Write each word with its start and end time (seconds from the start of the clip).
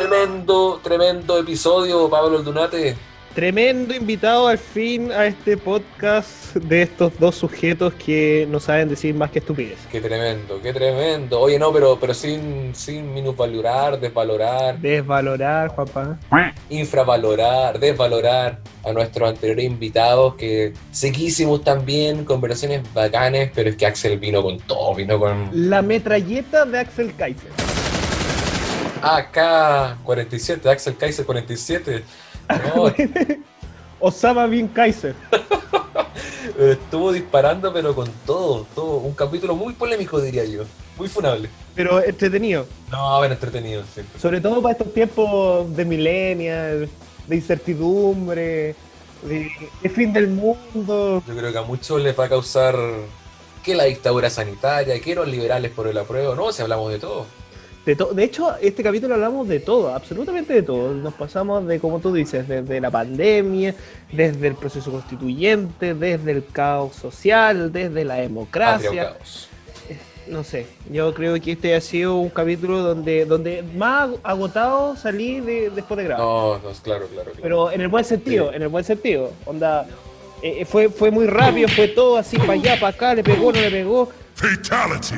Tremendo, 0.00 0.78
tremendo 0.82 1.38
episodio, 1.38 2.10
Pablo 2.10 2.36
Aldunate. 2.36 2.94
Tremendo 3.34 3.94
invitado 3.94 4.46
al 4.46 4.58
fin 4.58 5.10
a 5.10 5.24
este 5.24 5.56
podcast 5.56 6.54
de 6.56 6.82
estos 6.82 7.18
dos 7.18 7.34
sujetos 7.34 7.94
que 7.94 8.46
no 8.50 8.60
saben 8.60 8.90
decir 8.90 9.14
más 9.14 9.30
que 9.30 9.38
estupidez. 9.38 9.78
Qué 9.90 10.02
tremendo, 10.02 10.60
qué 10.62 10.74
tremendo. 10.74 11.40
Oye, 11.40 11.58
no, 11.58 11.72
pero, 11.72 11.96
pero 11.98 12.12
sin, 12.12 12.74
sin 12.74 13.14
minusvalorar, 13.14 13.98
desvalorar, 13.98 14.78
Desvalorar, 14.78 15.68
Juanpa. 15.68 16.18
infravalorar, 16.68 17.78
desvalorar 17.80 18.58
a 18.84 18.92
nuestros 18.92 19.30
anteriores 19.30 19.64
invitados 19.64 20.34
que 20.34 20.74
sequísimos 20.92 21.64
también, 21.64 22.26
conversaciones 22.26 22.82
bacanes, 22.92 23.50
pero 23.54 23.70
es 23.70 23.76
que 23.76 23.86
Axel 23.86 24.18
vino 24.18 24.42
con 24.42 24.58
todo, 24.58 24.94
vino 24.94 25.18
con 25.18 25.48
La 25.52 25.80
metralleta 25.80 26.66
de 26.66 26.80
Axel 26.80 27.14
Kaiser. 27.16 27.65
AK-47, 29.06 30.66
Axel 30.66 30.96
Kaiser 30.96 31.24
47. 31.24 32.02
No, 32.48 32.92
Osama 33.98 34.46
Bin 34.46 34.68
Kaiser. 34.68 35.16
estuvo 36.58 37.12
disparando, 37.12 37.72
pero 37.72 37.94
con 37.94 38.08
todo, 38.24 38.66
todo. 38.74 38.96
Un 38.98 39.14
capítulo 39.14 39.56
muy 39.56 39.74
polémico, 39.74 40.20
diría 40.20 40.44
yo. 40.44 40.62
Muy 40.96 41.08
funable. 41.08 41.48
Pero 41.74 42.02
entretenido. 42.02 42.66
No, 42.90 43.18
bueno, 43.18 43.34
entretenido 43.34 43.82
siempre. 43.92 44.18
Sobre 44.20 44.40
todo 44.40 44.62
para 44.62 44.72
estos 44.72 44.92
tiempos 44.92 45.74
de 45.76 45.84
millennial, 45.84 46.88
de 47.26 47.36
incertidumbre, 47.36 48.74
de, 49.22 49.50
de 49.82 49.88
fin 49.88 50.12
del 50.12 50.28
mundo. 50.28 51.22
Yo 51.26 51.36
creo 51.36 51.52
que 51.52 51.58
a 51.58 51.62
muchos 51.62 52.00
les 52.00 52.18
va 52.18 52.24
a 52.24 52.28
causar 52.28 52.76
que 53.62 53.74
la 53.74 53.84
dictadura 53.84 54.30
sanitaria, 54.30 54.98
que 55.00 55.14
los 55.14 55.28
liberales 55.28 55.70
por 55.72 55.88
el 55.88 55.98
apruebo. 55.98 56.34
No, 56.34 56.52
si 56.52 56.62
hablamos 56.62 56.90
de 56.92 56.98
todo. 56.98 57.26
De, 57.86 57.94
de 57.94 58.24
hecho, 58.24 58.54
este 58.60 58.82
capítulo 58.82 59.14
hablamos 59.14 59.46
de 59.46 59.60
todo, 59.60 59.94
absolutamente 59.94 60.52
de 60.52 60.62
todo. 60.62 60.92
Nos 60.92 61.14
pasamos 61.14 61.64
de, 61.66 61.78
como 61.78 62.00
tú 62.00 62.12
dices, 62.12 62.46
desde 62.48 62.80
la 62.80 62.90
pandemia, 62.90 63.74
desde 64.12 64.48
el 64.48 64.54
proceso 64.56 64.90
constituyente, 64.90 65.94
desde 65.94 66.32
el 66.32 66.44
caos 66.46 66.96
social, 66.96 67.72
desde 67.72 68.04
la 68.04 68.16
democracia. 68.16 69.12
caos. 69.14 69.48
No 70.26 70.42
sé, 70.42 70.66
yo 70.90 71.14
creo 71.14 71.40
que 71.40 71.52
este 71.52 71.76
ha 71.76 71.80
sido 71.80 72.16
un 72.16 72.30
capítulo 72.30 72.78
donde, 72.82 73.24
donde 73.24 73.62
más 73.62 74.10
agotado 74.24 74.96
salí 74.96 75.38
de- 75.38 75.70
después 75.70 75.96
de 75.98 76.02
grabar. 76.04 76.26
No, 76.26 76.54
no, 76.54 76.60
claro, 76.82 77.06
claro. 77.06 77.06
claro. 77.06 77.30
Pero 77.40 77.70
en 77.70 77.80
el 77.80 77.86
buen 77.86 78.04
sentido, 78.04 78.50
Sí. 78.50 78.56
en 78.56 78.62
el 78.62 78.68
buen 78.68 78.82
sentido. 78.82 79.30
Onda, 79.44 79.86
eh, 80.42 80.64
fue, 80.64 80.88
fue 80.88 81.12
muy 81.12 81.28
rápido, 81.28 81.68
fue 81.68 81.86
todo 81.86 82.16
así 82.16 82.36
para 82.38 82.54
allá, 82.54 82.74
para 82.80 82.88
acá, 82.88 83.14
le 83.14 83.22
pegó, 83.22 83.52
no 83.52 83.60
le 83.60 83.70
pegó. 83.70 84.08
Fatality. 84.34 85.14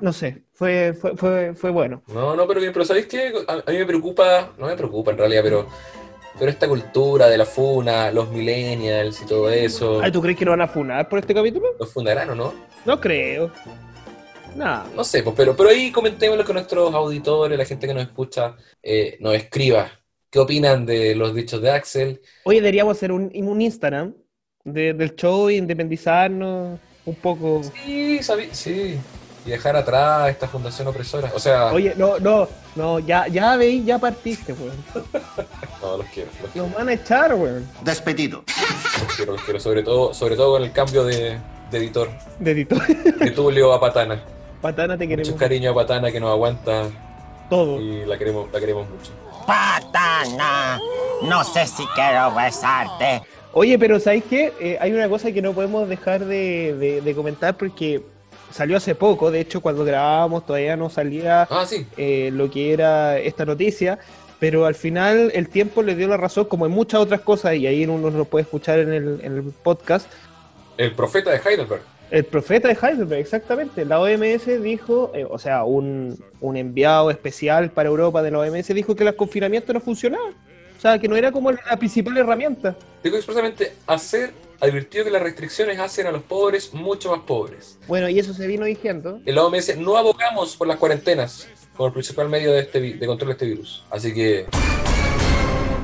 No 0.00 0.12
sé, 0.12 0.44
fue, 0.52 0.92
fue, 0.94 1.16
fue, 1.16 1.54
fue 1.54 1.70
bueno. 1.70 2.02
No, 2.08 2.36
no, 2.36 2.46
pero 2.46 2.60
bien, 2.60 2.72
pero 2.72 2.84
¿sabéis 2.84 3.06
qué? 3.06 3.32
A, 3.48 3.54
a 3.66 3.70
mí 3.72 3.78
me 3.78 3.86
preocupa, 3.86 4.52
no 4.58 4.66
me 4.66 4.76
preocupa 4.76 5.10
en 5.10 5.18
realidad, 5.18 5.42
pero, 5.42 5.66
pero 6.38 6.50
esta 6.50 6.68
cultura 6.68 7.28
de 7.28 7.36
la 7.38 7.44
funa, 7.46 8.10
los 8.12 8.30
millennials 8.30 9.20
y 9.22 9.26
todo 9.26 9.50
eso, 9.50 10.00
Ay, 10.00 10.12
¿tú 10.12 10.22
crees 10.22 10.38
que 10.38 10.44
nos 10.44 10.52
van 10.52 10.60
a 10.62 10.68
funar 10.68 11.08
por 11.08 11.18
este 11.18 11.34
capítulo? 11.34 11.66
los 11.78 11.92
fundarán 11.92 12.30
o 12.30 12.34
no? 12.34 12.54
No 12.84 13.00
creo. 13.00 13.50
Nada. 14.56 14.86
No 14.94 15.04
sé, 15.04 15.22
pues, 15.22 15.34
pero, 15.36 15.54
pero 15.56 15.68
ahí 15.68 15.90
comentémoslo 15.92 16.44
con 16.44 16.54
nuestros 16.54 16.94
auditores, 16.94 17.58
la 17.58 17.64
gente 17.64 17.86
que 17.86 17.94
nos 17.94 18.02
escucha, 18.04 18.56
eh, 18.82 19.16
nos 19.20 19.34
escriba. 19.34 19.90
¿Qué 20.30 20.38
opinan 20.38 20.84
de 20.84 21.14
los 21.14 21.34
dichos 21.34 21.60
de 21.62 21.70
Axel? 21.70 22.20
Oye, 22.44 22.58
deberíamos 22.60 22.96
hacer 22.96 23.12
un, 23.12 23.30
un 23.34 23.60
Instagram 23.62 24.14
de- 24.64 24.92
del 24.92 25.14
show, 25.16 25.48
independizarnos 25.50 26.78
un 27.06 27.14
poco. 27.16 27.62
Sí, 27.84 28.18
sabí- 28.22 28.48
sí. 28.52 28.98
Y 29.46 29.50
dejar 29.50 29.76
atrás 29.76 30.28
esta 30.30 30.46
fundación 30.48 30.88
opresora. 30.88 31.30
O 31.34 31.38
sea, 31.38 31.72
Oye, 31.72 31.94
no, 31.96 32.18
no, 32.18 32.48
no, 32.76 32.98
ya, 32.98 33.26
ya 33.28 33.56
veis, 33.56 33.84
ya 33.84 33.98
partiste, 33.98 34.52
weón. 34.52 34.74
no, 35.82 35.96
los 35.98 36.06
quiero, 36.06 36.28
los 36.42 36.50
quiero, 36.52 36.68
van 36.76 36.88
a 36.88 36.92
echar, 36.92 37.34
weón. 37.34 37.66
Despedido. 37.82 38.42
los 39.06 39.14
quiero, 39.16 39.32
los 39.32 39.42
quiero. 39.42 39.60
Sobre 39.60 39.82
todo, 39.82 40.12
sobre 40.12 40.36
todo 40.36 40.52
con 40.52 40.62
el 40.62 40.72
cambio 40.72 41.04
de, 41.04 41.38
de 41.70 41.78
editor. 41.78 42.08
De 42.38 42.50
editor. 42.50 42.86
De 43.18 43.30
Tulio 43.30 43.72
a 43.72 43.80
Patana. 43.80 44.22
Patana, 44.60 44.98
te 44.98 45.06
queremos 45.08 45.28
Mucho 45.28 45.38
cariño 45.38 45.70
a 45.70 45.74
Patana 45.74 46.10
que 46.10 46.18
nos 46.20 46.30
aguanta 46.30 46.84
todo. 47.48 47.80
y 47.80 48.04
la 48.04 48.18
queremos, 48.18 48.52
la 48.52 48.60
queremos 48.60 48.86
mucho. 48.90 49.12
Patana, 49.46 50.78
no 51.22 51.44
sé 51.44 51.66
si 51.66 51.86
quiero 51.94 52.34
besarte. 52.34 53.22
Oye, 53.52 53.78
pero 53.78 53.98
¿sabéis 53.98 54.24
qué? 54.28 54.52
Eh, 54.60 54.78
hay 54.80 54.92
una 54.92 55.08
cosa 55.08 55.32
que 55.32 55.40
no 55.40 55.52
podemos 55.52 55.88
dejar 55.88 56.24
de, 56.24 56.74
de- 56.78 57.00
de 57.00 57.14
comentar 57.14 57.56
porque 57.56 58.02
salió 58.50 58.76
hace 58.76 58.94
poco, 58.94 59.30
de 59.30 59.40
hecho 59.40 59.60
cuando 59.60 59.84
grabábamos 59.84 60.46
todavía 60.46 60.76
no 60.76 60.90
salía 60.90 61.42
Ah, 61.50 61.64
sí. 61.66 61.86
eh, 61.96 62.30
lo 62.32 62.50
que 62.50 62.72
era 62.72 63.18
esta 63.18 63.44
noticia, 63.44 63.98
pero 64.38 64.66
al 64.66 64.74
final 64.74 65.30
el 65.34 65.48
tiempo 65.48 65.82
le 65.82 65.94
dio 65.94 66.08
la 66.08 66.16
razón 66.16 66.44
como 66.46 66.66
en 66.66 66.72
muchas 66.72 67.00
otras 67.00 67.20
cosas 67.22 67.54
y 67.56 67.66
ahí 67.66 67.84
uno 67.86 68.10
lo 68.10 68.24
puede 68.24 68.42
escuchar 68.44 68.78
en 68.78 68.92
el, 68.92 69.20
en 69.22 69.36
el 69.36 69.42
podcast. 69.62 70.10
El 70.76 70.92
profeta 70.92 71.30
de 71.30 71.38
Heidelberg. 71.44 71.82
El 72.10 72.24
profeta 72.24 72.68
de 72.68 72.78
Heidelberg, 72.80 73.20
exactamente. 73.20 73.84
La 73.84 74.00
OMS 74.00 74.62
dijo, 74.62 75.12
eh, 75.14 75.26
o 75.28 75.38
sea, 75.38 75.64
un, 75.64 76.16
un 76.40 76.56
enviado 76.56 77.10
especial 77.10 77.70
para 77.70 77.88
Europa 77.90 78.22
de 78.22 78.30
la 78.30 78.38
OMS 78.38 78.68
dijo 78.68 78.94
que 78.96 79.04
los 79.04 79.14
confinamientos 79.14 79.74
no 79.74 79.80
funcionaban. 79.80 80.32
O 80.78 80.80
sea, 80.80 80.98
que 80.98 81.08
no 81.08 81.16
era 81.16 81.32
como 81.32 81.50
la 81.50 81.76
principal 81.76 82.16
herramienta. 82.16 82.76
Digo 83.02 83.16
expresamente, 83.16 83.72
hacer, 83.86 84.30
advirtió 84.60 85.04
que 85.04 85.10
las 85.10 85.22
restricciones 85.22 85.78
hacen 85.78 86.06
a 86.06 86.12
los 86.12 86.22
pobres 86.22 86.74
mucho 86.74 87.10
más 87.10 87.20
pobres. 87.20 87.78
Bueno, 87.86 88.08
y 88.08 88.18
eso 88.18 88.34
se 88.34 88.46
vino 88.46 88.64
diciendo. 88.64 89.20
En 89.24 89.34
la 89.34 89.44
OMS 89.44 89.76
no 89.76 89.96
abogamos 89.96 90.56
por 90.56 90.66
las 90.66 90.76
cuarentenas 90.78 91.48
como 91.76 91.88
el 91.88 91.92
principal 91.92 92.28
medio 92.28 92.52
de, 92.52 92.60
este, 92.60 92.80
de 92.80 93.06
control 93.06 93.28
de 93.28 93.32
este 93.34 93.46
virus. 93.46 93.84
Así 93.88 94.12
que, 94.12 94.46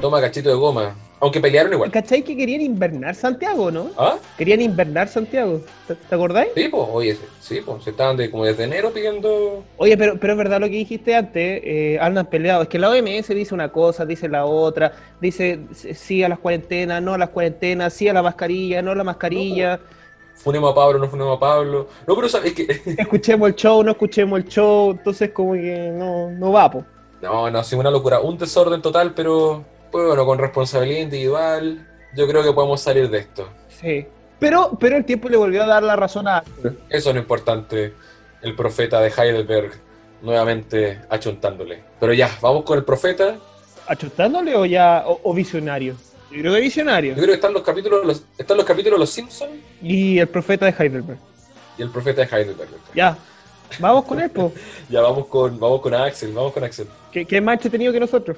toma 0.05 0.21
cachito 0.21 0.51
de 0.51 0.55
goma. 0.55 0.95
Aunque 1.19 1.41
pelearon 1.41 1.73
igual. 1.73 1.91
¿Cachai 1.91 2.21
que 2.21 2.37
querían 2.37 2.61
invernar 2.61 3.15
Santiago, 3.15 3.71
no? 3.71 3.89
¿Ah? 3.97 4.19
Querían 4.37 4.61
invernar 4.61 5.09
Santiago. 5.09 5.63
¿Te, 5.89 5.95
te 5.95 6.15
acordáis? 6.15 6.51
Sí, 6.55 6.69
pues, 6.69 6.85
oye, 6.93 7.19
sí, 7.41 7.63
pues, 7.65 7.83
se 7.85 7.89
estaban 7.89 8.15
de, 8.19 8.31
como 8.31 8.45
desde 8.45 8.65
enero 8.65 8.93
pidiendo... 8.93 9.65
Oye, 9.79 9.97
pero, 9.97 10.21
pero 10.21 10.35
es 10.35 10.37
verdad 10.37 10.61
lo 10.61 10.67
que 10.67 10.75
dijiste 10.75 11.15
antes, 11.15 11.63
eh, 11.65 11.99
andan 12.03 12.27
peleados. 12.27 12.65
Es 12.65 12.69
que 12.69 12.79
la 12.79 12.91
OMS 12.91 13.29
dice 13.29 13.55
una 13.55 13.73
cosa, 13.73 14.05
dice 14.05 14.29
la 14.29 14.45
otra, 14.45 14.93
dice 15.23 15.61
sí 15.73 16.23
a 16.23 16.29
las 16.29 16.39
cuarentenas, 16.39 17.01
no 17.01 17.15
a 17.15 17.19
las 17.19 17.31
cuarentenas, 17.31 17.95
sí 17.95 18.07
a 18.07 18.13
la 18.13 18.23
mascarilla, 18.23 18.83
no 18.83 18.91
a 18.91 18.95
la 18.95 19.05
mascarilla. 19.05 19.81
Funemos 20.35 20.73
a 20.73 20.75
Pablo, 20.75 20.99
no 20.99 21.09
funemos 21.09 21.39
a 21.39 21.41
Pablo. 21.41 21.89
No, 22.07 22.15
pero 22.15 22.29
sabes 22.29 22.53
que... 22.53 22.67
Escuchemos 22.99 23.49
el 23.49 23.55
show, 23.55 23.83
no 23.83 23.93
escuchemos 23.93 24.39
el 24.39 24.49
show, 24.49 24.91
entonces 24.91 25.31
como 25.31 25.55
que 25.55 25.91
no, 25.95 26.31
no 26.31 26.53
va, 26.53 26.71
po. 26.71 26.85
No, 27.23 27.51
no, 27.51 27.59
ha 27.59 27.65
sido 27.65 27.81
una 27.81 27.91
locura. 27.91 28.21
Un 28.21 28.37
desorden 28.37 28.83
total, 28.83 29.15
pero 29.15 29.65
pues 29.95 30.09
bueno, 30.09 30.27
con 30.27 30.39
responsabilidad 30.41 31.03
individual, 31.03 31.87
yo 32.17 32.27
creo 32.27 32.43
que 32.43 32.53
podemos 32.53 32.81
salir 32.81 33.09
de 33.09 33.19
esto. 33.19 33.49
Sí. 33.81 34.05
Pero, 34.41 34.77
pero 34.81 34.97
el 34.97 35.05
tiempo 35.05 35.29
le 35.29 35.37
volvió 35.37 35.63
a 35.63 35.67
dar 35.69 35.85
la 35.85 35.95
razón 35.95 36.27
a... 36.27 36.43
Eso 36.91 37.11
es 37.11 37.15
lo 37.15 37.21
importante. 37.21 37.93
El 38.43 38.57
profeta 38.57 39.01
de 39.01 39.13
Heidelberg 39.17 39.71
nuevamente 40.21 40.99
achuntándole. 41.09 41.85
Pero 42.01 42.13
ya, 42.13 42.29
vamos 42.43 42.65
con 42.65 42.77
el 42.77 42.85
profeta. 42.85 43.37
¿Achutándole 43.87 44.57
o 44.57 44.67
ya, 44.67 45.05
o, 45.07 45.21
o 45.23 45.33
visionario? 45.33 45.95
Yo 46.33 46.41
creo 46.41 46.55
que 46.55 46.61
visionario. 46.61 47.11
Yo 47.11 47.19
creo 47.19 47.29
que 47.29 47.35
están 47.35 47.53
los 47.53 47.63
capítulos, 47.63 48.05
los, 48.05 48.25
están 48.37 48.57
los 48.57 48.67
capítulos 48.67 48.99
Los 48.99 49.11
Simpsons 49.11 49.53
Y 49.81 50.19
el 50.19 50.27
profeta 50.27 50.67
de 50.67 50.75
Heidelberg. 50.77 51.19
y 51.79 51.83
el 51.83 51.91
profeta 51.91 52.23
de 52.27 52.37
Heidelberg. 52.37 52.71
Ya. 52.97 53.17
Vamos 53.79 54.05
con 54.05 54.21
él, 54.21 54.31
po. 54.31 54.53
Ya 54.89 55.01
vamos 55.01 55.27
con, 55.27 55.59
vamos 55.59 55.81
con 55.81 55.95
Axel, 55.95 56.33
vamos 56.33 56.53
con 56.53 56.65
Axel. 56.65 56.87
¿Qué, 57.11 57.25
qué 57.25 57.41
más 57.41 57.55
entretenido 57.55 57.93
que 57.93 58.01
nosotros? 58.01 58.37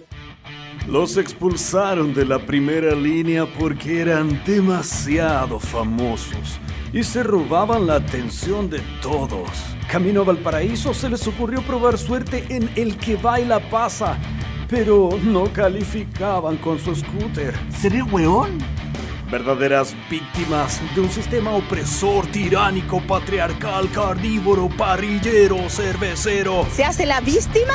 Los 0.89 1.17
expulsaron 1.17 2.15
de 2.15 2.25
la 2.25 2.39
primera 2.39 2.95
línea 2.95 3.45
porque 3.59 4.01
eran 4.03 4.41
demasiado 4.45 5.59
famosos 5.59 6.61
y 6.93 7.03
se 7.03 7.23
robaban 7.23 7.87
la 7.87 7.97
atención 7.97 8.71
de 8.71 8.81
todos. 9.03 9.51
Camino 9.91 10.23
a 10.23 10.25
Valparaíso 10.25 10.95
se 10.95 11.09
les 11.09 11.27
ocurrió 11.27 11.61
probar 11.63 11.99
suerte 11.99 12.45
en 12.49 12.71
El 12.77 12.97
que 12.97 13.17
baila 13.17 13.59
pasa, 13.69 14.17
pero 14.69 15.11
no 15.25 15.53
calificaban 15.53 16.57
con 16.57 16.79
su 16.79 16.95
scooter. 16.95 17.55
¿Seré 17.71 18.03
weón? 18.03 18.59
Verdaderas 19.31 19.97
víctimas 20.09 20.81
de 20.95 21.01
un 21.01 21.11
sistema 21.11 21.51
opresor, 21.51 22.27
tiránico, 22.29 23.01
patriarcal, 23.01 23.91
carnívoro, 23.91 24.69
parrillero, 24.69 25.69
cervecero. 25.69 26.65
¿Se 26.71 26.85
hace 26.85 27.07
la 27.07 27.21
víctima? 27.21 27.75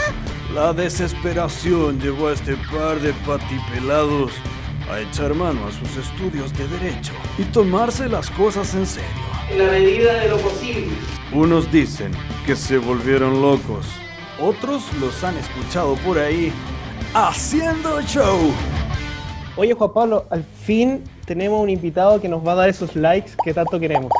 La 0.54 0.72
desesperación 0.72 2.00
llevó 2.00 2.30
a 2.30 2.34
este 2.34 2.56
par 2.72 3.02
de 3.02 3.12
patipelados 3.26 4.32
a 4.90 5.02
echar 5.02 5.34
mano 5.34 5.68
a 5.68 5.72
sus 5.74 5.98
estudios 5.98 6.54
de 6.58 6.68
derecho 6.70 7.12
y 7.38 7.44
tomarse 7.44 8.08
las 8.08 8.30
cosas 8.32 8.74
en 8.74 8.86
serio. 8.86 9.10
En 9.50 9.58
la 9.58 9.72
medida 9.72 10.14
de 10.22 10.30
lo 10.30 10.38
posible. 10.38 10.88
Unos 11.34 11.70
dicen 11.70 12.14
que 12.46 12.56
se 12.56 12.78
volvieron 12.78 13.42
locos, 13.42 13.88
otros 14.40 14.84
los 15.02 15.22
han 15.26 15.38
escuchado 15.38 15.96
por 15.96 16.18
ahí 16.18 16.54
haciendo 17.14 18.02
show. 18.04 18.54
Oye, 19.58 19.74
Juan 19.74 19.94
Pablo, 19.94 20.26
al 20.30 20.46
fin 20.46 21.04
tenemos 21.32 21.62
un 21.62 21.70
invitado 21.70 22.20
que 22.20 22.28
nos 22.28 22.46
va 22.46 22.52
a 22.52 22.56
dar 22.56 22.68
esos 22.70 22.94
likes 22.94 23.32
que 23.42 23.54
tanto 23.54 23.80
queremos. 23.80 24.12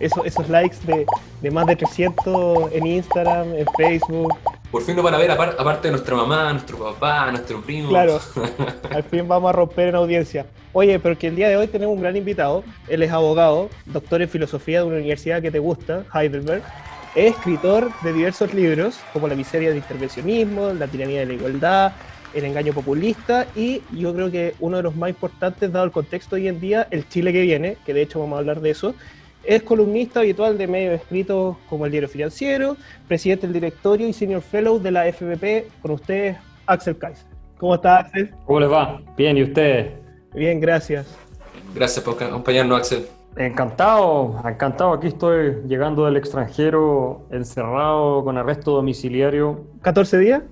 Eso- 0.00 0.24
esos 0.24 0.48
likes 0.48 0.76
de, 0.84 1.06
de 1.42 1.50
más 1.52 1.64
de 1.68 1.76
300 1.76 2.72
en 2.72 2.86
Instagram, 2.88 3.54
en 3.54 3.64
Facebook, 3.76 4.34
Por 4.72 4.82
fin 4.82 4.96
nos 4.96 5.04
van 5.04 5.14
a 5.14 5.18
ver 5.18 5.30
apar- 5.30 5.54
aparte 5.56 5.86
de 5.88 5.92
nuestra 5.92 6.16
mamá, 6.16 6.52
nuestro 6.52 6.76
papá, 6.78 7.30
nuestro 7.30 7.60
primo. 7.62 7.88
Claro, 7.90 8.18
al 8.92 9.02
fin 9.04 9.28
vamos 9.28 9.48
a 9.50 9.52
romper 9.52 9.88
en 9.90 9.94
audiencia. 9.94 10.44
Oye, 10.72 10.98
pero 10.98 11.16
que 11.16 11.28
el 11.28 11.36
día 11.36 11.48
de 11.48 11.56
hoy 11.56 11.68
tenemos 11.68 11.94
un 11.94 12.02
gran 12.02 12.16
invitado. 12.16 12.64
Él 12.88 13.02
es 13.04 13.12
abogado, 13.12 13.68
doctor 13.86 14.20
en 14.20 14.28
filosofía 14.28 14.80
de 14.80 14.86
una 14.86 14.96
universidad 14.96 15.40
que 15.40 15.52
te 15.52 15.60
gusta, 15.60 16.02
Heidelberg. 16.12 16.62
Es 17.14 17.34
escritor 17.36 17.90
de 18.02 18.12
diversos 18.12 18.52
libros, 18.54 18.98
como 19.12 19.28
La 19.28 19.36
miseria 19.36 19.68
del 19.68 19.78
intervencionismo, 19.78 20.72
La 20.72 20.88
tiranía 20.88 21.20
de 21.20 21.26
la 21.26 21.32
igualdad, 21.34 21.92
El 22.34 22.44
engaño 22.44 22.72
populista 22.72 23.46
y 23.56 23.82
yo 23.92 24.14
creo 24.14 24.30
que 24.30 24.54
uno 24.60 24.78
de 24.78 24.82
los 24.82 24.96
más 24.96 25.10
importantes, 25.10 25.72
dado 25.72 25.84
el 25.84 25.92
contexto 25.92 26.36
hoy 26.36 26.48
en 26.48 26.60
día, 26.60 26.86
El 26.90 27.08
Chile 27.08 27.32
que 27.32 27.42
viene, 27.42 27.76
que 27.84 27.94
de 27.94 28.02
hecho 28.02 28.20
vamos 28.20 28.36
a 28.36 28.38
hablar 28.40 28.60
de 28.60 28.70
eso. 28.70 28.94
Es 29.44 29.62
columnista 29.62 30.20
habitual 30.20 30.58
de 30.58 30.66
medios 30.66 31.00
escritos 31.00 31.56
como 31.68 31.86
El 31.86 31.92
Diario 31.92 32.08
Financiero, 32.08 32.76
presidente 33.06 33.46
del 33.46 33.54
directorio 33.54 34.06
y 34.06 34.12
senior 34.12 34.42
fellow 34.42 34.78
de 34.78 34.90
la 34.90 35.10
FBP. 35.12 35.70
Con 35.80 35.92
ustedes, 35.92 36.36
Axel 36.66 36.98
Kaiser. 36.98 37.26
¿Cómo 37.56 37.74
está, 37.74 38.00
Axel? 38.00 38.30
¿Cómo 38.44 38.60
les 38.60 38.70
va? 38.70 39.00
Bien, 39.16 39.36
¿y 39.36 39.42
ustedes? 39.44 39.92
Bien, 40.34 40.60
gracias. 40.60 41.06
Gracias 41.74 42.04
por 42.04 42.22
acompañarnos, 42.22 42.78
Axel. 42.78 43.17
Encantado, 43.38 44.34
encantado. 44.44 44.92
Aquí 44.92 45.06
estoy 45.06 45.62
llegando 45.68 46.04
del 46.04 46.16
extranjero, 46.16 47.28
encerrado 47.30 48.24
con 48.24 48.36
arresto 48.36 48.72
domiciliario. 48.72 49.64
¿14 49.82 50.18
días? 50.18 50.42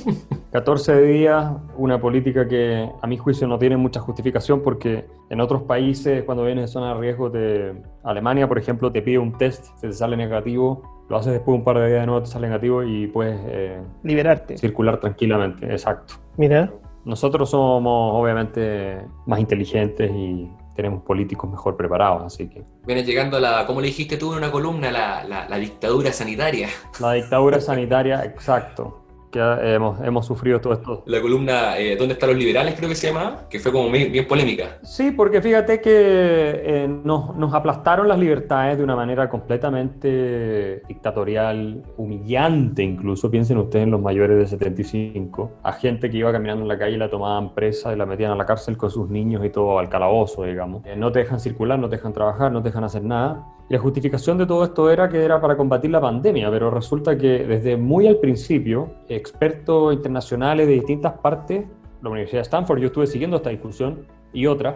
14 0.50 1.02
días, 1.02 1.52
una 1.76 2.00
política 2.00 2.48
que 2.48 2.90
a 3.02 3.06
mi 3.06 3.18
juicio 3.18 3.46
no 3.46 3.58
tiene 3.58 3.76
mucha 3.76 4.00
justificación 4.00 4.62
porque 4.62 5.04
en 5.28 5.40
otros 5.42 5.64
países, 5.64 6.24
cuando 6.24 6.44
vienes 6.44 6.64
de 6.64 6.68
zona 6.68 6.94
de 6.94 7.00
riesgo, 7.00 7.28
de 7.28 7.74
Alemania, 8.02 8.48
por 8.48 8.58
ejemplo, 8.58 8.90
te 8.90 9.02
pide 9.02 9.18
un 9.18 9.36
test, 9.36 9.78
te 9.78 9.92
sale 9.92 10.16
negativo, 10.16 11.04
lo 11.10 11.18
haces 11.18 11.34
después 11.34 11.52
de 11.52 11.58
un 11.58 11.64
par 11.64 11.78
de 11.78 11.88
días 11.88 12.00
de 12.00 12.06
nuevo, 12.06 12.22
te 12.22 12.30
sale 12.30 12.46
negativo 12.48 12.82
y 12.82 13.06
puedes 13.06 13.38
eh, 13.48 13.82
Liberarte. 14.02 14.56
circular 14.56 14.98
tranquilamente. 14.98 15.70
Exacto. 15.70 16.14
Mira, 16.38 16.72
Nosotros 17.04 17.50
somos 17.50 18.14
obviamente 18.14 18.98
más 19.26 19.40
inteligentes 19.40 20.10
y 20.10 20.50
tenemos 20.74 21.02
políticos 21.02 21.50
mejor 21.50 21.76
preparados, 21.76 22.22
así 22.24 22.48
que 22.48 22.64
Vienes 22.86 23.06
llegando 23.06 23.36
a 23.36 23.40
la, 23.40 23.66
como 23.66 23.80
le 23.80 23.88
dijiste 23.88 24.16
tú 24.16 24.32
en 24.32 24.38
una 24.38 24.50
columna, 24.50 24.90
la, 24.90 25.24
la, 25.24 25.48
la 25.48 25.56
dictadura 25.58 26.12
sanitaria. 26.12 26.68
la 27.00 27.12
dictadura 27.12 27.60
sanitaria, 27.60 28.24
exacto, 28.24 28.99
que 29.30 29.40
hemos, 29.40 30.00
hemos 30.00 30.26
sufrido 30.26 30.60
todo 30.60 30.72
esto. 30.72 31.02
La 31.06 31.20
columna 31.20 31.78
eh, 31.78 31.96
¿Dónde 31.96 32.14
están 32.14 32.30
los 32.30 32.38
liberales? 32.38 32.74
creo 32.76 32.88
que 32.88 32.94
se 32.94 33.08
llamaba, 33.08 33.48
que 33.48 33.58
fue 33.58 33.72
como 33.72 33.90
bien, 33.90 34.10
bien 34.12 34.26
polémica. 34.26 34.78
Sí, 34.82 35.10
porque 35.10 35.40
fíjate 35.40 35.80
que 35.80 35.90
eh, 35.92 36.88
nos, 36.88 37.34
nos 37.36 37.54
aplastaron 37.54 38.08
las 38.08 38.18
libertades 38.18 38.78
de 38.78 38.84
una 38.84 38.96
manera 38.96 39.28
completamente 39.28 40.82
dictatorial, 40.88 41.82
humillante 41.96 42.82
incluso. 42.82 43.30
Piensen 43.30 43.58
ustedes 43.58 43.84
en 43.84 43.90
los 43.90 44.00
mayores 44.00 44.38
de 44.38 44.46
75, 44.46 45.52
a 45.62 45.72
gente 45.72 46.10
que 46.10 46.16
iba 46.16 46.32
caminando 46.32 46.62
en 46.62 46.68
la 46.68 46.78
calle 46.78 46.96
y 46.96 46.98
la 46.98 47.10
tomaban 47.10 47.54
presa 47.54 47.92
y 47.92 47.96
la 47.96 48.06
metían 48.06 48.32
a 48.32 48.36
la 48.36 48.46
cárcel 48.46 48.76
con 48.76 48.90
sus 48.90 49.08
niños 49.08 49.44
y 49.44 49.50
todo 49.50 49.78
al 49.78 49.88
calabozo, 49.88 50.44
digamos. 50.44 50.84
Eh, 50.86 50.96
no 50.96 51.12
te 51.12 51.20
dejan 51.20 51.40
circular, 51.40 51.78
no 51.78 51.88
te 51.88 51.96
dejan 51.96 52.12
trabajar, 52.12 52.50
no 52.52 52.62
te 52.62 52.68
dejan 52.68 52.84
hacer 52.84 53.02
nada. 53.02 53.44
La 53.70 53.78
justificación 53.78 54.36
de 54.36 54.46
todo 54.46 54.64
esto 54.64 54.90
era 54.90 55.08
que 55.08 55.24
era 55.24 55.40
para 55.40 55.56
combatir 55.56 55.92
la 55.92 56.00
pandemia, 56.00 56.50
pero 56.50 56.72
resulta 56.72 57.16
que 57.16 57.44
desde 57.46 57.76
muy 57.76 58.08
al 58.08 58.16
principio, 58.16 58.90
expertos 59.08 59.94
internacionales 59.94 60.66
de 60.66 60.72
distintas 60.72 61.12
partes, 61.12 61.66
la 62.02 62.10
Universidad 62.10 62.40
de 62.40 62.42
Stanford, 62.42 62.80
yo 62.80 62.86
estuve 62.88 63.06
siguiendo 63.06 63.36
esta 63.36 63.50
discusión 63.50 64.06
y 64.32 64.46
otras, 64.46 64.74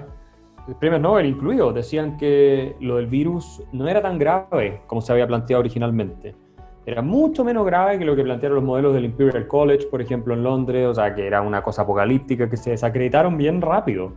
premios 0.79 1.01
Nobel 1.01 1.27
incluidos, 1.27 1.75
decían 1.75 2.17
que 2.17 2.77
lo 2.79 2.95
del 2.95 3.09
virus 3.09 3.65
no 3.73 3.89
era 3.89 4.01
tan 4.01 4.17
grave 4.17 4.83
como 4.87 5.01
se 5.01 5.11
había 5.11 5.27
planteado 5.27 5.59
originalmente. 5.59 6.37
Era 6.87 7.03
mucho 7.03 7.43
menos 7.45 7.67
grave 7.67 7.99
que 7.99 8.05
lo 8.05 8.15
que 8.15 8.23
plantearon 8.23 8.55
los 8.55 8.65
modelos 8.65 8.95
del 8.95 9.07
Imperial 9.07 9.49
College, 9.49 9.89
por 9.89 10.03
ejemplo, 10.03 10.35
en 10.35 10.45
Londres, 10.45 10.87
o 10.87 10.95
sea, 10.95 11.13
que 11.17 11.27
era 11.27 11.43
una 11.43 11.65
cosa 11.65 11.83
apocalíptica, 11.83 12.49
que 12.49 12.57
se 12.57 12.71
desacreditaron 12.71 13.37
bien 13.37 13.61
rápido. 13.61 14.13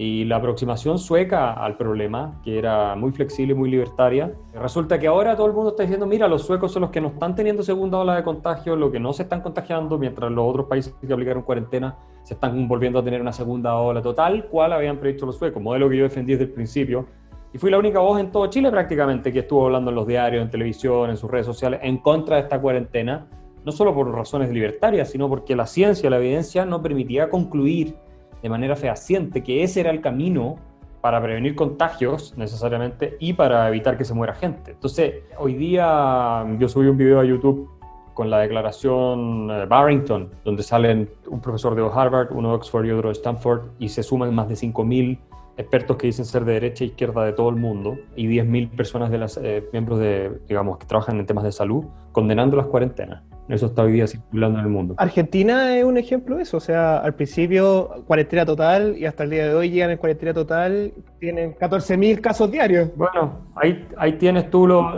Y 0.00 0.24
la 0.26 0.36
aproximación 0.36 0.96
sueca 0.96 1.54
al 1.54 1.76
problema, 1.76 2.40
que 2.44 2.56
era 2.56 2.94
muy 2.94 3.10
flexible 3.10 3.52
y 3.52 3.56
muy 3.56 3.68
libertaria, 3.68 4.32
resulta 4.54 4.96
que 4.96 5.08
ahora 5.08 5.34
todo 5.34 5.48
el 5.48 5.52
mundo 5.52 5.70
está 5.70 5.82
diciendo, 5.82 6.06
mira, 6.06 6.28
los 6.28 6.46
suecos 6.46 6.70
son 6.70 6.82
los 6.82 6.90
que 6.92 7.00
no 7.00 7.08
están 7.08 7.34
teniendo 7.34 7.64
segunda 7.64 7.98
ola 7.98 8.14
de 8.14 8.22
contagio, 8.22 8.76
los 8.76 8.92
que 8.92 9.00
no 9.00 9.12
se 9.12 9.24
están 9.24 9.40
contagiando, 9.40 9.98
mientras 9.98 10.30
los 10.30 10.48
otros 10.48 10.66
países 10.66 10.94
que 11.04 11.12
aplicaron 11.12 11.42
cuarentena 11.42 11.96
se 12.22 12.34
están 12.34 12.68
volviendo 12.68 13.00
a 13.00 13.02
tener 13.02 13.20
una 13.20 13.32
segunda 13.32 13.74
ola 13.74 14.00
total, 14.00 14.46
cual 14.46 14.72
habían 14.72 14.98
previsto 14.98 15.26
los 15.26 15.36
suecos, 15.36 15.60
modelo 15.60 15.88
que 15.88 15.96
yo 15.96 16.04
defendí 16.04 16.34
desde 16.34 16.44
el 16.44 16.52
principio. 16.52 17.06
Y 17.52 17.58
fui 17.58 17.68
la 17.68 17.78
única 17.78 17.98
voz 17.98 18.20
en 18.20 18.30
todo 18.30 18.46
Chile 18.46 18.70
prácticamente 18.70 19.32
que 19.32 19.40
estuvo 19.40 19.64
hablando 19.64 19.90
en 19.90 19.96
los 19.96 20.06
diarios, 20.06 20.44
en 20.44 20.48
televisión, 20.48 21.10
en 21.10 21.16
sus 21.16 21.28
redes 21.28 21.46
sociales, 21.46 21.80
en 21.82 21.98
contra 21.98 22.36
de 22.36 22.42
esta 22.42 22.60
cuarentena, 22.60 23.26
no 23.64 23.72
solo 23.72 23.92
por 23.92 24.14
razones 24.14 24.48
libertarias, 24.50 25.10
sino 25.10 25.28
porque 25.28 25.56
la 25.56 25.66
ciencia, 25.66 26.08
la 26.08 26.18
evidencia 26.18 26.64
no 26.64 26.80
permitía 26.80 27.28
concluir 27.28 27.96
de 28.42 28.48
manera 28.48 28.76
fehaciente 28.76 29.42
que 29.42 29.62
ese 29.62 29.80
era 29.80 29.90
el 29.90 30.00
camino 30.00 30.56
para 31.00 31.22
prevenir 31.22 31.54
contagios 31.54 32.34
necesariamente 32.36 33.16
y 33.20 33.32
para 33.32 33.68
evitar 33.68 33.96
que 33.96 34.04
se 34.04 34.14
muera 34.14 34.34
gente. 34.34 34.72
Entonces, 34.72 35.14
hoy 35.38 35.54
día 35.54 36.44
yo 36.58 36.68
subí 36.68 36.88
un 36.88 36.96
video 36.96 37.20
a 37.20 37.24
YouTube 37.24 37.70
con 38.18 38.30
la 38.30 38.40
declaración 38.40 39.48
eh, 39.48 39.66
Barrington, 39.66 40.28
donde 40.44 40.64
salen 40.64 41.08
un 41.28 41.40
profesor 41.40 41.76
de 41.76 41.88
Harvard, 41.88 42.32
uno 42.32 42.48
de 42.48 42.54
Oxford 42.56 42.84
y 42.84 42.90
otro 42.90 43.10
de 43.10 43.12
Stanford, 43.12 43.68
y 43.78 43.90
se 43.90 44.02
suman 44.02 44.34
más 44.34 44.48
de 44.48 44.56
5.000 44.56 45.20
expertos 45.56 45.96
que 45.96 46.08
dicen 46.08 46.24
ser 46.24 46.44
de 46.44 46.54
derecha 46.54 46.82
e 46.82 46.88
izquierda 46.88 47.24
de 47.24 47.32
todo 47.32 47.48
el 47.48 47.54
mundo, 47.54 47.96
y 48.16 48.26
10.000 48.26 48.70
personas 48.70 49.12
de 49.12 49.18
las 49.18 49.36
eh, 49.36 49.68
miembros 49.72 50.00
de, 50.00 50.40
digamos, 50.48 50.78
que 50.78 50.86
trabajan 50.86 51.20
en 51.20 51.26
temas 51.26 51.44
de 51.44 51.52
salud, 51.52 51.84
condenando 52.10 52.56
las 52.56 52.66
cuarentenas. 52.66 53.22
Eso 53.48 53.66
está 53.66 53.82
hoy 53.82 53.92
día 53.92 54.06
circulando 54.06 54.58
en 54.58 54.64
el 54.66 54.70
mundo. 54.70 54.94
Argentina 54.98 55.76
es 55.76 55.84
un 55.84 55.96
ejemplo 55.96 56.36
de 56.36 56.42
eso. 56.42 56.58
O 56.58 56.60
sea, 56.60 56.98
al 56.98 57.14
principio 57.14 58.04
cuarentena 58.06 58.44
total 58.44 58.96
y 58.98 59.06
hasta 59.06 59.24
el 59.24 59.30
día 59.30 59.46
de 59.48 59.54
hoy 59.54 59.70
llegan 59.70 59.90
en 59.90 59.98
cuarentena 59.98 60.34
total, 60.34 60.92
tienen 61.18 61.54
14.000 61.54 62.20
casos 62.20 62.50
diarios. 62.50 62.90
Bueno, 62.94 63.46
ahí, 63.56 63.86
ahí 63.96 64.12
tienes 64.14 64.50
tú 64.50 64.66
lo 64.66 64.92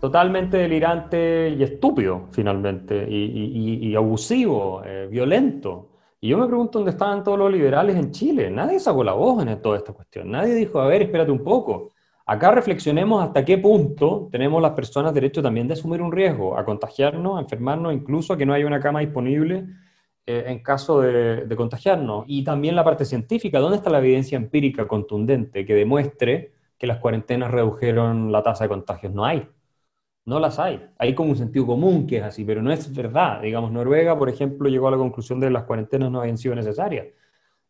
totalmente 0.00 0.58
delirante 0.58 1.48
y 1.56 1.62
estúpido, 1.62 2.28
finalmente, 2.32 3.06
y, 3.08 3.24
y- 3.24 3.88
y 3.88 3.96
abusivo, 3.96 4.82
eh, 4.84 5.08
violento. 5.10 5.88
Y 6.20 6.28
yo 6.28 6.36
me 6.38 6.46
pregunto 6.46 6.78
dónde 6.78 6.90
estaban 6.90 7.24
todos 7.24 7.38
los 7.38 7.50
liberales 7.50 7.96
en 7.96 8.10
Chile. 8.10 8.50
Nadie 8.50 8.80
sacó 8.80 9.02
la 9.02 9.12
voz 9.14 9.46
en 9.46 9.60
toda 9.62 9.78
esta 9.78 9.92
cuestión. 9.94 10.30
Nadie 10.30 10.54
dijo, 10.54 10.78
a 10.80 10.86
ver, 10.88 11.02
espérate 11.02 11.30
un 11.30 11.42
poco. 11.42 11.90
Acá 12.26 12.50
reflexionemos 12.52 13.22
hasta 13.22 13.44
qué 13.44 13.58
punto 13.58 14.28
tenemos 14.32 14.62
las 14.62 14.72
personas 14.72 15.12
derecho 15.12 15.42
también 15.42 15.68
de 15.68 15.74
asumir 15.74 16.00
un 16.00 16.10
riesgo, 16.10 16.56
a 16.56 16.64
contagiarnos, 16.64 17.36
a 17.36 17.40
enfermarnos, 17.42 17.92
incluso 17.92 18.32
a 18.32 18.38
que 18.38 18.46
no 18.46 18.54
haya 18.54 18.66
una 18.66 18.80
cama 18.80 19.00
disponible 19.00 19.66
eh, 20.26 20.44
en 20.46 20.60
caso 20.62 21.02
de, 21.02 21.46
contagiarnos. 21.56 22.24
Y 22.26 22.42
también 22.44 22.76
la 22.76 22.84
parte 22.84 23.04
científica, 23.04 23.58
¿dónde 23.60 23.76
está 23.76 23.90
la 23.90 23.98
evidencia 23.98 24.36
empírica 24.36 24.88
contundente 24.88 25.66
que 25.66 25.74
demuestre 25.74 26.54
que 26.78 26.86
las 26.86 26.98
cuarentenas 26.98 27.50
redujeron 27.50 28.32
la 28.32 28.42
tasa 28.42 28.64
de 28.64 28.68
contagios? 28.70 29.12
No 29.12 29.24
hay. 29.26 29.46
No 30.24 30.40
las 30.40 30.58
hay. 30.58 30.88
Hay 30.98 31.14
como 31.14 31.30
un 31.30 31.36
sentido 31.36 31.66
común 31.66 32.06
que 32.06 32.16
es 32.18 32.22
así, 32.22 32.44
pero 32.44 32.62
no 32.62 32.72
es 32.72 32.94
verdad. 32.94 33.42
Digamos, 33.42 33.70
Noruega, 33.70 34.18
por 34.18 34.30
ejemplo, 34.30 34.68
llegó 34.70 34.88
a 34.88 34.92
la 34.92 34.96
conclusión 34.96 35.40
de 35.40 35.48
que 35.48 35.52
las 35.52 35.64
cuarentenas 35.64 36.10
no 36.10 36.20
habían 36.22 36.38
sido 36.38 36.54
necesarias. 36.54 37.08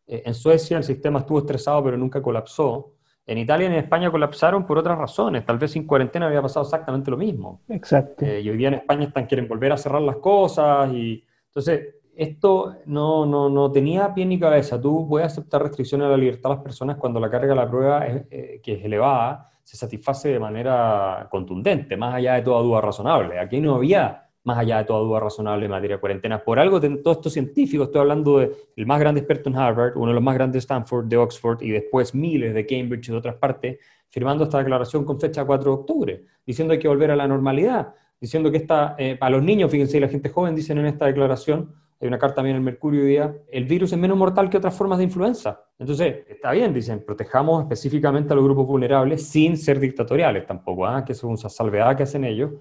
Eh, 0.07 0.23
en 0.25 0.33
Suecia 0.33 0.77
el 0.77 0.83
sistema 0.85 1.19
estuvo 1.19 1.39
estresado, 1.39 1.83
pero 1.83 1.97
nunca 1.97 2.21
colapsó. 2.21 2.94
En 3.27 3.39
Italia 3.39 3.67
y 3.67 3.71
en 3.71 3.79
España 3.79 4.11
colapsaron 4.11 4.65
por 4.65 4.77
otras 4.77 4.97
razones. 4.97 5.45
Tal 5.45 5.57
vez 5.57 5.71
sin 5.71 5.87
cuarentena 5.87 6.27
había 6.27 6.41
pasado 6.41 6.63
exactamente 6.63 7.09
lo 7.09 7.17
mismo. 7.17 7.61
Exacto. 7.69 8.23
Eh, 8.23 8.41
y 8.41 8.49
hoy 8.49 8.57
día 8.57 8.67
en 8.67 8.75
España 8.75 9.05
están, 9.05 9.25
quieren 9.25 9.47
volver 9.47 9.71
a 9.71 9.77
cerrar 9.77 10.01
las 10.01 10.17
cosas. 10.17 10.91
Y, 10.93 11.25
entonces, 11.47 11.95
esto 12.15 12.75
no, 12.85 13.25
no, 13.25 13.49
no 13.49 13.71
tenía 13.71 14.13
pie 14.13 14.25
ni 14.25 14.39
cabeza. 14.39 14.79
Tú 14.79 15.07
puedes 15.09 15.27
aceptar 15.27 15.63
restricciones 15.63 16.05
a 16.05 16.11
la 16.11 16.17
libertad 16.17 16.51
de 16.51 16.55
las 16.57 16.63
personas 16.63 16.97
cuando 16.97 17.19
la 17.19 17.29
carga 17.29 17.49
de 17.49 17.55
la 17.55 17.69
prueba, 17.69 18.05
es, 18.05 18.25
eh, 18.29 18.61
que 18.63 18.73
es 18.73 18.85
elevada, 18.85 19.51
se 19.63 19.75
satisface 19.75 20.29
de 20.29 20.39
manera 20.39 21.27
contundente, 21.31 21.97
más 21.97 22.13
allá 22.13 22.35
de 22.35 22.43
toda 22.43 22.61
duda 22.61 22.81
razonable. 22.81 23.39
Aquí 23.39 23.59
no 23.59 23.75
había 23.75 24.24
más 24.45 24.57
allá 24.59 24.77
de 24.77 24.85
toda 24.85 24.99
duda 25.01 25.19
razonable 25.19 25.65
en 25.65 25.71
materia 25.71 25.97
de 25.97 25.99
cuarentena. 25.99 26.41
Por 26.43 26.59
algo, 26.59 26.79
ten- 26.79 27.03
todos 27.03 27.17
estos 27.17 27.33
científicos, 27.33 27.87
estoy 27.87 28.01
hablando 28.01 28.37
del 28.39 28.85
más 28.85 28.99
grande 28.99 29.19
experto 29.19 29.49
en 29.49 29.57
Harvard, 29.57 29.97
uno 29.97 30.07
de 30.07 30.13
los 30.13 30.23
más 30.23 30.35
grandes 30.35 30.53
de 30.53 30.59
Stanford, 30.59 31.05
de 31.07 31.17
Oxford, 31.17 31.61
y 31.61 31.71
después 31.71 32.15
miles 32.15 32.53
de 32.53 32.65
Cambridge 32.65 33.09
y 33.09 33.11
de 33.11 33.17
otras 33.17 33.35
partes, 33.35 33.79
firmando 34.09 34.45
esta 34.45 34.59
declaración 34.59 35.03
con 35.03 35.19
fecha 35.19 35.43
4 35.43 35.71
de 35.71 35.77
octubre, 35.77 36.23
diciendo 36.45 36.71
que 36.71 36.75
hay 36.77 36.81
que 36.81 36.87
volver 36.87 37.11
a 37.11 37.15
la 37.15 37.27
normalidad, 37.27 37.93
diciendo 38.21 38.49
que 38.49 38.57
esta, 38.57 38.95
eh, 38.97 39.17
para 39.17 39.31
los 39.31 39.43
niños, 39.43 39.69
fíjense, 39.69 39.97
y 39.97 39.99
la 39.99 40.07
gente 40.07 40.29
joven 40.29 40.55
dicen 40.55 40.77
en 40.77 40.85
esta 40.85 41.05
declaración, 41.07 41.73
hay 41.99 42.07
una 42.09 42.19
carta 42.19 42.35
también 42.35 42.55
en 42.57 42.61
el 42.61 42.65
Mercurio 42.65 43.01
hoy 43.01 43.07
día, 43.07 43.33
el 43.51 43.65
virus 43.65 43.91
es 43.93 43.97
menos 43.97 44.17
mortal 44.17 44.49
que 44.49 44.57
otras 44.57 44.75
formas 44.75 44.97
de 44.99 45.05
influenza. 45.05 45.61
Entonces, 45.79 46.17
está 46.27 46.51
bien, 46.51 46.73
dicen, 46.73 47.03
protejamos 47.05 47.63
específicamente 47.63 48.31
a 48.33 48.35
los 48.35 48.43
grupos 48.45 48.67
vulnerables 48.67 49.25
sin 49.27 49.57
ser 49.57 49.79
dictatoriales 49.79 50.45
tampoco, 50.45 50.85
¿ah? 50.85 51.03
que 51.03 51.13
es 51.13 51.23
una 51.23 51.37
salvedad 51.37 51.95
que 51.97 52.03
hacen 52.03 52.23
ellos, 52.25 52.51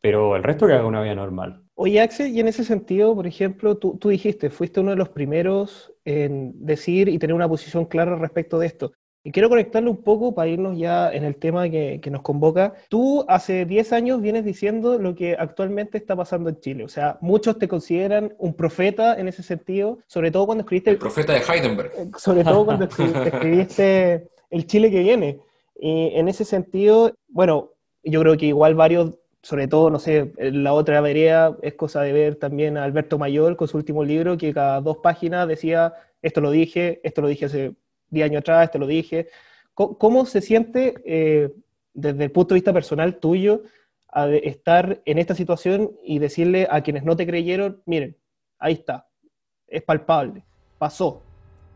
pero 0.00 0.36
el 0.36 0.42
resto 0.42 0.66
que 0.66 0.74
haga 0.74 0.86
una 0.86 1.02
vida 1.02 1.14
normal. 1.14 1.62
Oye, 1.74 2.00
Axel, 2.00 2.28
y 2.34 2.40
en 2.40 2.48
ese 2.48 2.64
sentido, 2.64 3.14
por 3.14 3.26
ejemplo, 3.26 3.76
tú, 3.76 3.96
tú 3.98 4.08
dijiste, 4.08 4.50
fuiste 4.50 4.80
uno 4.80 4.90
de 4.90 4.96
los 4.96 5.10
primeros 5.10 5.92
en 6.04 6.52
decir 6.64 7.08
y 7.08 7.18
tener 7.18 7.34
una 7.34 7.48
posición 7.48 7.84
clara 7.84 8.16
respecto 8.16 8.58
de 8.58 8.66
esto. 8.66 8.92
Y 9.24 9.30
quiero 9.30 9.48
conectarlo 9.48 9.90
un 9.90 10.02
poco 10.02 10.34
para 10.34 10.48
irnos 10.48 10.78
ya 10.78 11.12
en 11.12 11.24
el 11.24 11.36
tema 11.36 11.68
que, 11.68 12.00
que, 12.00 12.10
nos 12.10 12.22
convoca. 12.22 12.74
Tú 12.88 13.24
hace 13.28 13.66
10 13.66 13.92
años 13.92 14.22
vienes 14.22 14.44
diciendo 14.44 14.98
lo 14.98 15.14
que 15.14 15.36
actualmente 15.38 15.98
está 15.98 16.16
pasando 16.16 16.48
en 16.48 16.60
Chile. 16.60 16.84
O 16.84 16.88
sea, 16.88 17.18
muchos 17.20 17.58
te 17.58 17.68
consideran 17.68 18.34
un 18.38 18.54
profeta 18.54 19.18
en 19.18 19.28
ese 19.28 19.42
sentido, 19.42 19.98
sobre 20.06 20.30
todo 20.30 20.46
cuando 20.46 20.62
escribiste... 20.62 20.90
El 20.90 20.98
profeta 20.98 21.34
de 21.34 21.40
Heidenberg. 21.40 21.92
Eh, 21.96 22.10
sobre 22.16 22.42
todo 22.42 22.64
cuando 22.64 22.84
escribiste 23.24 24.30
El 24.50 24.66
Chile 24.66 24.90
que 24.90 25.00
viene. 25.00 25.40
Y 25.78 26.12
en 26.14 26.28
ese 26.28 26.44
sentido, 26.44 27.12
bueno, 27.28 27.72
yo 28.02 28.20
creo 28.20 28.36
que 28.36 28.46
igual 28.46 28.74
varios 28.76 29.18
sobre 29.42 29.68
todo, 29.68 29.90
no 29.90 29.98
sé, 29.98 30.32
la 30.38 30.72
otra 30.72 31.00
vereda 31.00 31.56
es 31.62 31.74
cosa 31.74 32.02
de 32.02 32.12
ver 32.12 32.36
también 32.36 32.76
a 32.76 32.84
Alberto 32.84 33.18
Mayor 33.18 33.56
con 33.56 33.68
su 33.68 33.76
último 33.76 34.04
libro, 34.04 34.36
que 34.36 34.52
cada 34.52 34.80
dos 34.80 34.98
páginas 34.98 35.46
decía, 35.46 35.94
esto 36.22 36.40
lo 36.40 36.50
dije, 36.50 37.00
esto 37.04 37.22
lo 37.22 37.28
dije 37.28 37.44
hace 37.46 37.74
10 38.10 38.26
años 38.26 38.40
atrás, 38.40 38.64
esto 38.64 38.78
lo 38.78 38.86
dije. 38.86 39.28
¿Cómo, 39.74 40.26
se 40.26 40.40
siente 40.40 40.94
eh, 41.06 41.52
desde 41.94 42.24
el 42.24 42.32
punto 42.32 42.54
de 42.54 42.56
vista 42.56 42.72
personal 42.72 43.18
tuyo 43.20 43.62
a 44.08 44.28
estar 44.28 45.00
en 45.04 45.18
esta 45.18 45.36
situación 45.36 45.92
y 46.02 46.18
decirle 46.18 46.66
a 46.68 46.80
quienes 46.80 47.04
no 47.04 47.14
te 47.14 47.26
creyeron, 47.26 47.80
miren, 47.86 48.16
ahí 48.58 48.72
está, 48.72 49.06
es 49.68 49.82
palpable, 49.82 50.42
pasó? 50.78 51.22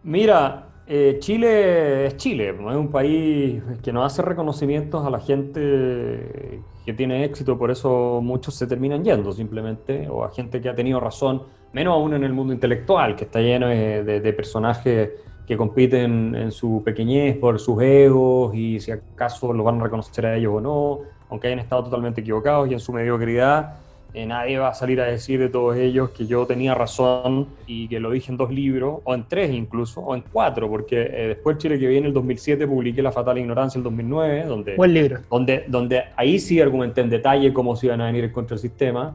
Mira, 0.03 0.69
eh, 0.89 1.19
Chile 1.21 2.07
es 2.07 2.17
Chile, 2.17 2.49
es 2.49 2.59
un 2.59 2.91
país 2.91 3.63
que 3.85 3.93
no 3.93 4.05
hace 4.05 4.21
reconocimientos 4.21 5.07
a 5.07 5.11
la 5.11 5.21
gente 5.21 6.61
que 6.85 6.93
tiene 6.93 7.25
éxito, 7.25 7.57
por 7.57 7.71
eso 7.71 8.21
muchos 8.23 8.55
se 8.55 8.67
terminan 8.67 9.05
yendo 9.05 9.33
simplemente, 9.33 10.09
o 10.09 10.25
a 10.25 10.31
gente 10.31 10.61
que 10.61 10.69
ha 10.69 10.75
tenido 10.75 10.99
razón, 10.99 11.43
menos 11.73 11.95
aún 11.95 12.15
en 12.15 12.25
el 12.25 12.33
mundo 12.33 12.53
intelectual, 12.53 13.15
que 13.17 13.25
está 13.25 13.41
lleno 13.41 13.69
de, 13.69 14.35
personajes 14.37 15.11
que 15.47 15.57
compiten 15.57 16.35
en 16.35 16.51
su 16.51 16.83
pequeñez 16.85 17.37
por 17.37 17.59
sus 17.59 17.83
egos 17.83 18.55
y 18.55 18.81
si 18.81 18.91
acaso 18.91 19.53
lo 19.53 19.65
van 19.65 19.81
a 19.81 19.85
reconocer 19.85 20.27
a 20.27 20.37
ellos 20.37 20.55
o 20.57 20.61
no, 20.61 20.99
aunque 21.29 21.49
hayan 21.49 21.61
estado 21.61 21.85
totalmente 21.85 22.21
equivocados 22.21 22.71
y 22.71 22.75
en 22.75 22.81
su 22.81 22.93
mediocridad 22.93 23.77
eh, 24.15 24.27
nadie 24.27 24.59
va 24.59 24.69
a 24.69 24.75
salir 24.75 25.01
a 25.01 25.05
decir 25.05 25.41
de 25.41 25.49
todos 25.49 25.75
ellos 25.77 26.11
que 26.11 26.27
yo 26.27 26.47
tenía 26.47 26.75
razón 26.75 27.49
y 27.67 27.89
que 27.89 27.99
lo 27.99 28.11
dije 28.11 28.31
en 28.31 28.37
dos 28.37 28.51
libros, 28.51 29.01
o 29.05 29.15
en 29.15 29.25
tres 29.27 29.51
incluso, 29.51 30.03
o 30.03 30.15
en 30.15 30.23
cuatro, 30.31 30.69
porque 30.69 31.01
eh, 31.01 31.29
después 31.29 31.57
Chile 31.57 31.79
que 31.79 31.87
viene, 31.87 32.09
el 32.09 32.13
2007, 32.13 32.67
publiqué 32.67 33.01
La 33.03 33.11
Fatal 33.11 33.39
Ignorancia 33.39 33.79
el 33.79 33.85
2009, 33.85 34.45
donde, 34.45 34.77
Buen 34.77 34.93
libro. 34.93 35.21
donde, 35.31 35.65
donde 35.67 36.03
ahí 36.15 36.39
sí 36.39 36.61
argumenté 36.61 37.01
en 37.01 37.09
detalle 37.09 37.55
cómo 37.55 37.75
se 37.75 37.87
iban 37.87 38.03
a 38.03 38.07
venir 38.07 38.31
contra 38.33 38.55
el 38.55 38.61
sistema. 38.61 39.15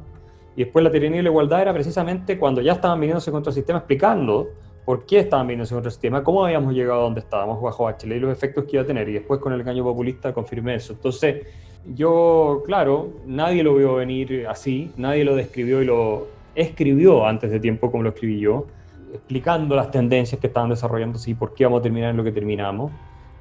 Y 0.55 0.63
después 0.63 0.83
la 0.83 0.91
tiranía 0.91 1.19
y 1.19 1.23
la 1.23 1.29
igualdad 1.29 1.61
era 1.61 1.73
precisamente 1.73 2.39
cuando 2.39 2.61
ya 2.61 2.73
estaban 2.73 2.99
viniéndose 2.99 3.31
contra 3.31 3.51
el 3.51 3.55
sistema, 3.55 3.77
explicando 3.77 4.47
por 4.83 5.05
qué 5.05 5.19
estaban 5.19 5.45
viniéndose 5.45 5.75
contra 5.75 5.89
el 5.89 5.93
sistema, 5.93 6.23
cómo 6.23 6.43
habíamos 6.43 6.73
llegado 6.73 7.01
a 7.01 7.03
donde 7.03 7.19
estábamos 7.19 7.61
bajo 7.61 7.83
Bachelet 7.83 8.17
y 8.17 8.21
los 8.21 8.31
efectos 8.31 8.63
que 8.63 8.77
iba 8.77 8.81
a 8.83 8.85
tener. 8.87 9.07
Y 9.09 9.13
después 9.13 9.39
con 9.39 9.53
el 9.53 9.61
engaño 9.61 9.83
populista 9.83 10.33
confirmé 10.33 10.73
eso. 10.73 10.93
Entonces, 10.93 11.45
yo, 11.85 12.63
claro, 12.65 13.09
nadie 13.25 13.63
lo 13.63 13.75
vio 13.75 13.95
venir 13.95 14.45
así, 14.49 14.91
nadie 14.97 15.23
lo 15.23 15.35
describió 15.35 15.81
y 15.81 15.85
lo 15.85 16.27
escribió 16.55 17.25
antes 17.25 17.51
de 17.51 17.59
tiempo 17.59 17.91
como 17.91 18.03
lo 18.03 18.09
escribí 18.09 18.39
yo, 18.39 18.65
explicando 19.13 19.75
las 19.75 19.91
tendencias 19.91 20.39
que 20.41 20.47
estaban 20.47 20.69
desarrollándose 20.69 21.31
y 21.31 21.33
por 21.33 21.53
qué 21.53 21.65
vamos 21.65 21.79
a 21.79 21.83
terminar 21.83 22.11
en 22.11 22.17
lo 22.17 22.23
que 22.23 22.31
terminamos. 22.31 22.91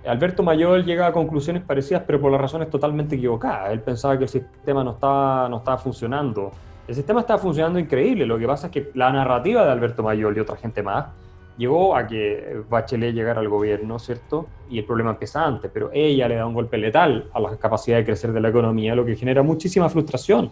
Alberto 0.07 0.43
Mayor 0.43 0.85
llega 0.85 1.09
a 1.09 1.13
conclusiones 1.13 1.63
parecidas, 1.65 2.05
pero 2.07 2.21
por 2.21 2.31
las 2.31 2.41
razones 2.41 2.71
totalmente 2.71 3.17
equivocadas. 3.17 3.73
Él 3.73 3.81
pensaba 3.81 4.17
que 4.17 4.25
el 4.25 4.31
sistema 4.31 4.85
no 4.85 4.93
estaba, 4.93 5.49
no 5.49 5.59
estaba 5.59 5.79
funcionando. 5.79 6.53
El 6.87 6.95
sistema 6.95 7.21
estaba 7.21 7.41
funcionando 7.41 7.81
increíble. 7.81 8.25
Lo 8.25 8.39
que 8.39 8.47
pasa 8.47 8.69
es 8.69 8.73
que 8.73 8.91
la 8.95 9.11
narrativa 9.11 9.65
de 9.65 9.73
Alberto 9.73 10.05
Mayor 10.05 10.37
y 10.37 10.41
otra 10.41 10.57
gente 10.57 10.83
más 10.83 11.07
llegó 11.57 11.97
a 11.97 12.07
que 12.07 12.63
Bachelet 12.69 13.15
llegara 13.15 13.41
al 13.41 13.49
gobierno, 13.49 13.99
¿cierto? 13.99 14.47
Y 14.69 14.79
el 14.79 14.85
problema 14.85 15.11
empieza 15.11 15.45
antes, 15.45 15.71
pero 15.73 15.91
ella 15.93 16.29
le 16.29 16.37
da 16.37 16.47
un 16.47 16.55
golpe 16.55 16.79
letal 16.79 17.29
a 17.33 17.41
la 17.41 17.57
capacidad 17.57 17.97
de 17.97 18.05
crecer 18.05 18.33
de 18.33 18.41
la 18.41 18.49
economía, 18.49 18.95
lo 18.95 19.05
que 19.05 19.17
genera 19.17 19.43
muchísima 19.43 19.89
frustración 19.89 20.51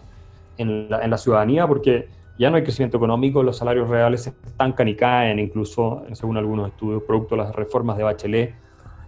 en 0.57 0.89
la, 0.89 1.17
ciudadanía 1.17 1.67
porque 1.67 2.07
ya 2.39 2.49
no 2.49 2.57
hay 2.57 2.63
crecimiento 2.63 2.97
económico, 2.97 3.43
los 3.43 3.57
salarios 3.57 3.89
reales 3.89 4.23
se 4.23 4.29
estancan 4.29 4.87
y 4.87 4.95
caen, 4.95 5.39
incluso 5.39 6.03
según 6.13 6.37
algunos 6.37 6.69
estudios, 6.69 7.03
producto 7.03 7.35
de 7.35 7.43
las 7.43 7.55
reformas 7.55 7.97
de 7.97 8.03
Bachelet, 8.03 8.55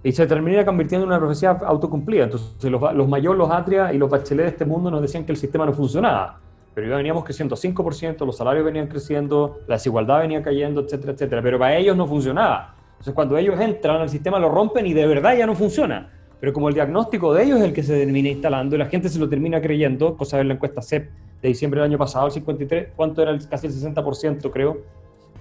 y 0.03 0.11
se 0.11 0.27
termina 0.27 0.63
convirtiendo 0.63 1.05
en 1.05 1.09
una 1.09 1.19
profecía 1.19 1.51
autocumplida. 1.51 2.25
Entonces 2.25 2.71
los, 2.71 2.93
los 2.93 3.07
Mayor, 3.07 3.35
los 3.35 3.49
Atria 3.49 3.91
y 3.93 3.97
los 3.97 4.09
Bachelet 4.09 4.45
de 4.45 4.51
este 4.51 4.65
mundo 4.65 4.91
nos 4.91 5.01
decían 5.01 5.25
que 5.25 5.31
el 5.31 5.37
sistema 5.37 5.65
no 5.65 5.73
funcionaba 5.73 6.39
pero 6.77 6.89
ya 6.89 6.98
veníamos 6.98 7.24
creciendo 7.24 7.55
5%, 7.55 8.24
los 8.24 8.38
salarios 8.38 8.63
venían 8.63 8.86
creciendo, 8.86 9.62
la 9.65 9.77
desigualdad 9.77 10.19
venía 10.19 10.43
cayendo, 10.43 10.81
etcétera, 10.81 11.13
etcétera, 11.13 11.41
pero 11.41 11.57
para 11.57 11.75
ellos 11.75 11.98
no 11.98 12.05
funcionaba. 12.05 12.75
Entonces 12.91 13.15
cuando 13.15 13.36
ellos 13.36 13.60
entran 13.60 14.00
al 14.00 14.10
sistema 14.10 14.38
lo 14.38 14.50
rompen 14.50 14.86
y 14.86 14.93
de 14.93 15.07
verdad 15.07 15.36
ya 15.36 15.48
no 15.48 15.55
funciona. 15.55 16.12
Pero 16.39 16.53
como 16.53 16.69
el 16.69 16.75
diagnóstico 16.75 17.34
de 17.34 17.46
ellos 17.46 17.57
es 17.57 17.65
el 17.65 17.74
que 17.74 17.81
se 17.81 17.98
termina 17.98 18.29
instalando 18.29 18.75
y 18.75 18.77
la 18.77 18.86
gente 18.86 19.10
se 19.10 19.17
lo 19.17 19.27
termina 19.27 19.60
creyendo, 19.60 20.15
cosa 20.15 20.38
de 20.38 20.43
la 20.43 20.53
encuesta 20.53 20.84
CEP 20.84 21.10
de 21.41 21.48
diciembre 21.48 21.81
del 21.81 21.89
año 21.89 21.98
pasado, 21.98 22.27
el 22.27 22.34
53, 22.34 22.89
¿cuánto 22.96 23.24
era? 23.24 23.36
casi 23.50 23.65
el 23.65 23.74
60% 23.74 24.51
creo, 24.51 24.77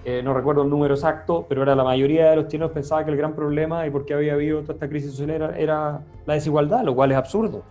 eh, 0.05 0.23
no 0.23 0.33
recuerdo 0.33 0.63
el 0.63 0.71
número 0.71 0.95
exacto, 0.95 1.45
pero 1.47 1.61
era 1.61 1.75
la 1.75 1.83
mayoría 1.83 2.31
de 2.31 2.37
los 2.37 2.47
chinos 2.47 2.71
pensaba 2.71 3.05
que 3.05 3.11
el 3.11 3.17
gran 3.17 3.35
problema 3.35 3.85
y 3.85 3.91
por 3.91 4.07
qué 4.07 4.15
había 4.15 4.33
habido 4.33 4.61
toda 4.61 4.73
esta 4.73 4.89
crisis 4.89 5.11
social 5.11 5.53
era 5.55 6.01
la 6.25 6.33
desigualdad, 6.33 6.83
lo 6.83 6.95
cual 6.95 7.11
es 7.11 7.17
absurdo. 7.19 7.61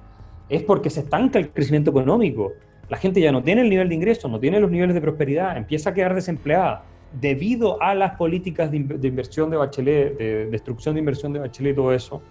Es 0.48 0.62
porque 0.62 0.88
se 0.88 1.00
estanca 1.00 1.40
el 1.40 1.50
crecimiento 1.50 1.90
económico 1.90 2.52
la 2.88 2.96
gente 2.96 3.20
ya 3.20 3.32
no 3.32 3.42
tiene 3.42 3.62
el 3.62 3.70
nivel 3.70 3.88
de 3.88 3.94
ingreso, 3.94 4.28
no 4.28 4.38
tiene 4.38 4.60
los 4.60 4.70
niveles 4.70 4.94
de 4.94 5.00
prosperidad, 5.00 5.56
empieza 5.56 5.90
a 5.90 5.94
quedar 5.94 6.14
desempleada 6.14 6.84
debido 7.12 7.80
a 7.82 7.94
las 7.94 8.16
políticas 8.16 8.70
de, 8.70 8.76
inversión 8.76 9.50
de 9.50 9.56
Bachelet, 9.56 10.18
de 10.18 10.46
destrucción 10.46 10.94
de 10.94 11.00
inversión 11.00 11.32
de 11.32 11.40
Bachelet 11.40 11.72
y 11.72 11.76
todo 11.76 11.92
eso, 11.92 12.22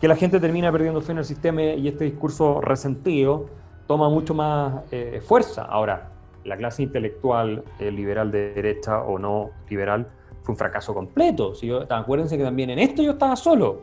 que 0.00 0.08
la 0.08 0.16
gente 0.16 0.40
termina 0.40 0.70
perdiendo 0.72 1.00
fe 1.00 1.12
en 1.12 1.18
el 1.18 1.24
sistema 1.24 1.62
y 1.62 1.88
este 1.88 2.04
discurso 2.04 2.60
resentido 2.60 3.46
toma 3.86 4.08
mucho 4.08 4.34
más 4.34 4.82
eh, 4.90 5.22
fuerza. 5.24 5.62
Ahora, 5.62 6.10
la 6.44 6.56
clase 6.56 6.82
intelectual 6.82 7.64
eh, 7.78 7.90
liberal 7.90 8.30
de 8.30 8.52
derecha 8.54 9.02
o 9.02 9.18
no 9.18 9.50
liberal 9.68 10.06
fue 10.42 10.52
un 10.52 10.58
fracaso 10.58 10.92
completo. 10.92 11.54
Si 11.54 11.70
acuérdense 11.88 12.36
que 12.36 12.44
también 12.44 12.70
en 12.70 12.78
esto 12.78 13.02
yo 13.02 13.12
estaba 13.12 13.36
solo. 13.36 13.82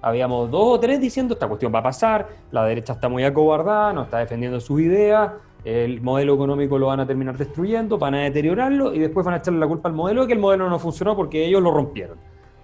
Habíamos 0.00 0.50
dos 0.50 0.64
o 0.64 0.80
tres 0.80 1.00
diciendo 1.00 1.34
esta 1.34 1.46
cuestión 1.46 1.72
va 1.72 1.78
a 1.78 1.84
pasar, 1.84 2.28
la 2.50 2.64
derecha 2.64 2.94
está 2.94 3.08
muy 3.08 3.22
acobardada, 3.22 3.92
no 3.92 4.02
está 4.02 4.18
defendiendo 4.18 4.58
sus 4.58 4.80
ideas, 4.80 5.30
el 5.64 6.00
modelo 6.00 6.34
económico 6.34 6.78
lo 6.78 6.86
van 6.86 7.00
a 7.00 7.06
terminar 7.06 7.36
destruyendo, 7.36 7.98
van 7.98 8.14
a 8.14 8.22
deteriorarlo 8.22 8.92
y 8.94 8.98
después 8.98 9.24
van 9.24 9.34
a 9.34 9.38
echarle 9.38 9.60
la 9.60 9.66
culpa 9.66 9.88
al 9.88 9.94
modelo 9.94 10.22
de 10.22 10.26
que 10.26 10.32
el 10.32 10.38
modelo 10.38 10.68
no 10.68 10.78
funcionó 10.78 11.14
porque 11.14 11.44
ellos 11.44 11.62
lo 11.62 11.70
rompieron, 11.70 12.18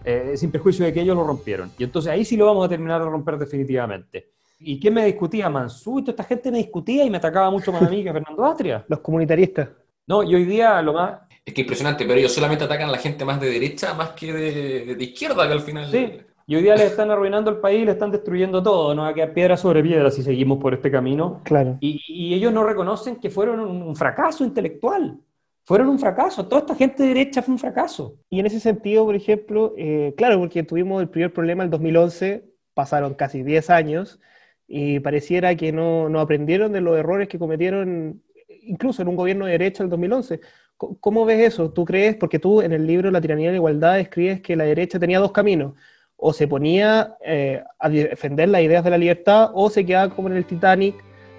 eh, 0.05 0.33
sin 0.37 0.51
perjuicio 0.51 0.85
de 0.85 0.93
que 0.93 1.01
ellos 1.01 1.17
lo 1.17 1.25
rompieron. 1.25 1.71
Y 1.79 1.85
entonces 1.85 2.11
ahí 2.11 2.25
sí 2.25 2.37
lo 2.37 2.47
vamos 2.47 2.67
a 2.67 2.69
terminar 2.69 3.03
de 3.03 3.09
romper 3.09 3.39
definitivamente. 3.39 4.33
¿Y 4.61 4.81
quién 4.81 4.95
me 4.95 5.05
discutía? 5.05 5.49
Mansú, 5.49 6.03
esta 6.05 6.25
gente 6.25 6.51
me 6.51 6.59
discutía 6.59 7.05
y 7.05 7.11
me 7.11 7.19
atacaba 7.19 7.51
mucho 7.51 7.73
más 7.73 7.83
a 7.83 7.89
mí 7.89 8.03
que 8.03 8.11
a 8.11 8.13
Fernando 8.13 8.45
Atria. 8.45 8.85
Los 8.89 8.99
comunitaristas. 9.01 9.69
No, 10.07 10.23
y 10.23 10.35
hoy 10.35 10.45
día 10.45 10.81
lo 10.83 10.95
más... 10.95 11.21
Es 11.45 11.55
que 11.55 11.61
impresionante, 11.61 12.05
pero 12.05 12.19
ellos 12.19 12.33
solamente 12.33 12.65
atacan 12.65 12.89
a 12.89 12.93
la 12.93 12.99
gente 12.99 13.25
más 13.25 13.41
de 13.41 13.51
derecha, 13.51 13.95
más 13.95 14.11
que 14.11 14.33
de, 14.33 14.95
de 14.97 15.05
izquierda, 15.05 15.47
que 15.47 15.53
al 15.53 15.61
final... 15.61 15.91
Sí, 15.91 16.19
y 16.51 16.57
hoy 16.57 16.63
día 16.63 16.77
le 16.77 16.87
están 16.87 17.11
arruinando 17.11 17.51
el 17.51 17.59
país, 17.59 17.85
le 17.85 17.93
están 17.93 18.11
destruyendo 18.11 18.63
todo, 18.63 18.95
no 18.95 19.03
va 19.03 19.09
a 19.09 19.15
quedar 19.15 19.35
piedra 19.35 19.55
sobre 19.59 19.83
piedra 19.83 20.11
si 20.11 20.23
seguimos 20.23 20.57
por 20.57 20.73
este 20.73 20.91
camino. 20.91 21.43
Claro. 21.45 21.77
Y, 21.79 22.33
ellos 22.33 22.55
no 22.55 22.65
reconocen 22.65 23.17
que 23.17 23.29
fueron 23.29 23.61
un, 23.61 23.95
fracaso 23.95 24.45
intelectual. 24.45 25.21
Fueron 25.65 25.91
un 25.91 25.99
fracaso. 25.99 26.49
Toda 26.49 26.63
esta 26.63 26.75
gente 26.75 27.03
de 27.03 27.11
derecha 27.11 27.43
fue 27.43 27.53
un 27.53 27.59
fracaso. 27.59 28.15
Y 28.31 28.41
en 28.41 28.47
ese 28.47 28.61
sentido, 28.61 29.05
por 29.05 29.15
ejemplo, 29.15 29.75
eh, 29.77 30.15
claro, 30.17 30.39
porque 30.39 30.63
tuvimos 30.63 31.03
el 31.03 31.11
primer 31.11 31.35
problema 31.35 31.65
en 31.65 31.71
2011, 31.71 32.47
pasaron 32.73 33.13
casi 33.13 33.43
10 33.43 33.69
años 33.69 34.19
y 34.67 35.01
pareciera 35.01 35.55
que 35.55 35.71
no, 35.71 36.09
no 36.09 36.19
aprendieron 36.19 36.73
de 36.73 36.81
los 36.81 36.97
errores 36.97 37.29
que 37.29 37.39
cometieron 37.39 38.23
incluso 38.63 39.03
en 39.03 39.09
un 39.09 39.17
gobierno 39.17 39.45
de 39.45 39.53
derecha 39.53 39.85
en 39.85 39.91
2011. 39.91 40.41
¿Cómo 40.79 41.27
ves 41.27 41.53
eso? 41.53 41.71
¿Tú 41.73 41.85
crees? 41.85 42.17
Porque 42.17 42.39
tú 42.39 42.63
en 42.63 42.73
el 42.73 42.87
libro 42.87 43.11
La 43.11 43.21
tiranía 43.21 43.49
de 43.49 43.53
la 43.53 43.57
igualdad 43.57 44.01
escribes 44.01 44.41
que 44.41 44.57
la 44.57 44.65
derecha 44.65 44.99
tenía 44.99 45.19
dos 45.19 45.33
caminos 45.33 45.75
o 46.19 46.33
se 46.33 46.49
ponía 46.49 47.17
eh, 47.25 47.63
a 47.79 47.89
defender 47.89 48.49
las 48.49 48.63
ideas 48.63 48.85
de 48.85 48.91
la 48.91 48.99
libertad 48.99 49.51
o 49.55 49.71
se 49.71 49.87
quedaba 49.87 50.15
como 50.15 50.29
en 50.29 50.37
el 50.37 50.45
Titanic 50.45 50.97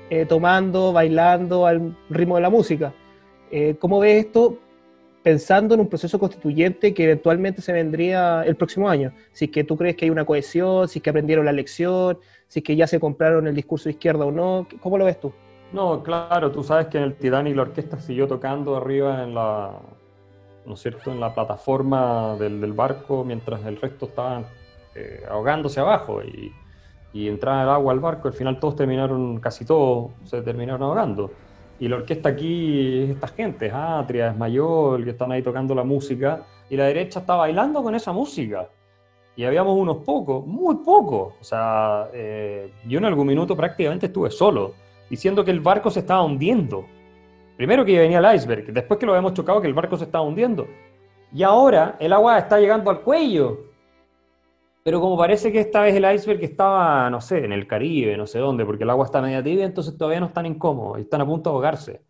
eh, 0.09 0.25
tomando, 0.25 0.93
bailando 0.93 1.67
al 1.67 1.95
ritmo 2.09 2.36
de 2.36 2.41
la 2.41 2.50
música. 2.50 2.93
Eh, 3.51 3.75
¿Cómo 3.77 4.00
ves 4.00 4.25
esto 4.25 4.57
pensando 5.21 5.75
en 5.75 5.81
un 5.81 5.88
proceso 5.89 6.17
constituyente 6.17 6.93
que 6.93 7.03
eventualmente 7.03 7.62
se 7.62 7.74
vendría 7.74 8.41
el 8.43 8.55
próximo 8.55 8.89
año? 8.89 9.12
Si 9.33 9.45
es 9.45 9.51
que 9.51 9.65
tú 9.65 9.75
crees 9.77 9.98
que 9.98 10.05
hay 10.05 10.12
una 10.12 10.25
cohesión, 10.25 10.88
si 10.88 11.00
es 11.00 11.03
que 11.03 11.09
aprendieron 11.09 11.45
la 11.45 11.51
lección, 11.51 12.17
si 12.48 12.59
es 12.59 12.63
que 12.63 12.75
ya 12.77 12.88
se 12.88 13.01
compraron 13.01 13.48
el 13.48 13.55
discurso 13.55 13.86
de 13.86 13.91
izquierda 13.91 14.25
o 14.25 14.31
no, 14.31 14.65
¿cómo 14.79 14.98
lo 14.98 15.05
ves 15.05 15.19
tú? 15.19 15.33
No, 15.74 16.01
claro, 16.01 16.51
tú 16.51 16.63
sabes 16.63 16.88
que 16.88 16.98
en 16.98 17.03
el 17.03 17.15
Titanic 17.15 17.55
la 17.55 17.63
orquesta 17.63 18.00
siguió 18.00 18.27
tocando 18.27 18.77
arriba 18.77 19.24
en 19.24 19.36
la, 19.36 19.74
¿no 20.65 20.74
es 20.74 20.79
cierto?, 20.79 21.12
en 21.12 21.19
la 21.19 21.36
plataforma 21.36 22.38
del, 22.39 22.62
del 22.62 22.74
barco 22.74 23.25
mientras 23.25 23.63
el 23.65 23.75
resto 23.75 24.05
estaban 24.07 24.45
eh, 24.96 25.24
ahogándose 25.29 25.79
abajo 25.79 26.22
y, 26.24 26.51
y 27.13 27.27
entraba 27.27 27.63
el 27.63 27.69
agua 27.69 27.93
al 27.93 28.00
barco, 28.00 28.27
al 28.27 28.34
final 28.34 28.60
todos 28.60 28.75
terminaron, 28.75 29.39
casi 29.39 29.65
todos 29.65 30.12
se 30.25 30.41
terminaron 30.41 30.84
ahogando. 30.84 31.31
Y 31.79 31.88
la 31.88 31.96
orquesta 31.98 32.29
aquí 32.29 33.03
es 33.03 33.10
esta 33.12 33.27
gente, 33.29 33.67
es 33.67 33.74
Atria, 33.74 34.31
es 34.31 34.38
Mayor, 34.38 35.03
que 35.03 35.12
están 35.12 35.31
ahí 35.31 35.41
tocando 35.41 35.74
la 35.74 35.84
música, 35.84 36.43
y 36.69 36.75
la 36.75 36.86
derecha 36.86 37.19
está 37.22 37.36
bailando 37.36 37.81
con 37.81 37.96
esa 37.96 38.12
música. 38.12 38.69
y 39.36 39.46
habíamos 39.46 39.77
unos 39.77 39.98
pocos, 39.98 40.46
muy 40.46 40.75
pocos. 40.84 41.34
O 41.39 41.43
sea, 41.43 42.10
eh, 42.13 42.74
yo 42.86 42.98
en 42.98 43.05
algún 43.05 43.25
minuto 43.27 43.55
prácticamente 43.55 44.08
estuve 44.08 44.29
solo, 44.31 44.74
diciendo 45.10 45.46
que 45.46 45.51
el 45.51 45.62
barco 45.62 45.89
se 45.89 46.01
estaba 46.01 46.24
hundiendo. 46.24 46.86
Primero 47.55 47.86
que 47.86 47.98
venía 47.98 48.19
el 48.19 48.36
iceberg, 48.36 48.74
después 48.74 49.00
que 49.00 49.05
lo 49.05 49.13
habíamos 49.13 49.34
chocado 49.34 49.62
que 49.62 49.67
el 49.67 49.74
barco 49.74 49.98
se 49.98 50.03
estaba 50.05 50.25
hundiendo. 50.25 50.67
Y 51.34 51.43
ahora 51.43 51.96
el 52.00 52.12
agua 52.12 52.38
está 52.38 52.60
llegando 52.60 52.89
al 52.89 53.00
cuello. 53.01 53.68
Pero 54.89 55.01
como 55.01 55.15
parece 55.15 55.51
que 55.51 55.60
esta 55.60 55.81
vez 55.81 55.93
el 55.96 56.15
iceberg 56.15 56.43
estaba, 56.43 57.12
no 57.12 57.22
sé, 57.22 57.46
en 57.46 57.53
el 57.53 57.67
Caribe, 57.67 58.17
no 58.17 58.25
sé 58.25 58.39
dónde, 58.39 58.65
porque 58.65 58.86
el 58.86 58.89
agua 58.89 59.05
está 59.05 59.22
media 59.22 59.43
tibia, 59.43 59.63
entonces 59.63 59.96
todavía 59.96 60.19
no 60.19 60.25
están 60.25 60.48
incómodos, 60.48 60.98
están 60.98 61.22
a 61.22 61.27
punto 61.27 61.51
de 61.51 61.53
ahogarse. 61.53 62.01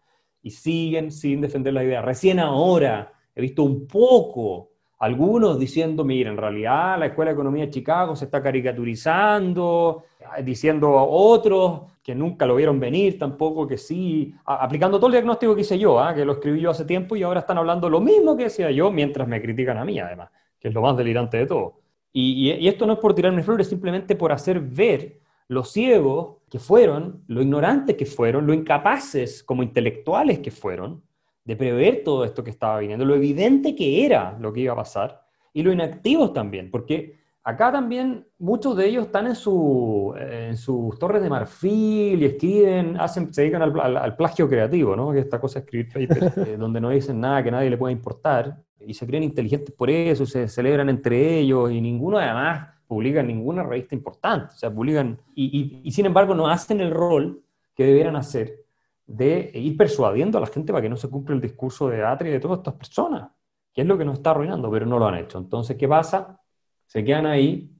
Y 0.41 0.51
siguen 0.51 1.12
sin 1.12 1.41
defender 1.41 1.74
la 1.74 1.83
idea. 1.83 2.01
Recién 2.01 2.39
ahora 2.39 3.12
he 3.36 3.41
visto 3.41 3.63
un 3.63 3.86
poco, 3.86 4.69
algunos 5.00 5.59
diciendo, 5.59 6.05
mira, 6.05 6.29
en 6.29 6.38
realidad 6.38 6.98
la 6.98 7.07
Escuela 7.07 7.31
de 7.31 7.33
Economía 7.33 7.65
de 7.65 7.69
Chicago 7.69 8.15
se 8.15 8.24
está 8.24 8.41
caricaturizando, 8.41 10.05
diciendo 10.45 11.00
a 11.00 11.03
otros 11.03 11.81
que 12.01 12.15
nunca 12.15 12.45
lo 12.45 12.55
vieron 12.55 12.79
venir 12.79 13.19
tampoco, 13.19 13.67
que 13.67 13.77
sí, 13.77 14.33
aplicando 14.45 15.00
todo 15.00 15.07
el 15.07 15.15
diagnóstico 15.15 15.53
que 15.53 15.62
hice 15.63 15.77
yo, 15.77 16.00
¿ah? 16.00 16.15
que 16.15 16.24
lo 16.24 16.31
escribí 16.31 16.62
yo 16.62 16.69
hace 16.69 16.86
tiempo 16.86 17.17
y 17.17 17.24
ahora 17.24 17.41
están 17.41 17.57
hablando 17.57 17.89
lo 17.89 18.00
mismo 18.00 18.38
que 18.38 18.43
decía 18.43 18.71
yo, 18.71 18.89
mientras 18.89 19.27
me 19.27 19.41
critican 19.41 19.77
a 19.77 19.83
mí 19.83 20.00
además, 20.00 20.29
que 20.57 20.69
es 20.69 20.74
lo 20.74 20.81
más 20.81 20.95
delirante 20.95 21.36
de 21.36 21.45
todo. 21.45 21.78
Y, 22.11 22.67
esto 22.67 22.85
no 22.85 22.93
es 22.93 22.99
por 22.99 23.13
tirarme 23.13 23.43
flores, 23.43 23.67
simplemente 23.67 24.15
por 24.15 24.31
hacer 24.31 24.59
ver 24.59 25.19
lo 25.47 25.63
ciegos 25.63 26.37
que 26.49 26.59
fueron, 26.59 27.23
lo 27.27 27.41
ignorantes 27.41 27.95
que 27.95 28.05
fueron, 28.05 28.45
lo 28.47 28.53
incapaces 28.53 29.43
como 29.43 29.63
intelectuales 29.63 30.39
que 30.39 30.51
fueron 30.51 31.03
de 31.43 31.55
prever 31.55 32.03
todo 32.03 32.25
esto 32.25 32.43
que 32.43 32.51
estaba 32.51 32.79
viniendo, 32.79 33.05
lo 33.05 33.15
evidente 33.15 33.75
que 33.75 34.05
era 34.05 34.37
lo 34.39 34.53
que 34.53 34.61
iba 34.61 34.73
a 34.73 34.77
pasar 34.77 35.23
y 35.53 35.63
lo 35.63 35.71
inactivos 35.71 36.33
también, 36.33 36.69
porque 36.69 37.19
acá 37.43 37.71
también 37.71 38.27
muchos 38.37 38.75
de 38.77 38.85
ellos 38.85 39.05
están 39.07 39.25
en, 39.25 39.35
su, 39.35 40.13
en 40.17 40.57
sus 40.57 40.97
torres 40.99 41.23
de 41.23 41.29
marfil 41.29 42.21
y 42.21 42.25
escriben, 42.25 42.99
hacen, 42.99 43.33
se 43.33 43.41
dedican 43.41 43.63
al, 43.63 44.15
plagio 44.15 44.47
creativo, 44.47 44.95
¿no? 44.95 45.13
esta 45.13 45.41
cosa 45.41 45.59
de 45.59 45.65
escribir 45.65 45.89
eh, 46.47 46.57
donde 46.57 46.79
no 46.79 46.89
dicen 46.89 47.19
nada 47.19 47.43
que 47.43 47.51
nadie 47.51 47.69
le 47.69 47.77
pueda 47.77 47.91
importar 47.91 48.57
y 48.89 48.96
se 48.96 49.05
creen 49.05 49.24
inteligentes 49.24 49.74
por 49.75 49.89
eso, 49.89 50.25
se 50.25 50.48
celebran 50.48 50.89
entre 50.89 51.38
ellos 51.38 51.72
y 51.72 51.79
ninguno 51.79 52.17
además 52.17 52.69
publica 52.88 53.22
ninguna 53.22 53.62
revista 53.62 53.93
importante, 53.93 54.55
o 54.55 54.58
sea, 54.58 54.74
publican 54.74 55.22
y, 55.36 55.91
sin 55.91 56.08
embargo 56.08 56.34
no 56.34 56.48
hacen 56.48 56.81
el 56.81 56.89
rol 56.89 57.43
que 57.75 57.86
debieran 57.86 58.15
hacer 58.15 58.65
de 59.05 59.51
ir 59.53 59.77
persuadiendo 59.77 60.39
a 60.39 60.41
la 60.41 60.48
gente 60.48 60.74
para 60.74 60.81
que 60.81 60.89
no 60.89 60.98
se 60.98 61.08
cumpla 61.08 61.36
el 61.36 61.41
discurso 61.41 61.88
de 61.88 62.03
Atri 62.03 62.29
y 62.29 62.31
de 62.31 62.39
todas 62.39 62.58
estas 62.58 62.74
personas, 62.74 63.29
que 63.72 63.81
es 63.81 63.88
lo 63.88 63.96
que 63.96 64.05
nos 64.05 64.17
está 64.17 64.31
arruinando, 64.31 64.72
pero 64.72 64.88
no 64.88 64.98
lo 64.98 65.08
han 65.08 65.15
hecho. 65.15 65.38
Entonces, 65.38 65.77
¿qué 65.77 65.88
pasa? 65.88 66.39
Se 66.88 67.03
quedan 67.03 67.27
ahí. 67.27 67.72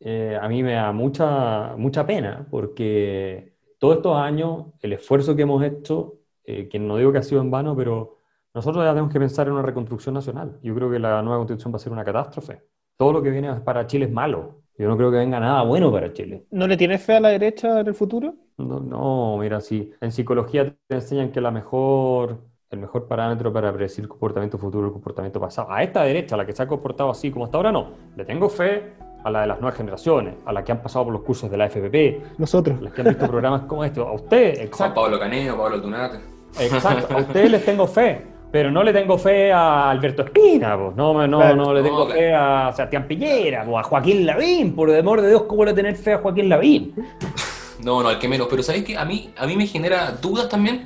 eh, 0.00 0.38
a 0.40 0.48
mí 0.48 0.62
me 0.62 0.72
da 0.72 0.92
mucha, 0.92 1.76
mucha 1.76 2.04
pena 2.06 2.46
porque 2.50 3.54
todos 3.78 3.96
estos 3.96 4.16
años, 4.16 4.66
el 4.80 4.92
esfuerzo 4.92 5.34
que 5.34 5.42
hemos 5.42 5.62
hecho, 5.64 6.18
eh, 6.44 6.68
que 6.68 6.78
no 6.78 6.96
digo 6.98 7.12
que 7.12 7.18
ha 7.18 7.22
sido 7.22 7.40
en 7.40 7.50
vano, 7.50 7.74
pero 7.74 8.16
nosotros 8.54 8.84
ya 8.84 8.90
tenemos 8.90 9.12
que 9.12 9.18
pensar 9.18 9.46
en 9.46 9.54
una 9.54 9.62
reconstrucción 9.62 10.14
nacional. 10.14 10.58
Yo 10.62 10.74
creo 10.74 10.90
que 10.90 10.98
la 10.98 11.22
nueva 11.22 11.38
constitución 11.38 11.72
va 11.72 11.76
a 11.76 11.80
ser 11.80 11.92
una 11.92 12.04
catástrofe. 12.04 12.60
Todo 12.98 13.12
lo 13.14 13.22
que 13.22 13.30
viene 13.30 13.52
para 13.60 13.86
Chile 13.86 14.04
es 14.06 14.12
malo. 14.12 14.60
Yo 14.78 14.88
no 14.88 14.96
creo 14.96 15.10
que 15.10 15.16
venga 15.18 15.38
nada 15.40 15.62
bueno 15.62 15.90
para 15.92 16.12
Chile. 16.12 16.46
¿No 16.50 16.66
le 16.66 16.76
tienes 16.76 17.02
fe 17.02 17.16
a 17.16 17.20
la 17.20 17.28
derecha 17.30 17.80
en 17.80 17.86
el 17.86 17.94
futuro? 17.94 18.34
No, 18.58 18.80
no, 18.80 19.36
mira, 19.38 19.60
si 19.60 19.90
en 20.00 20.12
psicología 20.12 20.74
te 20.86 20.94
enseñan 20.94 21.30
que 21.30 21.40
la 21.40 21.50
mejor, 21.50 22.38
el 22.70 22.78
mejor 22.78 23.06
parámetro 23.08 23.52
para 23.52 23.72
predecir 23.72 24.04
el 24.04 24.08
comportamiento 24.08 24.58
futuro 24.58 24.86
es 24.86 24.88
el 24.88 24.92
comportamiento 24.92 25.40
pasado. 25.40 25.70
A 25.70 25.82
esta 25.82 26.02
derecha, 26.02 26.34
a 26.34 26.38
la 26.38 26.46
que 26.46 26.52
se 26.52 26.62
ha 26.62 26.66
comportado 26.68 27.10
así 27.10 27.30
como 27.30 27.44
hasta 27.46 27.56
ahora, 27.56 27.72
no. 27.72 27.88
Le 28.16 28.24
tengo 28.24 28.48
fe 28.48 28.92
a 29.24 29.30
la 29.30 29.42
de 29.42 29.46
las 29.46 29.60
nuevas 29.60 29.76
generaciones, 29.76 30.34
a 30.44 30.52
la 30.52 30.64
que 30.64 30.72
han 30.72 30.82
pasado 30.82 31.04
por 31.06 31.12
los 31.14 31.22
cursos 31.22 31.50
de 31.50 31.56
la 31.56 31.66
FPP, 31.68 32.38
Nosotros. 32.38 32.78
a 32.78 32.82
las 32.82 32.92
que 32.92 33.00
han 33.02 33.08
visto 33.08 33.26
programas 33.28 33.62
como 33.62 33.84
estos. 33.84 34.06
A 34.06 34.12
usted, 34.12 34.54
Juan 34.54 34.66
exacto, 34.66 35.00
Pablo 35.02 35.18
Caneo, 35.18 35.56
Pablo 35.56 35.80
Tunate. 35.80 36.18
exacto, 36.60 37.14
a 37.14 37.18
ustedes 37.18 37.50
les 37.50 37.64
tengo 37.64 37.86
fe. 37.86 38.31
Pero 38.52 38.70
no 38.70 38.82
le 38.82 38.92
tengo 38.92 39.16
fe 39.16 39.50
a 39.50 39.90
Alberto 39.90 40.22
Espina, 40.22 40.76
pues. 40.78 40.94
no, 40.94 41.26
no, 41.26 41.38
Claro. 41.38 41.56
no 41.56 41.74
le 41.74 41.82
tengo 41.82 42.06
No, 42.06 42.10
fe 42.12 42.34
a 42.34 42.70
Sebastián 42.72 43.08
Piñera, 43.08 43.64
pues, 43.64 43.78
a 43.78 43.82
Joaquín 43.88 44.26
Lavín, 44.26 44.74
por 44.74 44.90
el 44.90 45.00
amor 45.00 45.22
de 45.22 45.30
Dios, 45.30 45.44
¿cómo 45.44 45.64
le 45.64 45.72
tener 45.72 45.96
fe 45.96 46.12
a 46.12 46.18
Joaquín 46.18 46.50
Lavín? 46.50 46.94
No, 47.82 48.02
no, 48.02 48.08
al 48.10 48.18
que 48.18 48.28
menos. 48.28 48.46
Pero 48.50 48.62
¿sabéis 48.62 48.84
que 48.84 48.96
a 48.96 49.04
mí, 49.06 49.30
a 49.36 49.46
mí 49.46 49.56
me 49.56 49.66
genera 49.66 50.12
dudas 50.12 50.48
también? 50.50 50.84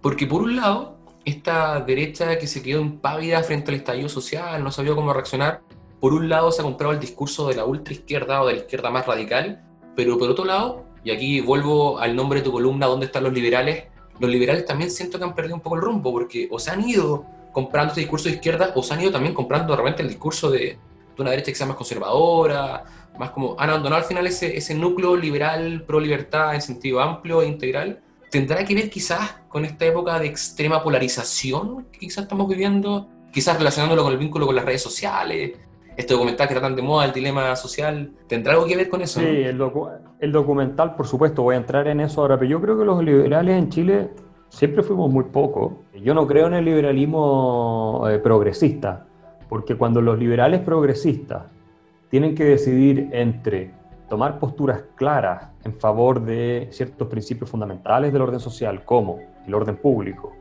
Porque 0.00 0.26
por 0.26 0.40
un 0.42 0.56
lado, 0.56 0.96
esta 1.24 1.80
derecha 1.80 2.38
que 2.38 2.46
se 2.46 2.62
quedó 2.62 2.80
impávida 2.80 3.42
frente 3.42 3.72
al 3.72 3.76
estallido 3.76 4.08
social, 4.08 4.62
no 4.62 4.70
sabía 4.70 4.94
cómo 4.94 5.12
reaccionar, 5.12 5.60
por 6.00 6.14
un 6.14 6.28
lado 6.28 6.50
se 6.52 6.62
ha 6.62 6.64
comprado 6.64 6.94
el 6.94 7.00
discurso 7.00 7.48
de 7.48 7.56
la 7.56 7.64
ultraizquierda 7.66 8.40
o 8.42 8.46
de 8.46 8.54
la 8.54 8.58
izquierda 8.60 8.90
más 8.90 9.06
radical, 9.06 9.62
pero 9.94 10.16
por 10.16 10.30
otro 10.30 10.44
lado, 10.46 10.84
y 11.04 11.10
aquí 11.10 11.40
vuelvo 11.42 11.98
al 11.98 12.16
nombre 12.16 12.38
de 12.38 12.44
tu 12.44 12.52
columna, 12.52 12.86
¿dónde 12.86 13.06
están 13.06 13.24
los 13.24 13.32
liberales? 13.34 13.84
Los 14.20 14.30
liberales 14.30 14.64
también 14.66 14.90
siento 14.90 15.18
que 15.18 15.24
han 15.24 15.34
perdido 15.34 15.56
un 15.56 15.60
poco 15.62 15.76
el 15.76 15.82
rumbo, 15.82 16.12
porque 16.12 16.46
o 16.50 16.58
se 16.58 16.70
han 16.70 16.86
ido 16.88 17.24
comprando 17.52 17.88
este 17.92 18.02
discurso 18.02 18.28
de 18.28 18.36
izquierda, 18.36 18.72
o 18.76 18.82
se 18.82 18.94
han 18.94 19.00
ido 19.00 19.10
también 19.10 19.34
comprando 19.34 19.72
de 19.72 19.78
repente 19.78 20.02
el 20.02 20.08
discurso 20.08 20.50
de, 20.50 20.58
de 20.58 20.78
una 21.18 21.30
derecha 21.30 21.50
que 21.50 21.56
sea 21.56 21.66
más 21.66 21.76
conservadora, 21.76 22.84
más 23.18 23.30
como 23.30 23.56
han 23.58 23.70
abandonado 23.70 24.02
al 24.02 24.06
final 24.08 24.26
ese, 24.26 24.56
ese 24.56 24.74
núcleo 24.74 25.16
liberal, 25.16 25.82
pro 25.86 25.98
libertad 25.98 26.54
en 26.54 26.62
sentido 26.62 27.00
amplio 27.00 27.42
e 27.42 27.48
integral. 27.48 28.00
¿Tendrá 28.30 28.64
que 28.64 28.74
ver 28.74 28.88
quizás 28.88 29.36
con 29.48 29.64
esta 29.64 29.84
época 29.86 30.18
de 30.20 30.26
extrema 30.26 30.82
polarización 30.82 31.86
que 31.90 31.98
quizás 31.98 32.22
estamos 32.24 32.46
viviendo? 32.48 33.08
Quizás 33.32 33.58
relacionándolo 33.58 34.04
con 34.04 34.12
el 34.12 34.18
vínculo 34.18 34.46
con 34.46 34.54
las 34.54 34.64
redes 34.64 34.82
sociales, 34.82 35.52
este 35.96 36.14
documental 36.14 36.46
que 36.46 36.54
está 36.54 36.66
tan 36.66 36.76
de 36.76 36.82
moda, 36.82 37.04
el 37.06 37.12
dilema 37.12 37.56
social. 37.56 38.12
¿Tendrá 38.28 38.52
algo 38.52 38.66
que 38.66 38.76
ver 38.76 38.88
con 38.88 39.02
eso? 39.02 39.18
Sí, 39.20 39.26
el, 39.26 39.58
docu- 39.58 39.90
el 40.20 40.32
documental, 40.32 40.94
por 40.96 41.06
supuesto, 41.06 41.42
voy 41.42 41.54
a 41.54 41.58
entrar 41.58 41.88
en 41.88 42.00
eso 42.00 42.20
ahora, 42.20 42.38
pero 42.38 42.50
yo 42.50 42.60
creo 42.60 42.78
que 42.78 42.84
los 42.84 43.02
liberales 43.02 43.56
en 43.56 43.70
Chile 43.70 44.10
siempre 44.50 44.82
fuimos 44.82 45.10
muy 45.10 45.24
pocos. 45.24 45.72
Yo 46.02 46.12
no 46.14 46.26
creo 46.26 46.46
en 46.46 46.54
el 46.54 46.64
liberalismo 46.64 48.06
eh, 48.08 48.18
progresista, 48.18 49.06
porque 49.48 49.76
cuando 49.76 50.02
los 50.02 50.18
liberales 50.18 50.60
progresistas 50.60 51.44
tienen 52.10 52.34
que 52.34 52.44
decidir 52.44 53.08
entre 53.12 53.72
tomar 54.10 54.38
posturas 54.38 54.82
claras 54.94 55.48
en 55.64 55.72
favor 55.74 56.22
de 56.22 56.68
ciertos 56.70 57.08
principios 57.08 57.48
fundamentales 57.48 58.12
del 58.12 58.22
orden 58.22 58.40
social, 58.40 58.84
como 58.84 59.20
el 59.46 59.54
orden 59.54 59.76
público, 59.76 60.32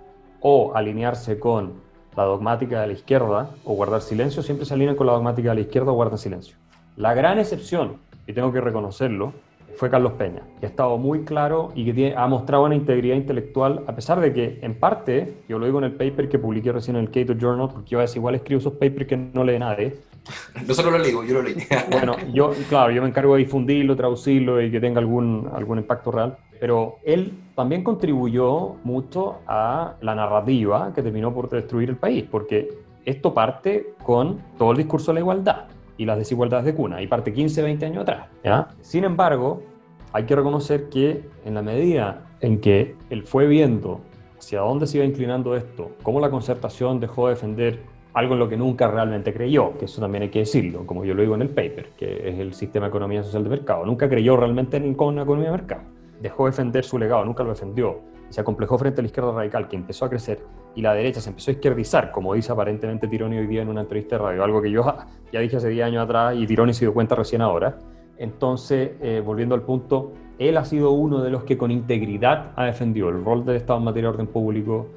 o 0.42 0.76
alinearse 0.76 1.40
con 1.40 1.74
la 2.18 2.24
dogmática 2.24 2.82
de 2.82 2.88
la 2.88 2.94
izquierda 2.94 3.52
o 3.64 3.76
guardar 3.76 4.02
silencio, 4.02 4.44
siempre 4.44 4.66
se 4.66 4.74
alinean 4.74 4.96
con 4.96 5.08
la 5.08 5.14
dogmática 5.14 5.50
de 5.50 5.56
la 5.56 5.62
izquierda 5.62 5.92
o 5.92 5.96
guardan 5.96 6.18
silencio. 6.18 6.58
La 6.98 7.14
gran 7.14 7.40
excepción, 7.40 7.98
y 8.28 8.34
tengo 8.34 8.52
que 8.52 8.60
reconocerlo, 8.60 9.32
fue 9.76 9.90
Carlos 9.90 10.14
Peña, 10.14 10.42
que 10.60 10.66
ha 10.66 10.70
estado 10.70 10.98
muy 10.98 11.24
claro 11.24 11.72
y 11.76 11.86
que 11.86 11.94
tiene- 11.94 12.16
ha 12.16 12.28
mostrado 12.28 12.66
una 12.66 12.76
integridad 12.76 13.16
intelectual, 13.16 13.84
a 13.88 13.96
pesar 13.96 14.20
de 14.20 14.34
que, 14.34 14.60
en 14.62 14.76
parte, 14.76 15.36
yo 15.48 15.60
lo 15.60 15.66
digo 15.66 15.78
en 15.80 15.86
el 15.86 15.94
paper 15.94 16.30
que 16.30 16.40
publiqué 16.40 16.72
recién 16.72 16.96
en 16.98 17.04
el 17.04 17.12
Cato 17.12 17.34
Journal, 17.40 17.70
porque 17.72 17.90
yo 17.92 18.00
a 18.00 18.02
veces 18.02 18.18
igual 18.18 18.36
escribo 18.36 18.60
esos 18.60 18.74
papers 18.74 19.08
que 19.08 19.18
no 19.18 19.44
lee 19.44 19.60
nadie. 19.60 19.96
No 20.68 20.74
solo 20.74 20.92
lo 20.92 21.00
leí, 21.00 21.12
yo 21.12 21.34
lo 21.34 21.42
leí. 21.42 21.56
Bueno, 21.92 22.16
yo, 22.34 22.52
claro, 22.70 22.92
yo 22.92 23.02
me 23.02 23.08
encargo 23.08 23.34
de 23.36 23.40
difundirlo, 23.40 23.96
traducirlo 23.96 24.62
y 24.62 24.70
que 24.70 24.80
tenga 24.80 25.00
algún, 25.00 25.50
algún 25.54 25.78
impacto 25.80 26.12
real. 26.12 26.38
Pero 26.60 26.98
él 27.06 27.32
también 27.56 27.84
contribuyó 27.84 28.76
mucho 28.84 29.38
a 29.48 29.96
la 30.02 30.14
narrativa 30.14 30.92
que 30.94 31.02
terminó 31.02 31.34
por 31.34 31.50
destruir 31.50 31.90
el 31.90 31.96
país, 31.96 32.26
porque 32.30 32.70
esto 33.06 33.34
parte 33.34 33.94
con 34.04 34.40
todo 34.58 34.72
el 34.72 34.78
discurso 34.78 35.12
de 35.12 35.16
la 35.16 35.20
igualdad 35.22 35.66
y 36.00 36.06
las 36.06 36.18
desigualdades 36.18 36.66
de 36.66 36.74
cuna, 36.74 37.02
y 37.02 37.08
parte 37.08 37.34
15, 37.34 37.62
20 37.62 37.86
años 37.86 38.02
atrás. 38.04 38.30
Sin 38.80 39.04
embargo, 39.04 39.62
hay 40.14 40.24
que 40.24 40.34
reconocer 40.34 40.88
que 40.90 41.26
en 41.44 41.54
la 41.54 41.62
medida 41.62 42.26
en 42.40 42.62
que 42.62 42.96
él 43.10 43.24
fue 43.24 43.48
viendo 43.48 44.00
hacia 44.38 44.62
dónde 44.62 44.88
se 44.88 44.98
iba 44.98 45.06
inclinando 45.06 45.58
esto, 45.58 45.92
cómo 46.02 46.22
la 46.22 46.30
concertación 46.30 47.02
dejó 47.02 47.28
de 47.28 47.34
defender 47.36 47.82
algo 48.14 48.34
en 48.34 48.40
lo 48.40 48.48
que 48.48 48.56
nunca 48.56 48.90
realmente 48.90 49.34
creyó, 49.34 49.78
que 49.78 49.86
eso 49.86 50.00
también 50.00 50.24
hay 50.24 50.30
que 50.30 50.40
decirlo, 50.40 50.88
como 50.88 51.04
yo 51.04 51.14
lo 51.14 51.22
digo 51.22 51.36
en 51.36 51.42
el 51.42 51.50
paper, 51.50 51.90
que 51.98 52.30
es 52.30 52.40
el 52.40 52.54
sistema 52.54 52.86
de 52.86 52.90
economía 52.92 53.22
social 53.22 53.44
de 53.44 53.50
mercado. 53.50 53.86
Nunca 53.86 54.08
creyó 54.08 54.38
realmente 54.38 54.78
en 54.78 54.96
una 54.98 55.24
economía 55.24 55.52
de 55.52 55.58
mercado. 55.58 55.82
Dejó 56.22 56.46
de 56.46 56.52
defender 56.52 56.86
su 56.86 56.98
legado, 56.98 57.26
nunca 57.26 57.44
lo 57.44 57.50
defendió. 57.50 58.00
Se 58.30 58.40
acomplejó 58.40 58.78
frente 58.78 59.02
a 59.02 59.04
la 59.04 59.08
izquierda 59.08 59.34
radical, 59.34 59.68
que 59.68 59.76
empezó 59.76 60.06
a 60.06 60.10
crecer, 60.10 60.40
y 60.80 60.82
la 60.82 60.94
derecha 60.94 61.20
se 61.20 61.28
empezó 61.28 61.52
a 61.52 61.56
izquierdizar, 61.56 62.10
como 62.10 62.34
dice 62.36 62.54
aparentemente 62.54 63.06
Tironi 63.10 63.38
hoy 63.38 63.48
día 63.48 63.64
en 63.64 63.68
una 63.68 63.82
entrevista 63.82 64.16
de 64.16 64.24
radio, 64.24 64.46
algo 64.46 64.62
que 64.62 64.72
yo 64.72 64.86
ya 65.34 65.42
dije 65.42 65.58
hace 65.58 65.68
10 65.68 65.88
años 65.88 66.06
atrás 66.06 66.38
y 66.38 66.48
Tironi 66.48 66.74
se 66.74 66.86
dio 66.86 66.94
cuenta 66.94 67.16
recién 67.16 67.42
ahora. 67.42 67.78
Entonces, 68.18 68.92
eh, 69.02 69.22
volviendo 69.26 69.56
al 69.56 69.64
punto, 69.64 70.14
él 70.38 70.56
ha 70.56 70.64
sido 70.64 70.92
uno 70.92 71.22
de 71.22 71.32
los 71.32 71.44
que 71.44 71.58
con 71.58 71.70
integridad 71.70 72.54
ha 72.56 72.64
defendido 72.64 73.10
el 73.10 73.26
rol 73.26 73.44
del 73.44 73.58
Estado 73.58 73.80
en 73.80 73.86
materia 73.86 74.10
de 74.10 74.14
orden 74.14 74.28
público, 74.28 74.88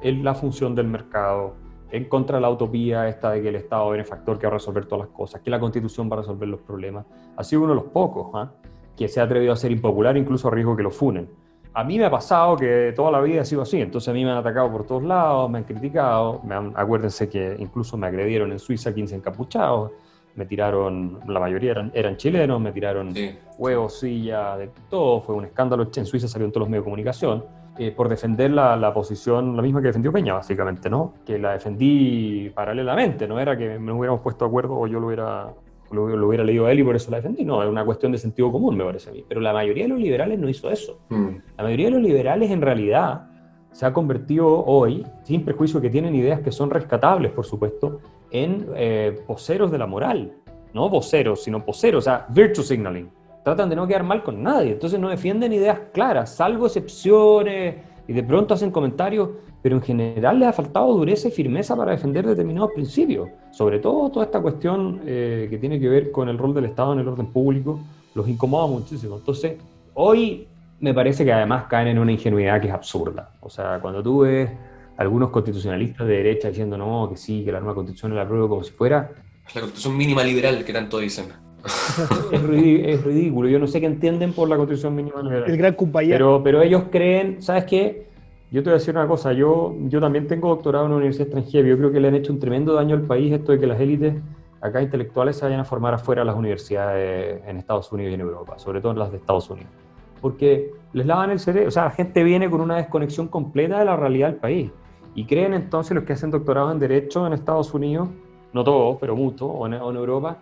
en 0.00 0.22
la 0.22 0.32
función 0.36 0.76
del 0.76 0.86
mercado, 0.86 1.54
en 1.90 2.04
contra 2.04 2.36
de 2.36 2.42
la 2.42 2.50
utopía 2.50 3.08
esta 3.08 3.32
de 3.32 3.42
que 3.42 3.48
el 3.48 3.56
Estado 3.56 3.86
es 3.86 3.92
benefactor 3.92 4.38
que 4.38 4.46
va 4.46 4.52
a 4.52 4.54
resolver 4.58 4.86
todas 4.86 5.06
las 5.08 5.16
cosas, 5.16 5.40
que 5.40 5.50
la 5.50 5.58
Constitución 5.58 6.08
va 6.08 6.14
a 6.14 6.20
resolver 6.20 6.48
los 6.48 6.60
problemas. 6.60 7.04
Ha 7.36 7.42
sido 7.42 7.62
uno 7.62 7.70
de 7.70 7.80
los 7.80 7.90
pocos 7.90 8.30
¿ah? 8.34 8.52
que 8.96 9.08
se 9.08 9.20
ha 9.20 9.24
atrevido 9.24 9.52
a 9.52 9.56
ser 9.56 9.72
impopular, 9.72 10.16
incluso 10.16 10.46
a 10.46 10.52
riesgo 10.52 10.76
que 10.76 10.84
lo 10.84 10.92
funen. 10.92 11.41
A 11.74 11.84
mí 11.84 11.98
me 11.98 12.04
ha 12.04 12.10
pasado 12.10 12.54
que 12.56 12.92
toda 12.94 13.10
la 13.10 13.20
vida 13.20 13.40
ha 13.40 13.44
sido 13.46 13.62
así, 13.62 13.80
entonces 13.80 14.08
a 14.08 14.12
mí 14.12 14.24
me 14.24 14.30
han 14.30 14.36
atacado 14.36 14.70
por 14.70 14.84
todos 14.86 15.02
lados, 15.02 15.48
me 15.50 15.58
han 15.58 15.64
criticado, 15.64 16.40
me 16.44 16.54
han- 16.54 16.72
acuérdense 16.76 17.30
que 17.30 17.56
incluso 17.58 17.96
me 17.96 18.06
agredieron 18.08 18.52
en 18.52 18.58
Suiza 18.58 18.92
15 18.94 19.14
encapuchados, 19.16 19.90
me 20.34 20.44
tiraron, 20.44 21.20
la 21.26 21.40
mayoría 21.40 21.70
eran, 21.72 21.90
eran 21.94 22.16
chilenos, 22.16 22.60
me 22.60 22.72
tiraron 22.72 23.14
Sí. 23.14 23.38
huevos, 23.58 23.98
silla, 24.00 24.56
de 24.58 24.70
todo, 24.90 25.22
fue 25.22 25.34
un 25.34 25.46
escándalo, 25.46 25.86
en 25.94 26.04
Suiza 26.06 26.28
salió 26.28 26.44
en 26.46 26.52
todos 26.52 26.62
los 26.62 26.68
medios 26.68 26.82
de 26.82 26.90
comunicación, 26.90 27.44
eh, 27.78 27.90
por 27.90 28.06
defender 28.10 28.50
la, 28.50 28.76
la 28.76 28.92
posición, 28.92 29.56
la 29.56 29.62
misma 29.62 29.80
que 29.80 29.86
defendió 29.86 30.12
Peña, 30.12 30.34
básicamente, 30.34 30.90
¿no? 30.90 31.14
Que 31.24 31.38
la 31.38 31.52
defendí 31.52 32.50
paralelamente, 32.54 33.26
no 33.26 33.40
era 33.40 33.56
que 33.56 33.78
nos 33.78 33.96
hubiéramos 33.96 34.20
puesto 34.20 34.44
de 34.44 34.48
acuerdo 34.50 34.78
o 34.78 34.86
yo 34.86 35.00
lo 35.00 35.06
hubiera, 35.06 35.48
lo, 35.92 36.08
lo 36.16 36.28
hubiera 36.28 36.44
leído 36.44 36.66
a 36.66 36.72
él 36.72 36.80
y 36.80 36.84
por 36.84 36.96
eso 36.96 37.10
la 37.10 37.18
defendí, 37.18 37.44
no, 37.44 37.62
es 37.62 37.68
una 37.68 37.84
cuestión 37.84 38.12
de 38.12 38.18
sentido 38.18 38.50
común, 38.50 38.76
me 38.76 38.84
parece 38.84 39.10
a 39.10 39.12
mí. 39.12 39.24
Pero 39.28 39.40
la 39.40 39.52
mayoría 39.52 39.84
de 39.84 39.90
los 39.90 40.00
liberales 40.00 40.38
no 40.38 40.48
hizo 40.48 40.70
eso. 40.70 41.00
Mm. 41.08 41.28
La 41.56 41.64
mayoría 41.64 41.86
de 41.86 41.92
los 41.92 42.02
liberales 42.02 42.50
en 42.50 42.60
realidad 42.60 43.28
se 43.72 43.86
ha 43.86 43.92
convertido 43.92 44.64
hoy, 44.64 45.04
sin 45.22 45.44
prejuicio 45.44 45.80
que 45.80 45.90
tienen 45.90 46.14
ideas 46.14 46.40
que 46.40 46.52
son 46.52 46.70
rescatables, 46.70 47.32
por 47.32 47.46
supuesto, 47.46 48.00
en 48.30 48.66
eh, 48.76 49.20
voceros 49.26 49.70
de 49.70 49.78
la 49.78 49.86
moral. 49.86 50.32
No 50.74 50.88
voceros, 50.88 51.42
sino 51.42 51.64
poseros, 51.64 52.04
o 52.04 52.10
sea, 52.10 52.26
virtue 52.30 52.62
signaling. 52.62 53.10
Tratan 53.44 53.68
de 53.68 53.76
no 53.76 53.86
quedar 53.86 54.04
mal 54.04 54.22
con 54.22 54.42
nadie, 54.42 54.72
entonces 54.72 55.00
no 55.00 55.08
defienden 55.08 55.52
ideas 55.52 55.78
claras, 55.92 56.34
salvo 56.34 56.66
excepciones, 56.66 57.76
y 58.06 58.12
de 58.12 58.22
pronto 58.22 58.54
hacen 58.54 58.70
comentarios, 58.70 59.30
pero 59.62 59.76
en 59.76 59.82
general 59.82 60.38
les 60.40 60.48
ha 60.48 60.52
faltado 60.52 60.92
dureza 60.92 61.28
y 61.28 61.30
firmeza 61.30 61.76
para 61.76 61.92
defender 61.92 62.26
determinados 62.26 62.70
principios. 62.74 63.28
Sobre 63.52 63.78
todo 63.78 64.10
toda 64.10 64.24
esta 64.26 64.40
cuestión 64.40 65.00
eh, 65.06 65.46
que 65.48 65.58
tiene 65.58 65.78
que 65.78 65.88
ver 65.88 66.10
con 66.10 66.28
el 66.28 66.36
rol 66.36 66.52
del 66.54 66.64
Estado 66.64 66.92
en 66.94 66.98
el 66.98 67.08
orden 67.08 67.26
público, 67.26 67.80
los 68.14 68.28
incomoda 68.28 68.66
muchísimo. 68.66 69.16
Entonces, 69.16 69.56
hoy 69.94 70.46
me 70.80 70.92
parece 70.92 71.24
que 71.24 71.32
además 71.32 71.64
caen 71.70 71.88
en 71.88 71.98
una 71.98 72.10
ingenuidad 72.12 72.60
que 72.60 72.66
es 72.68 72.74
absurda. 72.74 73.30
O 73.40 73.48
sea, 73.48 73.78
cuando 73.80 74.02
tú 74.02 74.20
ves 74.20 74.50
algunos 74.96 75.30
constitucionalistas 75.30 76.06
de 76.06 76.14
derecha 76.16 76.48
diciendo 76.48 76.76
no, 76.76 77.08
que 77.10 77.16
sí, 77.16 77.44
que 77.44 77.52
la 77.52 77.60
nueva 77.60 77.74
constitución 77.76 78.14
la 78.14 78.22
apruebo 78.22 78.48
como 78.48 78.64
si 78.64 78.72
fuera, 78.72 79.10
La 79.54 79.60
constitución 79.60 79.96
mínima 79.96 80.24
liberal 80.24 80.64
que 80.64 80.72
tanto 80.72 80.98
dicen. 80.98 81.26
es, 82.32 82.42
ridí- 82.42 82.82
es 82.84 83.04
ridículo. 83.04 83.48
Yo 83.48 83.58
no 83.60 83.66
sé 83.68 83.80
qué 83.80 83.86
entienden 83.86 84.32
por 84.32 84.48
la 84.48 84.56
constitución 84.56 84.94
mínima 84.96 85.22
liberal. 85.22 85.48
El 85.48 85.56
gran 85.56 85.74
compañero. 85.74 86.14
Pero, 86.16 86.42
pero 86.42 86.62
ellos 86.62 86.84
creen, 86.90 87.40
¿sabes 87.40 87.64
qué? 87.64 88.08
Yo 88.52 88.62
te 88.62 88.68
voy 88.68 88.74
a 88.74 88.78
decir 88.78 88.94
una 88.94 89.08
cosa, 89.08 89.32
yo, 89.32 89.74
yo 89.84 89.98
también 89.98 90.26
tengo 90.26 90.50
doctorado 90.50 90.84
en 90.84 90.90
una 90.90 90.98
universidad 90.98 91.28
extranjera, 91.28 91.66
yo 91.66 91.78
creo 91.78 91.90
que 91.90 91.98
le 92.00 92.08
han 92.08 92.14
hecho 92.16 92.34
un 92.34 92.38
tremendo 92.38 92.74
daño 92.74 92.94
al 92.94 93.00
país 93.00 93.32
esto 93.32 93.52
de 93.52 93.58
que 93.58 93.66
las 93.66 93.80
élites 93.80 94.14
acá 94.60 94.82
intelectuales 94.82 95.36
se 95.36 95.46
vayan 95.46 95.60
a 95.60 95.64
formar 95.64 95.94
afuera 95.94 96.20
de 96.20 96.26
las 96.26 96.36
universidades 96.36 97.40
en 97.46 97.56
Estados 97.56 97.90
Unidos 97.92 98.10
y 98.10 98.14
en 98.14 98.20
Europa, 98.20 98.58
sobre 98.58 98.82
todo 98.82 98.92
en 98.92 98.98
las 98.98 99.10
de 99.10 99.16
Estados 99.16 99.48
Unidos. 99.48 99.70
Porque 100.20 100.70
les 100.92 101.06
lavan 101.06 101.30
el 101.30 101.38
cerebro, 101.38 101.68
o 101.68 101.70
sea, 101.70 101.84
la 101.84 101.92
gente 101.92 102.22
viene 102.24 102.50
con 102.50 102.60
una 102.60 102.76
desconexión 102.76 103.26
completa 103.26 103.78
de 103.78 103.86
la 103.86 103.96
realidad 103.96 104.28
del 104.28 104.36
país. 104.36 104.70
Y 105.14 105.24
creen 105.24 105.54
entonces 105.54 105.94
los 105.94 106.04
que 106.04 106.12
hacen 106.12 106.30
doctorados 106.30 106.72
en 106.72 106.78
Derecho 106.78 107.26
en 107.26 107.32
Estados 107.32 107.72
Unidos, 107.72 108.10
no 108.52 108.62
todos, 108.62 108.98
pero 109.00 109.16
muchos, 109.16 109.48
o 109.48 109.60
o 109.60 109.66
en 109.66 109.96
Europa, 109.96 110.36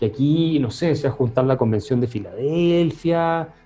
que 0.00 0.06
aquí, 0.06 0.58
no 0.58 0.72
sé, 0.72 0.96
se 0.96 1.06
va 1.06 1.14
a 1.14 1.16
juntar 1.16 1.44
la 1.44 1.56
Convención 1.56 2.00
de 2.00 2.08
Filadelfia, 2.08 3.20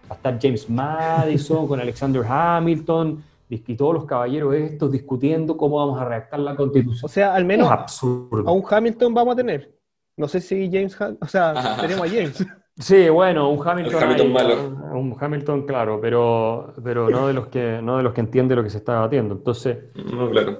va 0.04 0.10
a 0.10 0.14
estar 0.14 0.38
James 0.38 0.68
Madison 0.68 1.66
con 1.66 1.80
Alexander 1.80 2.22
Hamilton, 2.28 3.22
y 3.48 3.76
todos 3.76 3.94
los 3.94 4.04
caballeros 4.06 4.54
estos 4.54 4.90
discutiendo 4.92 5.56
cómo 5.56 5.76
vamos 5.78 6.00
a 6.00 6.04
redactar 6.04 6.40
la 6.40 6.52
O 6.52 6.56
constitución. 6.56 7.08
sea, 7.08 7.34
al 7.34 7.44
menos 7.44 7.70
absurdo. 7.70 8.48
a 8.48 8.52
un 8.52 8.64
Hamilton 8.68 9.14
vamos 9.14 9.34
a 9.34 9.36
tener. 9.36 9.72
No 10.16 10.26
sé 10.28 10.40
si 10.40 10.66
James, 10.72 11.00
Ha- 11.00 11.14
o 11.20 11.26
sea, 11.26 11.52
tenemos 11.80 12.06
a 12.06 12.08
James. 12.08 12.46
Sí, 12.78 13.08
bueno, 13.08 13.50
un 13.50 13.66
Hamilton, 13.66 13.94
El 13.96 14.02
Hamilton 14.04 14.26
hay, 14.26 14.32
malo. 14.32 14.98
un 14.98 15.16
Hamilton 15.18 15.66
claro, 15.66 15.98
pero, 16.00 16.74
pero 16.84 17.08
no 17.08 17.26
de 17.28 17.32
los 17.32 17.46
que 17.48 17.80
no 17.82 17.96
de 17.96 18.02
los 18.02 18.12
que 18.12 18.20
entiende 18.20 18.54
lo 18.56 18.62
que 18.62 18.70
se 18.70 18.78
está 18.78 18.94
debatiendo. 18.94 19.34
Entonces, 19.34 19.78
No, 20.12 20.28
claro. 20.30 20.58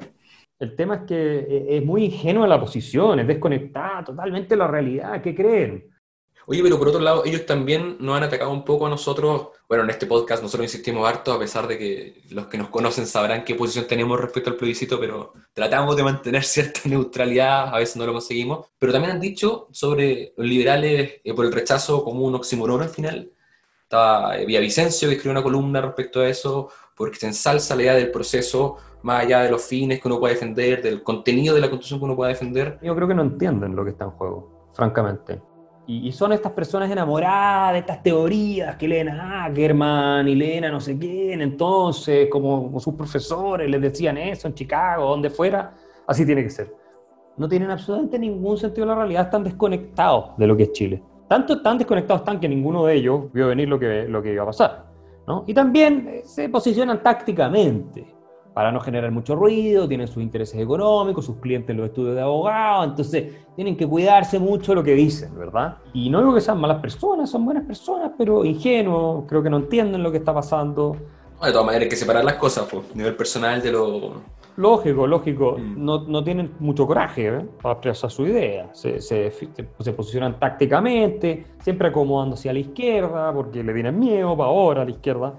el 0.59 0.77
tema 0.77 0.95
es 0.97 1.01
que 1.03 1.39
e- 1.41 1.77
es 1.79 1.85
muy 1.85 2.05
ingenua 2.07 2.47
la 2.47 2.59
posición, 2.61 3.19
es 3.21 3.27
desconectada 3.27 4.05
totalmente 4.05 4.55
de 4.55 4.57
la 4.59 4.67
realidad. 4.67 5.21
¿Qué 5.21 5.35
creen? 5.35 5.91
Oye, 6.49 6.63
pero 6.63 6.79
por 6.79 6.89
otro 6.89 7.01
lado, 7.01 7.25
ellos 7.25 7.45
también 7.45 7.97
nos 7.99 8.17
han 8.17 8.23
atacado 8.23 8.53
un 8.53 8.65
poco 8.65 8.87
a 8.87 8.89
nosotros. 8.89 9.49
Bueno, 9.69 9.83
en 9.83 9.91
este 9.91 10.07
podcast 10.07 10.45
nosotros 10.45 10.65
insistimos 10.65 11.09
harto, 11.09 11.33
a 11.33 11.41
pesar 11.41 11.67
de 11.67 11.77
que 11.77 12.23
los 12.31 12.47
que 12.47 12.57
nos 12.57 12.69
conocen 12.69 13.05
sabrán 13.05 13.45
qué 13.45 13.57
posición 13.57 13.87
tenemos 13.89 14.21
respecto 14.21 14.51
al 14.51 14.57
plebiscito, 14.57 15.01
pero 15.01 15.33
tratamos 15.53 15.97
de 15.97 16.05
mantener 16.05 16.45
cierta 16.45 16.83
neutralidad, 16.85 17.75
a 17.75 17.79
veces 17.79 17.97
no 17.97 18.07
lo 18.07 18.13
conseguimos. 18.13 18.67
Pero 18.79 18.93
también 18.93 19.15
han 19.15 19.21
dicho 19.21 19.67
sobre 19.73 20.35
los 20.37 20.47
liberales 20.47 21.15
eh, 21.25 21.35
por 21.35 21.47
el 21.47 21.53
rechazo 21.53 22.05
como 22.05 22.25
un 22.25 22.37
oxímoron 22.37 22.81
al 22.81 22.91
final. 22.91 23.33
Estaba 23.83 24.39
eh, 24.39 24.47
Villavicencio 24.47 25.09
que 25.09 25.17
escribió 25.17 25.33
una 25.33 25.43
columna 25.43 25.81
respecto 25.81 26.21
a 26.21 26.29
eso, 26.29 26.71
porque 26.97 27.17
se 27.19 27.27
ensalza 27.27 27.75
la 27.75 27.83
idea 27.83 27.95
del 27.95 28.13
proceso 28.13 28.77
más 29.03 29.25
allá 29.25 29.41
de 29.41 29.51
los 29.51 29.65
fines 29.65 30.01
que 30.01 30.07
uno 30.07 30.21
puede 30.21 30.35
defender, 30.35 30.81
del 30.81 31.03
contenido 31.03 31.57
de 31.57 31.61
la 31.61 31.69
constitución 31.69 31.99
que 31.99 32.05
uno 32.05 32.17
puede 32.17 32.33
defender. 32.33 32.79
Yo 32.83 32.95
creo 32.95 33.09
que 33.09 33.15
no 33.15 33.23
entienden 33.23 33.75
lo 33.75 33.85
que 33.85 33.91
está 33.91 34.05
en 34.05 34.11
juego, 34.13 34.71
francamente. 34.75 35.41
Y, 35.87 36.09
y 36.09 36.13
son 36.13 36.33
estas 36.33 36.53
personas 36.53 36.91
enamoradas 36.91 37.75
de 37.75 37.79
estas 37.79 38.03
teorías 38.03 38.77
que 38.77 38.89
leen 38.89 39.09
a 39.09 39.45
Ackerman 39.45 40.27
y 40.27 40.35
leen 40.35 40.65
a 40.65 40.71
no 40.71 40.81
sé 40.81 40.99
quién, 40.99 41.41
entonces, 41.41 42.29
como, 42.29 42.65
como 42.65 42.81
sus 42.81 42.95
profesores 42.95 43.71
les 43.71 43.81
decían 43.81 44.19
eso 44.19 44.49
en 44.49 44.55
Chicago, 44.55 45.11
donde 45.11 45.31
fuera, 45.31 45.75
así 46.07 46.27
tiene 46.27 46.43
que 46.43 46.51
ser. 46.51 46.75
No 47.37 47.49
tienen 47.49 47.71
absolutamente 47.71 48.19
ningún 48.19 48.57
sentido 48.57 48.87
de 48.87 48.93
la 48.93 48.99
realidad, 48.99 49.25
están 49.25 49.45
desconectados 49.45 50.37
de 50.37 50.47
lo 50.47 50.57
que 50.57 50.65
es 50.65 50.73
Chile. 50.73 51.03
Tanto 51.29 51.61
tan 51.61 51.79
desconectados 51.79 52.23
están 52.23 52.41
que 52.41 52.49
ninguno 52.49 52.87
de 52.87 52.95
ellos 52.95 53.33
vio 53.33 53.49
venir 53.49 53.69
lo 53.69 53.79
que, 53.79 54.07
lo 54.09 54.23
que 54.23 54.33
iba 54.33 54.43
a 54.43 54.47
pasar. 54.47 54.87
¿no? 55.27 55.45
Y 55.47 55.55
también 55.55 56.09
eh, 56.09 56.23
se 56.25 56.49
posicionan 56.49 57.03
tácticamente 57.03 58.16
para 58.57 58.73
no 58.73 58.81
generar 58.81 59.13
mucho 59.13 59.37
ruido, 59.37 59.87
tienen 59.87 60.09
sus 60.09 60.23
intereses 60.23 60.59
económicos, 60.59 61.27
sus 61.27 61.37
clientes 61.37 61.69
en 61.69 61.77
los 61.77 61.89
estudios 61.91 62.15
de 62.15 62.23
abogados, 62.23 62.87
entonces 62.87 63.35
tienen 63.55 63.77
que 63.77 63.87
cuidarse 63.87 64.39
mucho 64.39 64.75
lo 64.75 64.83
que 64.83 64.95
dicen, 64.95 65.39
¿verdad? 65.39 65.77
Y 65.93 66.09
no 66.09 66.21
digo 66.21 66.33
que 66.33 66.41
sean 66.41 66.59
malas 66.59 66.79
personas, 66.81 67.29
son 67.29 67.45
buenas 67.45 67.65
personas, 67.67 68.13
pero 68.17 68.47
ingenuos, 68.47 69.25
creo 69.29 69.43
que 69.43 69.51
no 69.51 69.59
entienden 69.59 70.03
lo 70.03 70.11
que 70.11 70.17
está 70.17 70.33
pasando. 70.33 70.97
De 71.45 71.53
todas 71.53 71.67
maneras 71.67 71.83
hay 71.83 71.89
que 71.91 71.97
separar 71.97 72.25
las 72.25 72.37
cosas, 72.37 72.67
pues, 72.73 72.83
a 72.95 72.97
nivel 72.97 73.15
personal 73.15 73.61
de 73.61 73.73
lo... 73.73 74.13
Lógico, 74.57 75.07
lógico, 75.07 75.57
Mm. 75.59 75.85
no, 75.85 76.05
no 76.05 76.25
tienen 76.25 76.53
mucho 76.59 76.87
coraje 76.87 77.29
¿eh? 77.29 77.47
para 77.61 77.75
expresar 77.75 78.11
su 78.11 78.27
idea, 78.27 78.71
se, 78.73 79.03
se, 79.03 79.31
se 79.31 79.93
posicionan 79.93 80.39
tácticamente, 80.41 81.45
siempre 81.61 81.89
acomodándose 81.89 82.49
a 82.49 82.55
la 82.55 82.61
izquierda, 82.61 83.35
porque 83.35 83.63
le 83.63 83.75
tienen 83.75 83.99
miedo 83.99 84.35
para 84.35 84.49
ahora 84.49 84.81
a 84.81 84.85
la 84.87 84.93
izquierda. 84.93 85.35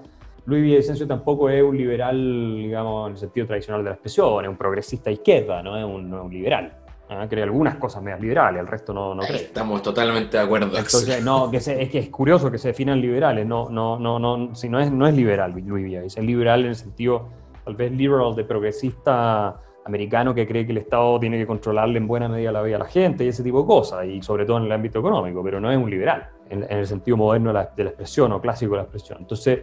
Luis 0.47 0.63
Villavicencio 0.63 1.05
tampoco 1.05 1.49
es 1.49 1.61
un 1.61 1.77
liberal, 1.77 2.15
digamos, 2.55 3.07
en 3.07 3.11
el 3.13 3.17
sentido 3.19 3.47
tradicional 3.47 3.83
de 3.83 3.89
la 3.89 3.93
expresión, 3.95 4.45
es 4.45 4.49
un 4.49 4.55
progresista 4.57 5.11
izquierda, 5.11 5.61
no 5.61 5.77
es 5.77 5.83
un, 5.83 6.09
no 6.09 6.19
es 6.19 6.23
un 6.23 6.31
liberal. 6.33 6.73
¿ah? 7.09 7.27
Cree 7.29 7.43
algunas 7.43 7.75
cosas 7.75 8.01
más 8.01 8.19
liberales, 8.21 8.61
el 8.61 8.67
resto 8.67 8.93
no, 8.93 9.13
no 9.13 9.23
cree. 9.23 9.41
estamos 9.41 9.81
totalmente 9.81 10.37
de 10.37 10.43
acuerdo. 10.43 10.67
Entonces, 10.67 11.21
no, 11.23 11.51
que 11.51 11.59
se- 11.59 11.81
es 11.81 11.89
que 11.89 11.99
es 11.99 12.09
curioso 12.09 12.49
que 12.49 12.57
se 12.57 12.69
definan 12.69 13.01
liberales, 13.01 13.45
no, 13.45 13.69
no, 13.69 13.99
no, 13.99 14.19
no, 14.19 14.55
si 14.55 14.69
no 14.69 14.79
es, 14.79 14.89
no 14.89 15.05
es 15.05 15.13
liberal 15.13 15.51
Luis 15.51 15.65
Villavicencio, 15.65 16.21
es 16.21 16.25
liberal 16.27 16.61
en 16.61 16.67
el 16.67 16.75
sentido, 16.75 17.27
tal 17.65 17.75
vez 17.75 17.91
liberal 17.91 18.33
de 18.33 18.45
progresista 18.45 19.59
americano 19.85 20.33
que 20.33 20.47
cree 20.47 20.65
que 20.65 20.71
el 20.71 20.77
Estado 20.79 21.19
tiene 21.19 21.37
que 21.37 21.45
controlarle 21.47 21.97
en 21.97 22.07
buena 22.07 22.27
medida 22.29 22.51
la 22.53 22.61
vida 22.61 22.75
a 22.77 22.79
la 22.79 22.85
gente 22.87 23.23
y 23.25 23.27
ese 23.29 23.43
tipo 23.43 23.61
de 23.61 23.67
cosas, 23.67 24.05
y 24.05 24.21
sobre 24.21 24.45
todo 24.45 24.57
en 24.59 24.63
el 24.63 24.71
ámbito 24.71 24.99
económico, 24.99 25.43
pero 25.43 25.59
no 25.59 25.69
es 25.71 25.77
un 25.77 25.89
liberal, 25.89 26.29
en, 26.49 26.63
en 26.63 26.77
el 26.77 26.87
sentido 26.87 27.17
moderno 27.17 27.49
de 27.49 27.53
la, 27.53 27.71
de 27.75 27.83
la 27.85 27.89
expresión 27.91 28.31
o 28.33 28.39
clásico 28.41 28.71
de 28.71 28.77
la 28.77 28.83
expresión. 28.83 29.17
Entonces, 29.21 29.61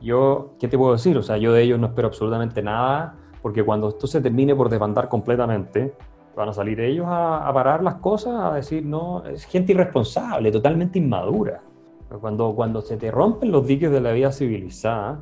yo, 0.00 0.54
¿qué 0.58 0.68
te 0.68 0.76
puedo 0.76 0.92
decir? 0.92 1.16
O 1.18 1.22
sea, 1.22 1.36
yo 1.36 1.52
de 1.52 1.62
ellos 1.62 1.78
no 1.78 1.86
espero 1.86 2.08
absolutamente 2.08 2.62
nada, 2.62 3.14
porque 3.42 3.62
cuando 3.62 3.88
esto 3.88 4.06
se 4.06 4.20
termine 4.20 4.54
por 4.54 4.68
desbandar 4.68 5.08
completamente, 5.08 5.94
van 6.34 6.48
a 6.48 6.52
salir 6.52 6.80
ellos 6.80 7.06
a, 7.08 7.48
a 7.48 7.52
parar 7.52 7.82
las 7.82 7.94
cosas, 7.96 8.34
a 8.34 8.54
decir, 8.54 8.84
no, 8.84 9.24
es 9.24 9.44
gente 9.44 9.72
irresponsable, 9.72 10.50
totalmente 10.52 10.98
inmadura. 10.98 11.62
Cuando, 12.20 12.54
cuando 12.54 12.82
se 12.82 12.96
te 12.96 13.10
rompen 13.10 13.50
los 13.50 13.66
diques 13.66 13.90
de 13.90 14.00
la 14.00 14.12
vida 14.12 14.30
civilizada, 14.30 15.18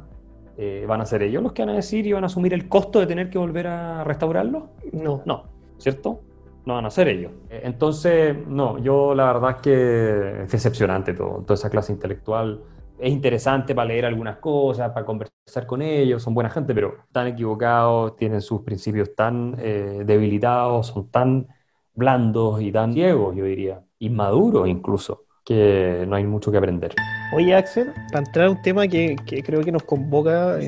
eh, 0.57 0.85
¿van 0.87 1.01
a 1.01 1.07
ser 1.07 1.23
ellos 1.23 1.43
los 1.43 1.53
que 1.53 1.63
van 1.63 1.71
a 1.71 1.75
decir 1.75 2.07
y 2.07 2.13
van 2.13 2.25
a 2.25 2.27
asumir 2.27 2.53
el 2.53 2.69
costo 2.69 3.01
de 3.01 3.07
tener 3.07 3.31
que 3.31 3.39
volver 3.39 3.67
a 3.67 4.05
restaurarlo? 4.05 4.69
No. 4.93 5.23
No, 5.25 5.45
¿cierto? 5.79 6.21
No 6.67 6.75
van 6.75 6.87
a 6.87 6.91
ser 6.91 7.09
ellos. 7.09 7.33
Eh, 7.49 7.63
Entonces, 7.65 8.37
no, 8.47 8.79
yo 8.79 9.15
la 9.15 9.33
verdad 9.33 9.51
es 9.51 9.57
que 9.63 10.43
es 10.45 10.53
decepcionante 10.53 11.15
todo, 11.15 11.43
toda 11.47 11.55
esa 11.55 11.71
clase 11.71 11.93
intelectual. 11.93 12.61
Es 13.05 13.13
interesante 13.13 13.75
para 13.75 13.89
leer 13.89 14.07
algunas 14.07 14.39
cosas, 14.39 14.91
para 14.93 15.05
conversar 15.05 15.67
con 15.67 15.83
ellos, 15.83 16.23
son 16.23 16.33
buena 16.33 16.49
gente, 16.49 16.75
pero 16.75 16.97
están 17.07 17.27
equivocados, 17.27 18.17
tienen 18.17 18.41
sus 18.41 18.63
principios 18.63 19.15
tan 19.15 19.57
eh, 19.59 20.05
debilitados, 20.07 20.87
son 20.87 21.11
tan 21.11 21.47
blandos 21.93 22.63
y 22.63 22.73
tan 22.73 22.95
ciegos, 22.95 23.37
yo 23.37 23.45
diría, 23.45 23.83
inmaduros 23.99 24.67
incluso, 24.69 25.27
que 25.45 26.07
no 26.09 26.17
hay 26.17 26.25
mucho 26.25 26.51
que 26.51 26.57
aprender. 26.57 26.95
Oye, 27.35 27.55
Axel, 27.55 27.93
para 28.11 28.25
entrar 28.25 28.47
a 28.47 28.51
un 28.53 28.63
tema 28.63 28.89
que, 28.89 29.17
que 29.27 29.43
creo 29.43 29.61
que 29.61 29.71
nos 29.71 29.83
convoca, 29.83 30.59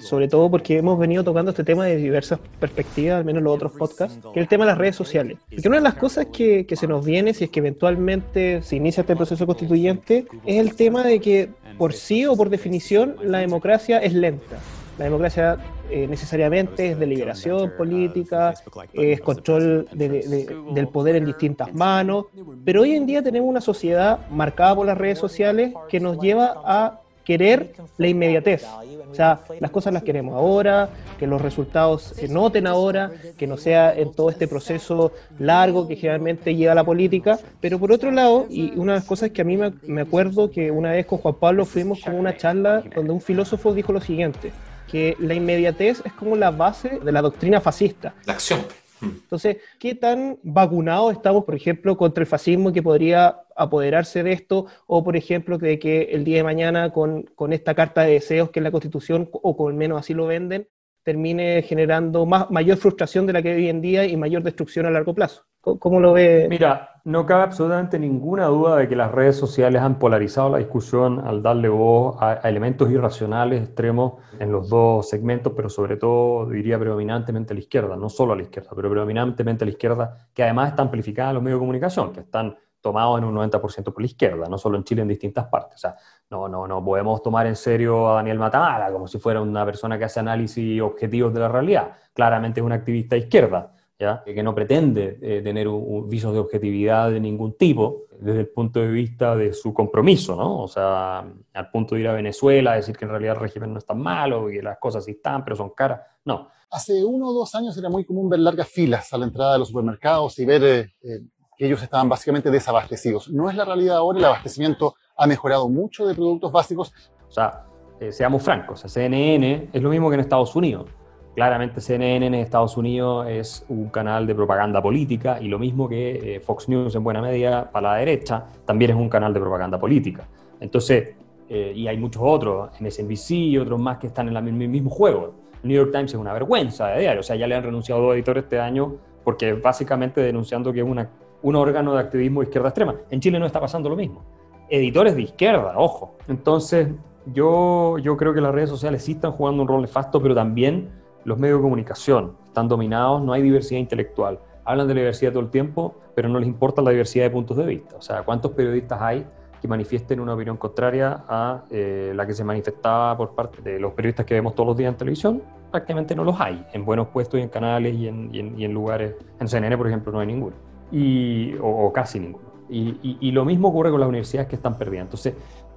sobre 0.00 0.28
todo 0.28 0.50
porque 0.50 0.76
hemos 0.76 0.98
venido 0.98 1.24
tocando 1.24 1.52
este 1.52 1.64
tema 1.64 1.86
de 1.86 1.96
diversas 1.96 2.38
perspectivas, 2.60 3.16
al 3.16 3.24
menos 3.24 3.38
en 3.38 3.44
los 3.44 3.54
otros 3.54 3.72
podcasts, 3.72 4.18
que 4.34 4.40
es 4.40 4.44
el 4.44 4.48
tema 4.48 4.66
de 4.66 4.72
las 4.72 4.78
redes 4.78 4.96
sociales. 4.96 5.38
Porque 5.48 5.68
una 5.68 5.78
de 5.78 5.84
las 5.84 5.94
cosas 5.94 6.26
que, 6.26 6.66
que 6.66 6.76
se 6.76 6.86
nos 6.86 7.06
viene, 7.06 7.32
si 7.32 7.44
es 7.44 7.50
que 7.50 7.60
eventualmente 7.60 8.60
se 8.60 8.76
inicia 8.76 9.00
este 9.00 9.16
proceso 9.16 9.46
constituyente, 9.46 10.26
es 10.44 10.58
el 10.58 10.76
tema 10.76 11.02
de 11.02 11.20
que 11.20 11.50
por 11.78 11.92
sí 11.92 12.26
o 12.26 12.36
por 12.36 12.48
definición 12.50 13.16
la 13.22 13.38
democracia 13.38 13.98
es 13.98 14.12
lenta. 14.14 14.56
La 14.98 15.04
democracia 15.04 15.58
eh, 15.90 16.06
necesariamente 16.08 16.90
es 16.90 16.98
deliberación 16.98 17.70
política, 17.76 18.54
es 18.94 19.20
control 19.20 19.86
de- 19.92 20.08
de- 20.08 20.56
del 20.74 20.88
poder 20.88 21.16
en 21.16 21.26
distintas 21.26 21.72
manos, 21.74 22.24
pero 22.64 22.82
hoy 22.82 22.92
en 22.96 23.06
día 23.06 23.22
tenemos 23.22 23.48
una 23.48 23.60
sociedad 23.60 24.18
marcada 24.30 24.74
por 24.74 24.86
las 24.86 24.96
redes 24.98 25.18
sociales 25.18 25.74
que 25.88 26.00
nos 26.00 26.18
lleva 26.18 26.54
a 26.64 27.00
querer 27.26 27.72
la 27.98 28.06
inmediatez. 28.06 28.64
O 29.10 29.14
sea, 29.14 29.40
las 29.58 29.70
cosas 29.72 29.92
las 29.92 30.04
queremos 30.04 30.34
ahora, 30.34 30.88
que 31.18 31.26
los 31.26 31.42
resultados 31.42 32.02
se 32.02 32.28
noten 32.28 32.68
ahora, 32.68 33.10
que 33.36 33.48
no 33.48 33.56
sea 33.56 33.92
en 33.94 34.12
todo 34.12 34.30
este 34.30 34.46
proceso 34.46 35.12
largo 35.38 35.88
que 35.88 35.96
generalmente 35.96 36.54
lleva 36.54 36.74
la 36.74 36.84
política. 36.84 37.38
Pero 37.60 37.80
por 37.80 37.90
otro 37.90 38.12
lado, 38.12 38.46
y 38.48 38.78
una 38.78 38.92
de 38.92 39.00
las 39.00 39.08
cosas 39.08 39.30
que 39.30 39.42
a 39.42 39.44
mí 39.44 39.56
me, 39.56 40.00
acuerdo 40.00 40.50
que 40.50 40.70
una 40.70 40.92
vez 40.92 41.04
con 41.06 41.18
Juan 41.18 41.34
Pablo 41.34 41.64
fuimos 41.64 42.00
con 42.00 42.14
una 42.14 42.36
charla 42.36 42.84
donde 42.94 43.12
un 43.12 43.20
filósofo 43.20 43.74
dijo 43.74 43.92
lo 43.92 44.00
siguiente, 44.00 44.52
que 44.88 45.16
la 45.18 45.34
inmediatez 45.34 46.02
es 46.04 46.12
como 46.12 46.36
la 46.36 46.52
base 46.52 47.00
de 47.04 47.10
la 47.10 47.22
doctrina 47.22 47.60
fascista. 47.60 48.14
La 48.24 48.34
acción. 48.34 48.60
Entonces, 49.02 49.56
¿qué 49.80 49.96
tan 49.96 50.38
vacunados 50.44 51.12
estamos, 51.12 51.44
por 51.44 51.56
ejemplo, 51.56 51.96
contra 51.96 52.22
el 52.22 52.26
fascismo 52.26 52.72
que 52.72 52.82
podría 52.82 53.36
apoderarse 53.56 54.22
de 54.22 54.32
esto? 54.32 54.66
O, 54.86 55.02
por 55.04 55.16
ejemplo, 55.16 55.58
de 55.58 55.78
que 55.78 56.02
el 56.12 56.24
día 56.24 56.38
de 56.38 56.44
mañana 56.44 56.92
con, 56.92 57.22
con 57.34 57.52
esta 57.52 57.74
carta 57.74 58.02
de 58.02 58.12
deseos 58.12 58.50
que 58.50 58.60
es 58.60 58.64
la 58.64 58.70
Constitución, 58.70 59.28
o 59.32 59.56
con 59.56 59.76
menos 59.76 60.00
así 60.00 60.14
lo 60.14 60.26
venden, 60.26 60.68
termine 61.06 61.62
generando 61.62 62.26
más, 62.26 62.50
mayor 62.50 62.78
frustración 62.78 63.28
de 63.28 63.32
la 63.32 63.40
que 63.40 63.52
hay 63.52 63.56
hoy 63.58 63.68
en 63.68 63.80
día 63.80 64.04
y 64.04 64.16
mayor 64.16 64.42
destrucción 64.42 64.86
a 64.86 64.90
largo 64.90 65.14
plazo. 65.14 65.44
¿Cómo, 65.60 66.00
lo 66.00 66.12
ve? 66.12 66.46
Mira, 66.50 67.00
no 67.04 67.26
cabe 67.26 67.44
absolutamente 67.44 67.98
ninguna 67.98 68.46
duda 68.46 68.76
de 68.76 68.88
que 68.88 68.94
las 68.94 69.12
redes 69.12 69.36
sociales 69.36 69.82
han 69.82 69.98
polarizado 70.00 70.50
la 70.50 70.58
discusión 70.58 71.20
al 71.24 71.42
darle 71.42 71.68
voz 71.68 72.16
a, 72.20 72.40
a 72.42 72.48
elementos 72.48 72.90
irracionales 72.90 73.62
extremos 73.62 74.14
en 74.38 74.50
los 74.50 74.68
dos 74.68 75.08
segmentos, 75.08 75.52
pero 75.56 75.68
sobre 75.68 75.96
todo 75.96 76.48
diría 76.48 76.78
predominantemente 76.78 77.52
a 77.52 77.54
la 77.54 77.60
izquierda, 77.60 77.96
no 77.96 78.08
solo 78.08 78.32
a 78.32 78.36
la 78.36 78.42
izquierda, 78.42 78.70
pero 78.74 78.90
predominantemente 78.90 79.64
a 79.64 79.66
la 79.66 79.72
izquierda, 79.72 80.28
que 80.34 80.42
además 80.42 80.70
está 80.70 80.82
amplificada 80.82 81.30
en 81.30 81.34
los 81.34 81.42
medios 81.42 81.58
de 81.58 81.62
comunicación, 81.62 82.12
que 82.12 82.20
están 82.20 82.56
tomados 82.80 83.18
en 83.18 83.24
un 83.24 83.34
90% 83.34 83.84
por 83.84 84.00
la 84.00 84.06
izquierda, 84.06 84.46
no 84.48 84.58
solo 84.58 84.76
en 84.76 84.84
Chile, 84.84 85.02
en 85.02 85.08
distintas 85.08 85.46
partes. 85.46 85.76
O 85.76 85.78
sea, 85.78 85.96
no, 86.30 86.48
no, 86.48 86.66
no 86.66 86.84
podemos 86.84 87.22
tomar 87.22 87.46
en 87.46 87.56
serio 87.56 88.08
a 88.08 88.14
Daniel 88.14 88.38
Matamala 88.38 88.92
como 88.92 89.08
si 89.08 89.18
fuera 89.18 89.40
una 89.40 89.64
persona 89.64 89.98
que 89.98 90.04
hace 90.04 90.20
análisis 90.20 90.80
objetivos 90.80 91.32
de 91.34 91.40
la 91.40 91.48
realidad. 91.48 91.92
Claramente 92.12 92.60
es 92.60 92.66
un 92.66 92.72
activista 92.72 93.16
izquierda, 93.16 93.72
¿ya? 93.98 94.22
que 94.24 94.42
no 94.42 94.54
pretende 94.54 95.18
eh, 95.20 95.40
tener 95.42 95.68
un, 95.68 95.82
un 95.86 96.08
visos 96.08 96.32
de 96.32 96.38
objetividad 96.38 97.10
de 97.10 97.20
ningún 97.20 97.56
tipo 97.56 98.06
desde 98.18 98.40
el 98.40 98.48
punto 98.48 98.80
de 98.80 98.88
vista 98.88 99.36
de 99.36 99.52
su 99.52 99.74
compromiso, 99.74 100.36
¿no? 100.36 100.62
O 100.62 100.68
sea, 100.68 101.18
al 101.52 101.70
punto 101.70 101.94
de 101.94 102.00
ir 102.00 102.08
a 102.08 102.14
Venezuela 102.14 102.72
a 102.72 102.76
decir 102.76 102.96
que 102.96 103.04
en 103.04 103.10
realidad 103.10 103.34
el 103.34 103.40
régimen 103.40 103.72
no 103.72 103.78
es 103.78 103.84
tan 103.84 104.00
malo 104.00 104.50
y 104.50 104.62
las 104.62 104.78
cosas 104.78 105.04
sí 105.04 105.12
están, 105.12 105.44
pero 105.44 105.56
son 105.56 105.70
caras. 105.70 106.00
No, 106.24 106.48
Hace 106.70 107.04
uno 107.04 107.28
o 107.28 107.32
dos 107.32 107.54
años 107.54 107.76
era 107.78 107.88
muy 107.88 108.04
común 108.04 108.28
ver 108.28 108.40
largas 108.40 108.68
filas 108.68 109.12
a 109.12 109.18
la 109.18 109.26
entrada 109.26 109.52
de 109.52 109.60
los 109.60 109.68
supermercados 109.68 110.38
y 110.40 110.44
ver 110.44 110.64
eh, 110.64 110.94
eh, 111.02 111.20
que 111.56 111.66
ellos 111.66 111.82
estaban 111.82 112.08
básicamente 112.08 112.50
desabastecidos. 112.50 113.30
No 113.30 113.48
es 113.48 113.56
la 113.56 113.64
realidad 113.64 113.96
ahora, 113.96 114.18
el 114.18 114.24
abastecimiento 114.24 114.94
ha 115.16 115.26
mejorado 115.26 115.68
mucho 115.68 116.06
de 116.06 116.14
productos 116.14 116.52
básicos. 116.52 116.92
O 117.28 117.30
sea, 117.30 117.64
eh, 118.00 118.12
seamos 118.12 118.42
francos, 118.42 118.82
CNN 118.86 119.70
es 119.72 119.82
lo 119.82 119.88
mismo 119.88 120.08
que 120.10 120.14
en 120.14 120.20
Estados 120.20 120.54
Unidos. 120.54 120.90
Claramente 121.34 121.80
CNN 121.80 122.26
en 122.26 122.34
Estados 122.34 122.76
Unidos 122.76 123.26
es 123.28 123.64
un 123.68 123.88
canal 123.90 124.26
de 124.26 124.34
propaganda 124.34 124.80
política 124.82 125.38
y 125.40 125.48
lo 125.48 125.58
mismo 125.58 125.88
que 125.88 126.36
eh, 126.36 126.40
Fox 126.40 126.68
News 126.68 126.94
en 126.94 127.04
buena 127.04 127.20
medida 127.20 127.70
para 127.70 127.92
la 127.92 127.98
derecha 127.98 128.46
también 128.64 128.92
es 128.92 128.96
un 128.96 129.08
canal 129.08 129.34
de 129.34 129.40
propaganda 129.40 129.78
política. 129.78 130.26
Entonces, 130.60 131.14
eh, 131.48 131.72
y 131.76 131.88
hay 131.88 131.96
muchos 131.98 132.22
otros, 132.24 132.70
MSNBC 132.80 133.30
y 133.30 133.58
otros 133.58 133.78
más 133.78 133.98
que 133.98 134.08
están 134.08 134.28
en 134.28 134.36
el 134.36 134.68
mismo 134.68 134.90
juego. 134.90 135.34
El 135.62 135.68
New 135.68 135.76
York 135.76 135.92
Times 135.92 136.12
es 136.12 136.18
una 136.18 136.32
vergüenza 136.32 136.88
de 136.88 137.00
diario, 137.00 137.20
o 137.20 137.22
sea, 137.22 137.36
ya 137.36 137.46
le 137.46 137.54
han 137.54 137.62
renunciado 137.62 138.00
dos 138.00 138.14
editores 138.14 138.44
este 138.44 138.58
año 138.58 138.96
porque 139.22 139.52
básicamente 139.54 140.20
denunciando 140.20 140.72
que 140.72 140.80
es 140.80 140.86
una, 140.86 141.10
un 141.42 141.56
órgano 141.56 141.94
de 141.94 142.00
activismo 142.00 142.40
de 142.40 142.46
izquierda 142.46 142.68
extrema. 142.68 142.94
En 143.10 143.20
Chile 143.20 143.38
no 143.38 143.46
está 143.46 143.60
pasando 143.60 143.88
lo 143.88 143.96
mismo 143.96 144.22
editores 144.68 145.14
de 145.14 145.22
izquierda, 145.22 145.74
ojo. 145.76 146.16
Entonces, 146.26 146.88
yo, 147.32 147.98
yo 147.98 148.16
creo 148.16 148.34
que 148.34 148.40
las 148.40 148.52
redes 148.54 148.68
sociales 148.70 149.02
sí 149.04 149.12
están 149.12 149.30
jugando 149.32 149.62
un 149.62 149.68
rol 149.68 149.80
nefasto, 149.82 150.20
pero 150.20 150.34
también 150.34 150.90
los 151.24 151.38
medios 151.38 151.58
de 151.58 151.62
comunicación 151.62 152.32
están 152.46 152.66
dominados, 152.68 153.22
no 153.22 153.32
hay 153.32 153.42
diversidad 153.42 153.78
intelectual. 153.80 154.40
Hablan 154.64 154.88
de 154.88 154.94
la 154.94 155.00
diversidad 155.00 155.30
todo 155.32 155.42
el 155.42 155.50
tiempo, 155.50 155.94
pero 156.16 156.28
no 156.28 156.38
les 156.40 156.48
importa 156.48 156.82
la 156.82 156.90
diversidad 156.90 157.26
de 157.26 157.30
puntos 157.30 157.56
de 157.56 157.64
vista. 157.66 157.96
O 157.96 158.02
sea, 158.02 158.22
¿cuántos 158.24 158.50
periodistas 158.52 159.00
hay 159.00 159.24
que 159.62 159.68
manifiesten 159.68 160.18
una 160.18 160.34
opinión 160.34 160.56
contraria 160.56 161.24
a 161.28 161.62
eh, 161.70 162.12
la 162.14 162.26
que 162.26 162.32
se 162.34 162.42
manifestaba 162.42 163.16
por 163.16 163.34
parte 163.36 163.62
de 163.62 163.78
los 163.78 163.92
periodistas 163.92 164.26
que 164.26 164.34
vemos 164.34 164.54
todos 164.56 164.66
los 164.68 164.76
días 164.76 164.90
en 164.92 164.96
televisión? 164.96 165.42
Prácticamente 165.70 166.14
no 166.16 166.24
los 166.24 166.40
hay, 166.40 166.64
en 166.72 166.84
buenos 166.84 167.06
puestos 167.08 167.38
y 167.38 167.42
en 167.44 167.48
canales 167.48 167.94
y 167.94 168.08
en, 168.08 168.34
y 168.34 168.40
en- 168.40 168.58
y 168.58 168.64
en 168.64 168.72
lugares. 168.72 169.14
En 169.38 169.46
CNN, 169.48 169.76
por 169.76 169.86
ejemplo, 169.86 170.10
no 170.12 170.18
hay 170.20 170.26
ninguno, 170.26 170.56
y, 170.92 171.54
o, 171.60 171.92
casi 171.92 172.20
ninguno. 172.20 172.46
Y, 172.68 173.30
lo 173.30 173.44
mismo 173.44 173.68
ocurre 173.68 173.90
con 173.90 174.00
las 174.00 174.08
universidades 174.08 174.48
que 174.48 174.56
están 174.56 174.76
perdidas. 174.76 175.04
Entonces, 175.04 175.34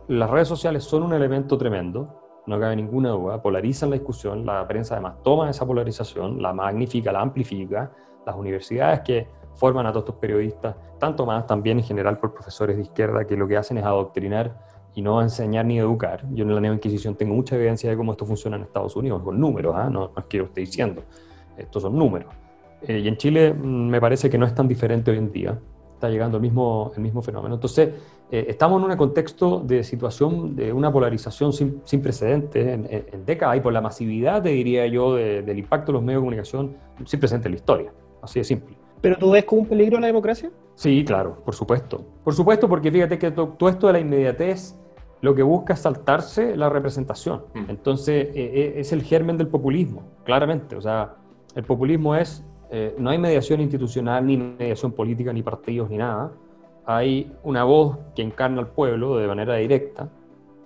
las 0.08 0.30
redes 0.30 0.48
sociales 0.48 0.84
son 0.84 1.04
un 1.04 1.14
elemento 1.14 1.58
tremendo, 1.58 2.42
no 2.48 2.60
cabe 2.60 2.76
ninguna 2.76 3.10
duda, 3.10 3.42
polarizan 3.42 3.92
la 3.92 3.98
discusión, 3.98 4.46
la 4.46 4.68
prensa 4.68 4.96
además 4.96 5.16
toma 5.24 5.50
esa 5.50 5.68
polarización, 5.68 6.42
la 6.42 6.52
magnifica, 6.52 7.12
la 7.12 7.22
amplifica, 7.22 7.92
las 8.26 8.36
universidades 8.36 9.02
que 9.02 9.28
forman 9.54 9.86
a 9.86 9.92
todos 9.92 10.06
estos 10.06 10.16
periodistas, 10.16 10.76
tanto 10.98 11.26
más 11.26 11.46
también 11.46 11.78
en 11.78 11.84
general 11.84 12.18
por 12.18 12.34
profesores 12.34 12.78
de 12.78 12.84
izquierda 12.84 13.26
que 13.26 13.36
lo 13.36 13.48
que 13.48 13.58
hacen 13.58 13.78
es 13.78 13.84
adoctrinar 13.84 14.58
y 14.96 15.02
no 15.02 15.22
enseñar 15.22 15.66
ni 15.66 15.78
educar. 15.78 16.26
Yo 16.32 16.44
en 16.44 16.56
la 16.56 16.62
Neo-Inquisición 16.62 17.16
tengo 17.16 17.36
mucha 17.36 17.56
evidencia 17.56 17.90
de 17.90 17.98
cómo 17.98 18.14
esto 18.14 18.26
funciona 18.26 18.58
en 18.58 18.64
Estados 18.64 18.96
Unidos, 18.96 19.22
con 19.22 19.40
números, 19.40 19.76
¿ah? 19.78 19.90
no, 19.90 20.12
no 20.14 20.14
es 20.18 20.26
que 20.26 20.38
yo 20.38 20.46
esté 20.46 20.62
diciendo, 20.62 21.04
estos 21.58 21.84
son 21.84 21.96
números. 21.98 22.34
Eh, 22.88 23.00
y 23.00 23.08
en 23.08 23.18
Chile 23.18 23.54
mm, 23.54 23.90
me 23.90 24.00
parece 24.02 24.30
que 24.30 24.38
no 24.38 24.46
es 24.46 24.56
tan 24.56 24.68
diferente 24.68 25.12
hoy 25.12 25.18
en 25.18 25.32
día, 25.32 25.60
está 25.94 26.10
llegando 26.10 26.38
el 26.38 26.42
mismo, 26.42 26.92
el 26.96 27.02
mismo 27.02 27.22
fenómeno. 27.22 27.56
Entonces, 27.56 27.90
eh, 28.32 28.46
estamos 28.48 28.82
en 28.84 28.90
un 28.90 28.96
contexto 28.98 29.60
de 29.60 29.84
situación 29.84 30.56
de 30.56 30.72
una 30.72 30.92
polarización 30.92 31.52
sin, 31.52 31.82
sin 31.84 32.02
precedentes 32.02 32.66
en, 32.68 32.86
en- 32.90 33.06
en 33.12 33.26
décadas 33.26 33.58
y 33.58 33.60
por 33.62 33.74
la 33.74 33.82
masividad, 33.82 34.42
te 34.44 34.50
diría 34.50 34.88
yo, 34.88 35.16
de- 35.16 35.42
del 35.42 35.60
impacto 35.60 35.92
de 35.92 35.94
los 35.94 36.04
medios 36.04 36.22
de 36.22 36.26
comunicación 36.26 36.76
sin 37.06 37.20
precedentes 37.20 37.48
en 37.48 37.52
la 37.52 37.58
historia. 37.58 37.94
Así 38.22 38.40
de 38.40 38.44
simple. 38.46 38.78
¿Pero 39.02 39.18
tú 39.18 39.32
ves 39.32 39.46
como 39.46 39.62
un 39.62 39.68
peligro 39.68 39.98
a 39.98 40.02
la 40.02 40.08
democracia? 40.08 40.52
Sí, 40.76 41.04
claro, 41.06 41.42
por 41.44 41.56
supuesto. 41.56 42.02
Por 42.24 42.34
supuesto, 42.34 42.68
porque 42.70 42.92
fíjate 42.92 43.18
que 43.18 43.32
to- 43.32 43.56
todo 43.58 43.70
esto 43.70 43.88
de 43.88 43.94
la 43.94 44.00
inmediatez 44.00 44.76
lo 45.22 45.36
que 45.36 45.44
busca 45.44 45.74
es 45.74 45.80
saltarse 45.82 46.56
la 46.56 46.70
representación. 46.70 47.44
Mm. 47.54 47.70
Entonces, 47.70 48.28
eh, 48.28 48.32
eh, 48.36 48.74
es 48.78 48.94
el 48.94 49.02
germen 49.04 49.38
del 49.38 49.48
populismo, 49.48 50.04
claramente. 50.24 50.76
O 50.78 50.82
sea, 50.82 51.16
el 51.56 51.64
populismo 51.64 52.16
es, 52.16 52.46
eh, 52.72 52.96
no 52.98 53.10
hay 53.10 53.18
mediación 53.18 53.62
institucional, 53.62 54.26
ni 54.26 54.38
mediación 54.38 54.92
política, 54.92 55.34
ni 55.34 55.42
partidos, 55.42 55.90
ni 55.90 55.98
nada. 55.98 56.32
Hay 56.86 57.32
una 57.44 57.64
voz 57.64 57.98
que 58.16 58.22
encarna 58.22 58.62
al 58.62 58.68
pueblo 58.68 59.18
de 59.18 59.28
manera 59.28 59.56
directa 59.56 60.10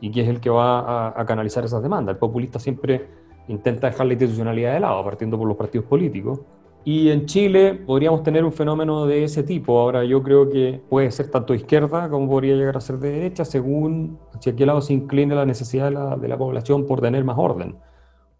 y 0.02 0.12
que 0.12 0.22
es 0.22 0.28
el 0.28 0.42
que 0.42 0.50
va 0.50 1.18
a, 1.18 1.26
canalizar 1.26 1.63
esas 1.63 1.82
demandas. 1.82 2.16
El 2.16 2.20
populista 2.20 2.60
siempre 2.60 3.08
intenta 3.48 3.88
dejar 3.88 4.06
la 4.08 4.13
institucionalidad 4.13 4.74
de 4.74 4.80
lado, 4.82 5.04
partiendo 5.04 5.38
por 5.38 5.48
los 5.48 5.56
partidos 5.56 5.88
políticos. 5.88 6.42
Y 6.86 7.10
en 7.10 7.26
Chile 7.26 7.74
podríamos 7.74 8.22
tener 8.24 8.44
un 8.44 8.52
fenómeno 8.52 9.06
de 9.06 9.24
ese 9.24 9.44
tipo. 9.44 9.80
Ahora 9.80 10.04
yo 10.04 10.22
creo 10.22 10.50
que 10.50 10.82
puede 10.89 11.10
ser 11.12 11.32
tanto 11.32 11.54
izquierda 11.54 12.10
como 12.10 12.28
podría 12.28 12.56
llegar 12.56 12.76
a 12.76 12.82
ser 12.82 12.98
de 12.98 13.12
derecha, 13.12 13.46
según 13.46 14.20
hacia 14.34 14.54
qué 14.54 14.66
lado 14.66 14.82
se 14.82 14.92
incline 14.92 15.34
la 15.34 15.46
necesidad 15.46 16.18
de 16.18 16.28
la 16.28 16.38
población 16.38 16.86
por 16.86 17.00
tener 17.00 17.24
más 17.24 17.38
orden. 17.38 17.78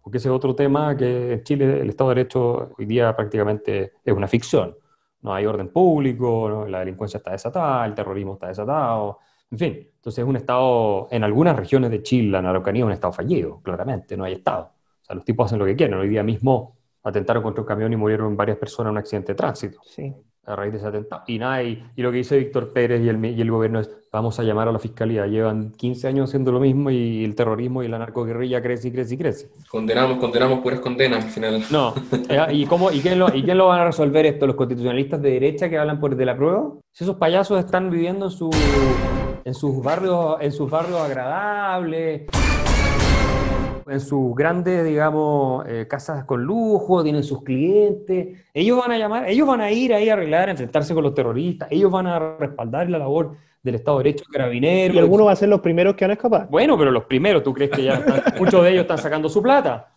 Porque 0.04 0.18
ese 0.18 0.28
es 0.28 0.34
otro 0.34 0.54
tema 0.54 0.94
que 0.94 1.32
en 1.32 1.42
Chile 1.44 1.80
el 1.80 1.88
Estado 1.88 2.10
de 2.10 2.16
Derecho 2.16 2.74
hoy 2.78 2.84
día 2.84 3.16
prácticamente 3.16 3.94
es 4.04 4.14
una 4.14 4.28
ficción. 4.28 4.76
No 5.22 5.32
hay 5.32 5.46
orden 5.46 5.70
público, 5.70 6.46
¿no? 6.50 6.68
la 6.68 6.80
delincuencia 6.80 7.16
está 7.16 7.30
desatada, 7.32 7.86
el 7.86 7.94
terrorismo 7.94 8.34
está 8.34 8.48
desatado, 8.48 9.20
en 9.50 9.58
fin. 9.58 9.90
Entonces 9.96 10.22
es 10.22 10.28
un 10.28 10.36
Estado, 10.36 11.08
en 11.10 11.24
algunas 11.24 11.56
regiones 11.56 11.90
de 11.90 12.02
Chile, 12.02 12.30
la 12.30 12.50
Araucanía 12.50 12.82
es 12.82 12.86
un 12.86 12.92
Estado 12.92 13.14
fallido, 13.14 13.62
claramente, 13.62 14.14
no 14.14 14.24
hay 14.24 14.34
Estado. 14.34 14.72
O 15.00 15.04
sea, 15.04 15.16
los 15.16 15.24
tipos 15.24 15.46
hacen 15.46 15.58
lo 15.58 15.64
que 15.64 15.74
quieren. 15.74 15.98
Hoy 15.98 16.10
día 16.10 16.22
mismo 16.22 16.76
atentaron 17.02 17.42
contra 17.42 17.62
un 17.62 17.66
camión 17.66 17.90
y 17.90 17.96
murieron 17.96 18.36
varias 18.36 18.58
personas 18.58 18.90
en 18.90 18.92
un 18.92 18.98
accidente 18.98 19.32
de 19.32 19.36
tránsito 19.36 19.80
Sí. 19.84 20.14
A 20.46 20.56
raíz 20.56 20.72
de 20.72 20.78
ese 20.78 20.88
atentado. 20.88 21.22
Y 21.26 21.38
nada, 21.38 21.62
y, 21.62 21.82
y 21.96 22.02
lo 22.02 22.10
que 22.10 22.18
dice 22.18 22.38
Víctor 22.38 22.72
Pérez 22.72 23.02
y 23.02 23.08
el, 23.08 23.24
y 23.24 23.40
el 23.40 23.50
gobierno 23.50 23.80
es, 23.80 23.90
vamos 24.12 24.38
a 24.38 24.44
llamar 24.44 24.68
a 24.68 24.72
la 24.72 24.78
fiscalía. 24.78 25.26
Llevan 25.26 25.72
15 25.72 26.08
años 26.08 26.30
haciendo 26.30 26.52
lo 26.52 26.60
mismo 26.60 26.90
y 26.90 27.24
el 27.24 27.34
terrorismo 27.34 27.82
y 27.82 27.88
la 27.88 27.98
narcoguerrilla 27.98 28.62
crece 28.62 28.88
y 28.88 28.92
crece 28.92 29.14
y 29.14 29.18
crece. 29.18 29.48
Condenamos, 29.68 30.18
condenamos 30.18 30.60
puras 30.60 30.80
condenas 30.80 31.24
al 31.24 31.30
final. 31.30 31.64
No, 31.70 31.94
eh, 32.28 32.46
¿y, 32.52 32.66
cómo, 32.66 32.92
y, 32.92 33.00
quién 33.00 33.18
lo, 33.18 33.34
¿y 33.34 33.42
quién 33.42 33.58
lo 33.58 33.66
van 33.66 33.80
a 33.80 33.86
resolver 33.86 34.24
esto? 34.26 34.46
¿Los 34.46 34.56
constitucionalistas 34.56 35.20
de 35.20 35.30
derecha 35.30 35.68
que 35.68 35.78
hablan 35.78 35.98
por 35.98 36.14
de 36.14 36.26
la 36.26 36.36
prueba? 36.36 36.72
Si 36.92 37.04
esos 37.04 37.16
payasos 37.16 37.58
están 37.58 37.90
viviendo 37.90 38.26
en, 38.26 38.30
su, 38.30 38.50
en, 39.44 39.54
sus, 39.54 39.82
barrios, 39.82 40.36
en 40.40 40.52
sus 40.52 40.70
barrios 40.70 41.00
agradables, 41.00 42.22
en 43.88 44.00
sus 44.00 44.34
grandes, 44.34 44.84
digamos, 44.84 45.64
eh, 45.68 45.86
casas 45.88 46.24
con 46.24 46.42
lujo, 46.44 47.02
tienen 47.02 47.22
sus 47.22 47.42
clientes, 47.42 48.38
ellos 48.52 48.78
van 48.78 48.92
a 48.92 48.98
llamar, 48.98 49.28
ellos 49.28 49.46
van 49.46 49.60
a 49.60 49.70
ir 49.70 49.92
ahí 49.94 50.08
a 50.08 50.14
arreglar, 50.14 50.48
a 50.48 50.52
enfrentarse 50.52 50.94
con 50.94 51.02
los 51.02 51.14
terroristas, 51.14 51.68
ellos 51.70 51.90
van 51.90 52.06
a 52.06 52.36
respaldar 52.38 52.88
la 52.90 52.98
labor 52.98 53.32
del 53.62 53.76
Estado 53.76 53.98
de 53.98 54.04
Derecho 54.04 54.24
carabinero. 54.32 54.94
Y 54.94 54.98
algunos 54.98 55.26
van 55.26 55.32
a 55.32 55.36
ser 55.36 55.48
los 55.48 55.60
primeros 55.60 55.94
que 55.94 56.04
van 56.04 56.10
a 56.10 56.14
escapar. 56.14 56.48
Bueno, 56.50 56.76
pero 56.76 56.90
los 56.90 57.04
primeros, 57.04 57.42
¿tú 57.42 57.52
crees 57.54 57.70
que 57.70 57.82
ya 57.84 57.94
están- 57.94 58.22
muchos 58.38 58.62
de 58.62 58.70
ellos 58.70 58.82
están 58.82 58.98
sacando 58.98 59.28
su 59.28 59.42
plata? 59.42 59.90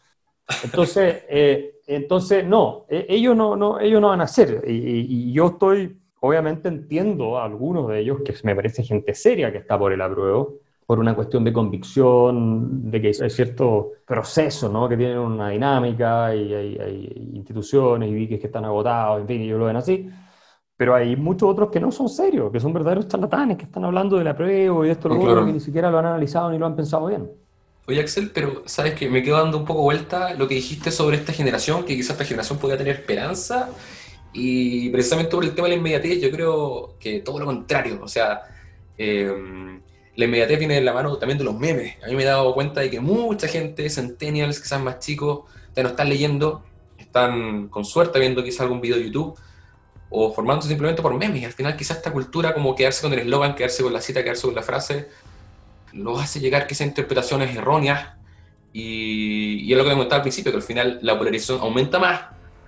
Entonces, 0.63 1.23
eh, 1.29 1.75
entonces 1.87 2.45
no, 2.45 2.85
e- 2.89 3.05
ellos 3.09 3.35
no, 3.35 3.55
no, 3.55 3.79
ellos 3.79 3.99
no 4.01 4.09
van 4.09 4.21
a 4.21 4.25
hacer. 4.25 4.63
Y, 4.65 4.71
y- 4.73 5.05
y 5.29 5.33
yo 5.33 5.47
estoy, 5.47 5.97
obviamente 6.21 6.69
entiendo 6.69 7.37
a 7.37 7.45
algunos 7.45 7.89
de 7.89 7.99
ellos 7.99 8.19
que 8.23 8.33
me 8.43 8.55
parece 8.55 8.83
gente 8.83 9.13
seria 9.13 9.51
que 9.51 9.57
está 9.59 9.77
por 9.77 9.91
el 9.91 10.01
apruebo, 10.01 10.55
por 10.87 10.99
una 10.99 11.13
cuestión 11.13 11.43
de 11.43 11.51
convicción, 11.51 12.89
de 12.89 13.01
que 13.01 13.07
hay 13.21 13.29
cierto 13.29 13.91
proceso, 14.05 14.69
¿no? 14.69 14.87
Que 14.87 14.95
tienen 14.95 15.17
una 15.19 15.49
dinámica 15.49 16.33
y 16.33 16.53
hay, 16.53 16.77
hay 16.77 17.31
instituciones 17.33 18.09
y 18.09 18.13
diques 18.13 18.39
que 18.39 18.47
están 18.47 18.63
agotados, 18.63 19.19
en 19.19 19.27
fin, 19.27 19.41
ellos 19.41 19.59
lo 19.59 19.65
ven 19.65 19.75
así. 19.75 20.09
Pero 20.77 20.95
hay 20.95 21.17
muchos 21.17 21.49
otros 21.49 21.69
que 21.69 21.81
no 21.81 21.91
son 21.91 22.07
serios, 22.07 22.49
que 22.53 22.61
son 22.61 22.71
verdaderos 22.71 23.09
charlatanes, 23.09 23.57
que 23.57 23.65
están 23.65 23.83
hablando 23.83 24.17
del 24.17 24.29
apruebo 24.29 24.85
y 24.85 24.87
de 24.87 24.93
esto, 24.93 25.09
lo 25.09 25.15
Sí, 25.15 25.21
otro, 25.21 25.33
claro. 25.33 25.47
que 25.47 25.53
ni 25.53 25.59
siquiera 25.59 25.91
lo 25.91 25.99
han 25.99 26.05
analizado 26.05 26.49
ni 26.51 26.57
lo 26.57 26.65
han 26.65 26.75
pensado 26.77 27.07
bien. 27.07 27.29
Oye, 27.85 27.99
Axel, 27.99 28.31
pero 28.33 28.63
sabes 28.65 28.93
que 28.93 29.09
me 29.09 29.21
quedo 29.21 29.37
dando 29.37 29.57
un 29.57 29.65
poco 29.65 29.81
vuelta 29.81 30.35
lo 30.35 30.47
que 30.47 30.55
dijiste 30.55 30.89
sobre 30.89 31.17
esta 31.17 31.33
generación, 31.33 31.83
que 31.83 31.97
quizás 31.97 32.11
esta 32.11 32.23
generación 32.23 32.59
podía 32.59 32.77
tener 32.77 32.95
esperanza, 32.95 33.69
y 34.31 34.89
precisamente 34.89 35.35
por 35.35 35.43
el 35.43 35.53
tema 35.53 35.67
de 35.67 35.73
la 35.73 35.79
inmediatez, 35.79 36.21
yo 36.21 36.31
creo 36.31 36.95
que 36.97 37.19
todo 37.19 37.39
lo 37.39 37.45
contrario. 37.45 37.99
O 38.03 38.07
sea, 38.07 38.41
eh, 38.97 39.79
la 40.17 40.25
inmediatez 40.25 40.57
viene 40.57 40.73
de 40.73 40.81
la 40.81 40.93
mano 40.93 41.15
también 41.17 41.37
de 41.37 41.43
los 41.43 41.55
memes. 41.55 41.95
A 42.03 42.07
mí 42.07 42.15
me 42.15 42.23
he 42.23 42.25
dado 42.25 42.51
cuenta 42.55 42.81
de 42.81 42.89
que 42.89 42.99
mucha 42.99 43.47
gente, 43.47 43.87
centennials, 43.87 44.59
quizás 44.59 44.81
más 44.81 44.97
chicos, 44.97 45.41
ya 45.75 45.83
no 45.83 45.89
están 45.89 46.09
leyendo, 46.09 46.63
están 46.97 47.67
con 47.69 47.85
suerte 47.85 48.19
viendo 48.19 48.43
quizás 48.43 48.61
algún 48.61 48.81
video 48.81 48.97
de 48.97 49.05
YouTube 49.05 49.39
o 50.09 50.33
formándose 50.33 50.69
simplemente 50.69 51.03
por 51.03 51.13
memes. 51.13 51.43
Y 51.43 51.45
al 51.45 51.53
final 51.53 51.77
quizás 51.77 51.97
esta 51.97 52.11
cultura 52.11 52.55
como 52.55 52.73
quedarse 52.73 53.03
con 53.03 53.13
el 53.13 53.19
eslogan, 53.19 53.53
quedarse 53.53 53.83
con 53.83 53.93
la 53.93 54.01
cita, 54.01 54.23
quedarse 54.23 54.47
con 54.47 54.55
la 54.55 54.63
frase, 54.63 55.07
los 55.93 56.19
hace 56.19 56.39
llegar 56.39 56.65
quizás 56.65 56.81
a 56.81 56.85
interpretaciones 56.85 57.55
erróneas 57.55 58.15
y, 58.73 59.65
y 59.65 59.71
es 59.71 59.77
lo 59.77 59.83
que 59.83 59.91
comentaba 59.91 60.15
al 60.15 60.23
principio, 60.23 60.51
que 60.51 60.57
al 60.57 60.63
final 60.63 60.97
la 61.03 61.15
polarización 61.15 61.59
aumenta 61.61 61.99
más, 61.99 62.21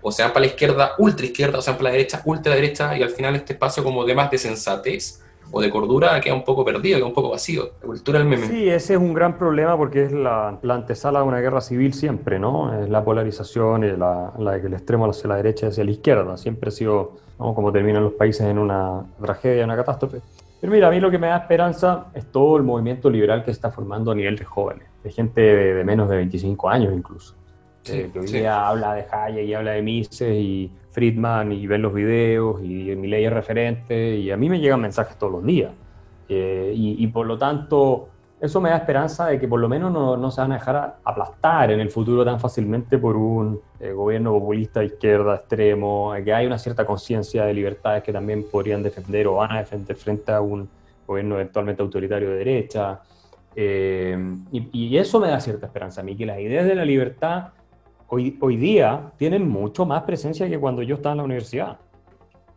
o 0.03 0.11
sea, 0.11 0.27
para 0.31 0.41
la 0.41 0.51
izquierda, 0.51 0.91
ultra 0.99 1.25
izquierda, 1.25 1.57
o 1.57 1.61
sea, 1.63 1.73
para 1.73 1.85
la 1.85 1.91
derecha, 1.93 2.21
ultra 2.25 2.53
derecha, 2.53 2.95
y 2.95 3.01
al 3.01 3.09
final 3.09 3.35
este 3.35 3.53
espacio 3.53 3.83
como 3.83 4.05
de 4.05 4.13
más 4.13 4.29
de 4.29 4.37
sensatez 4.37 5.23
o 5.51 5.61
de 5.61 5.69
cordura 5.69 6.19
queda 6.21 6.33
un 6.35 6.43
poco 6.43 6.63
perdido, 6.63 6.97
queda 6.97 7.07
un 7.07 7.13
poco 7.13 7.29
vacío. 7.31 7.69
La 7.81 7.87
cultura 7.87 8.19
del 8.19 8.27
meme. 8.27 8.47
Sí, 8.47 8.69
ese 8.69 8.93
es 8.93 8.99
un 8.99 9.13
gran 9.13 9.37
problema 9.37 9.75
porque 9.77 10.03
es 10.05 10.11
la, 10.11 10.57
la 10.61 10.75
antesala 10.75 11.19
de 11.19 11.25
una 11.25 11.39
guerra 11.39 11.61
civil 11.61 11.93
siempre, 11.93 12.39
¿no? 12.39 12.81
Es 12.81 12.89
la 12.89 13.03
polarización 13.03 13.83
y 13.83 13.91
la, 13.97 14.33
la 14.37 14.51
de 14.53 14.61
que 14.61 14.67
el 14.67 14.73
extremo 14.73 15.05
hacia 15.09 15.27
la 15.27 15.35
derecha 15.37 15.65
y 15.65 15.69
hacia 15.69 15.83
la 15.83 15.91
izquierda. 15.91 16.37
Siempre 16.37 16.69
ha 16.69 16.71
sido, 16.71 17.13
¿no? 17.39 17.53
Como 17.53 17.71
terminan 17.71 18.03
los 18.03 18.13
países 18.13 18.45
en 18.47 18.57
una 18.59 19.03
tragedia, 19.21 19.63
una 19.65 19.75
catástrofe. 19.75 20.21
Pero 20.61 20.73
mira, 20.73 20.87
a 20.89 20.91
mí 20.91 20.99
lo 20.99 21.09
que 21.09 21.17
me 21.17 21.27
da 21.27 21.37
esperanza 21.37 22.07
es 22.13 22.25
todo 22.31 22.57
el 22.57 22.63
movimiento 22.63 23.09
liberal 23.09 23.39
que 23.39 23.45
se 23.45 23.51
está 23.51 23.71
formando 23.71 24.11
a 24.11 24.15
nivel 24.15 24.35
de 24.37 24.43
jóvenes, 24.45 24.87
de 25.03 25.11
gente 25.11 25.39
de, 25.41 25.73
de 25.73 25.83
menos 25.85 26.09
de 26.09 26.17
25 26.17 26.69
años 26.69 26.93
incluso. 26.93 27.33
Sí, 27.83 27.93
Eh, 27.93 28.09
que 28.11 28.19
hoy 28.19 28.27
sí. 28.27 28.37
día 28.39 28.67
habla 28.67 28.93
de 28.93 29.05
Hayek 29.09 29.45
y 29.47 29.53
habla 29.53 29.71
de 29.71 29.81
Mises 29.81 30.35
y 30.35 30.69
Friedman 30.91 31.51
y 31.51 31.67
ven 31.67 31.81
los 31.81 31.93
videos 31.93 32.61
y 32.63 32.95
mi 32.95 33.07
ley 33.07 33.25
es 33.25 33.33
referente 33.33 34.15
y 34.15 34.31
a 34.31 34.37
mí 34.37 34.49
me 34.49 34.59
llegan 34.59 34.81
mensajes 34.81 35.17
todos 35.17 35.33
los 35.33 35.45
días. 35.45 35.71
Eh, 36.27 36.73
y, 36.75 37.03
y 37.03 37.07
por 37.07 37.25
lo 37.25 37.37
tanto, 37.37 38.09
eso 38.41 38.61
me 38.61 38.69
da 38.69 38.77
esperanza 38.77 39.27
de 39.27 39.39
que 39.39 39.47
por 39.47 39.59
lo 39.59 39.67
menos 39.67 39.91
no, 39.91 40.15
no 40.15 40.31
se 40.31 40.39
van 40.41 40.53
a 40.53 40.55
dejar 40.55 40.97
aplastar 41.03 41.71
en 41.71 41.79
el 41.79 41.89
futuro 41.89 42.23
tan 42.23 42.39
fácilmente 42.39 42.97
por 42.97 43.17
un 43.17 43.59
eh, 43.79 43.91
gobierno 43.91 44.31
populista 44.31 44.79
de 44.79 44.87
izquierda 44.87 45.35
extremo, 45.35 46.15
eh, 46.15 46.23
que 46.23 46.33
hay 46.33 46.45
una 46.45 46.57
cierta 46.57 46.85
conciencia 46.85 47.43
de 47.43 47.53
libertades 47.53 48.01
que 48.01 48.13
también 48.13 48.45
podrían 48.49 48.81
defender 48.81 49.27
o 49.27 49.35
van 49.35 49.51
a 49.51 49.57
defender 49.59 49.95
frente 49.97 50.31
a 50.31 50.39
un 50.39 50.69
gobierno 51.05 51.35
eventualmente 51.35 51.81
autoritario 51.81 52.29
de 52.29 52.35
derecha. 52.37 53.01
Eh, 53.55 54.17
y, 54.51 54.69
y 54.71 54.97
eso 54.97 55.19
me 55.19 55.27
da 55.27 55.39
cierta 55.41 55.65
esperanza 55.65 55.99
a 55.99 56.03
mí, 56.05 56.15
que 56.15 56.25
las 56.25 56.39
ideas 56.39 56.65
de 56.65 56.75
la 56.75 56.85
libertad 56.85 57.49
hoy, 58.09 58.37
hoy 58.41 58.57
día 58.57 59.11
tienen 59.17 59.47
mucho 59.47 59.85
más 59.85 60.03
presencia 60.03 60.47
que 60.49 60.59
cuando 60.59 60.81
yo 60.83 60.95
estaba 60.95 61.13
en 61.13 61.17
la 61.17 61.23
universidad. 61.23 61.77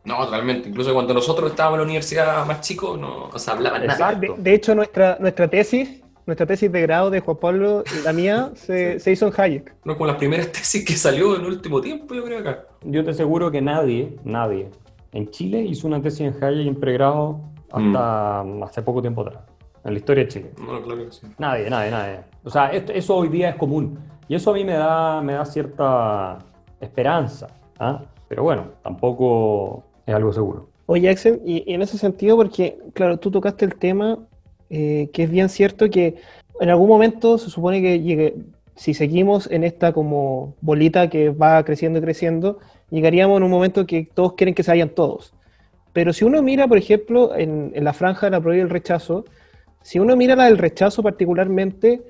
No, 0.04 0.24
totalmente. 0.24 0.68
Incluso 0.68 0.92
cuando 0.94 1.14
nosotros 1.14 1.50
estábamos 1.50 1.76
en 1.76 1.80
la 1.80 1.84
universidad 1.84 2.44
más 2.46 2.60
chicos, 2.60 2.98
no, 2.98 3.28
no 3.32 3.38
se 3.38 3.50
hablaba 3.50 3.78
nada. 3.78 3.92
Exacto. 3.92 4.34
De, 4.36 4.42
de 4.42 4.54
hecho, 4.54 4.74
nuestra, 4.74 5.16
nuestra 5.20 5.46
tesis, 5.48 6.02
nuestra 6.26 6.44
tesis 6.46 6.72
de 6.72 6.80
grado 6.82 7.08
de 7.10 7.20
Juan 7.20 7.36
Pablo, 7.36 7.84
la 8.04 8.12
mía, 8.12 8.50
se, 8.54 8.98
se 8.98 9.12
hizo 9.12 9.28
en 9.28 9.32
Hayek. 9.36 9.74
No 9.84 9.94
como 9.94 10.06
las 10.08 10.16
primeras 10.16 10.50
tesis 10.52 10.84
que 10.84 10.94
salió 10.94 11.36
en 11.36 11.42
el 11.42 11.46
último 11.48 11.80
tiempo, 11.80 12.14
yo 12.14 12.24
creo 12.24 12.40
acá. 12.40 12.64
Yo 12.82 13.04
te 13.04 13.10
aseguro 13.12 13.50
que 13.50 13.62
nadie, 13.62 14.16
nadie 14.24 14.70
en 15.12 15.30
Chile 15.30 15.60
hizo 15.60 15.86
una 15.86 16.00
tesis 16.02 16.22
en 16.22 16.42
Hayek 16.42 16.66
en 16.66 16.74
pregrado 16.80 17.40
hasta 17.70 18.40
hace 18.64 18.82
poco 18.82 19.00
tiempo 19.00 19.22
atrás, 19.22 19.44
en 19.84 19.92
la 19.92 19.98
historia 19.98 20.24
de 20.24 20.28
Chile. 20.30 20.50
No, 20.58 20.82
claro 20.82 21.04
que 21.06 21.12
sí. 21.12 21.26
Nadie, 21.38 21.70
nadie, 21.70 21.90
nadie. 21.90 22.20
O 22.44 22.50
sea, 22.50 22.66
esto- 22.72 22.92
eso 22.92 23.16
hoy 23.16 23.28
día 23.28 23.50
es 23.50 23.56
común. 23.56 23.98
Y 24.32 24.34
eso 24.34 24.50
a 24.50 24.54
mí 24.54 24.64
me 24.64 24.72
da, 24.72 25.20
me 25.20 25.34
da 25.34 25.44
cierta 25.44 26.38
esperanza. 26.80 27.48
¿ah? 27.78 28.02
Pero 28.28 28.44
bueno, 28.44 28.68
tampoco 28.82 29.84
es 30.06 30.14
algo 30.14 30.32
seguro. 30.32 30.70
Oye, 30.86 31.10
Axel, 31.10 31.42
y, 31.44 31.70
en 31.70 31.82
ese 31.82 31.98
sentido, 31.98 32.38
porque, 32.38 32.78
claro, 32.94 33.18
tú 33.18 33.30
tocaste 33.30 33.66
el 33.66 33.74
tema, 33.74 34.18
eh, 34.70 35.10
que 35.12 35.24
es 35.24 35.30
bien 35.30 35.50
cierto 35.50 35.90
que 35.90 36.16
en 36.60 36.70
algún 36.70 36.88
momento 36.88 37.36
se 37.36 37.50
supone 37.50 37.82
que 37.82 38.00
llegue, 38.00 38.36
si 38.74 38.94
seguimos 38.94 39.50
en 39.50 39.64
esta 39.64 39.92
como 39.92 40.54
bolita 40.62 41.10
que 41.10 41.28
va 41.28 41.62
creciendo 41.62 41.98
y 41.98 42.02
creciendo, 42.02 42.58
llegaríamos 42.88 43.36
en 43.36 43.42
un 43.42 43.50
momento 43.50 43.84
que 43.86 44.08
todos 44.14 44.32
quieren 44.32 44.54
que 44.54 44.62
se 44.62 44.70
vayan 44.70 44.94
todos. 44.94 45.34
Pero 45.92 46.14
si 46.14 46.24
uno 46.24 46.40
mira, 46.40 46.66
por 46.66 46.78
ejemplo, 46.78 47.36
en, 47.36 47.70
la 47.74 47.92
franja 47.92 48.28
de 48.28 48.30
la 48.30 48.40
prueba 48.40 48.64
y 48.64 48.66
rechazo, 48.66 49.26
si 49.82 49.98
uno 49.98 50.16
mira 50.16 50.36
la 50.36 50.46
del 50.46 50.56
rechazo 50.56 51.02
particularmente, 51.02 52.00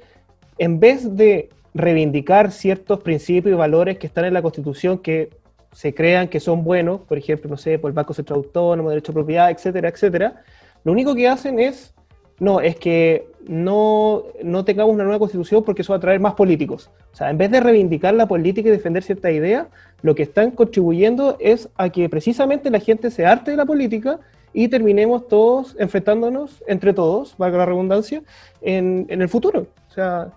en 0.58 0.78
vez 0.78 1.16
de 1.16 1.50
reivindicar 1.74 2.52
ciertos 2.52 3.00
principios 3.00 3.54
y 3.54 3.56
valores 3.56 3.98
que 3.98 4.06
están 4.06 4.24
en 4.24 4.34
la 4.34 4.42
Constitución 4.42 4.98
que 4.98 5.30
se 5.72 5.94
crean 5.94 6.28
que 6.28 6.40
son 6.40 6.64
buenos, 6.64 7.00
por 7.00 7.16
ejemplo, 7.16 7.48
no 7.50 7.56
sé, 7.56 7.78
por 7.78 7.90
el 7.90 7.94
Banco 7.94 8.12
Central 8.12 8.38
Autónomo, 8.38 8.90
derecho 8.90 9.12
a 9.12 9.14
propiedad, 9.14 9.50
etcétera, 9.50 9.88
etcétera, 9.88 10.42
lo 10.84 10.92
único 10.92 11.14
que 11.14 11.28
hacen 11.28 11.58
es, 11.58 11.94
no, 12.38 12.60
es 12.60 12.76
que 12.76 13.26
no, 13.46 14.24
no 14.42 14.64
tengamos 14.64 14.92
una 14.92 15.04
nueva 15.04 15.18
constitución 15.18 15.64
porque 15.64 15.82
eso 15.82 15.92
va 15.92 15.96
a 15.96 16.00
traer 16.00 16.20
más 16.20 16.34
políticos. 16.34 16.90
O 17.12 17.16
sea, 17.16 17.30
en 17.30 17.38
vez 17.38 17.50
de 17.50 17.60
reivindicar 17.60 18.14
la 18.14 18.26
política 18.26 18.68
y 18.68 18.72
defender 18.72 19.02
ciertas 19.02 19.32
ideas, 19.32 19.68
lo 20.02 20.14
que 20.14 20.24
están 20.24 20.50
contribuyendo 20.50 21.36
es 21.40 21.68
a 21.76 21.88
que 21.88 22.08
precisamente 22.08 22.70
la 22.70 22.80
gente 22.80 23.10
se 23.10 23.24
harte 23.24 23.52
de 23.52 23.56
la 23.56 23.64
política 23.64 24.20
y 24.52 24.68
terminemos 24.68 25.28
todos 25.28 25.76
enfrentándonos 25.78 26.62
entre 26.66 26.92
todos, 26.92 27.36
valga 27.38 27.58
la 27.58 27.66
redundancia, 27.66 28.22
en, 28.60 29.06
en 29.08 29.22
el 29.22 29.28
futuro. 29.28 29.68
O 29.88 29.92
sea, 29.92 30.32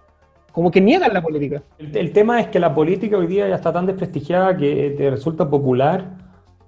como 0.55 0.71
que 0.71 0.79
niegan 0.79 1.13
la 1.13 1.21
política. 1.21 1.61
El, 1.77 2.13
tema 2.13 2.39
es 2.39 2.47
que 2.47 2.61
la 2.61 2.73
política 2.73 3.17
hoy 3.17 3.27
día 3.27 3.45
ya 3.49 3.55
está 3.55 3.73
tan 3.73 3.85
desprestigiada 3.85 4.55
que 4.55 4.95
te 4.97 5.09
resulta 5.09 5.49
popular 5.49 6.15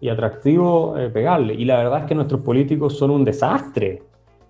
y 0.02 0.10
atractivo 0.10 0.98
eh, 0.98 1.10
pegarle. 1.10 1.54
Y 1.54 1.64
la 1.64 1.78
verdad 1.78 2.00
es 2.02 2.06
que 2.06 2.14
nuestros 2.14 2.42
políticos 2.42 2.98
son 2.98 3.12
un 3.12 3.24
desastre. 3.24 4.04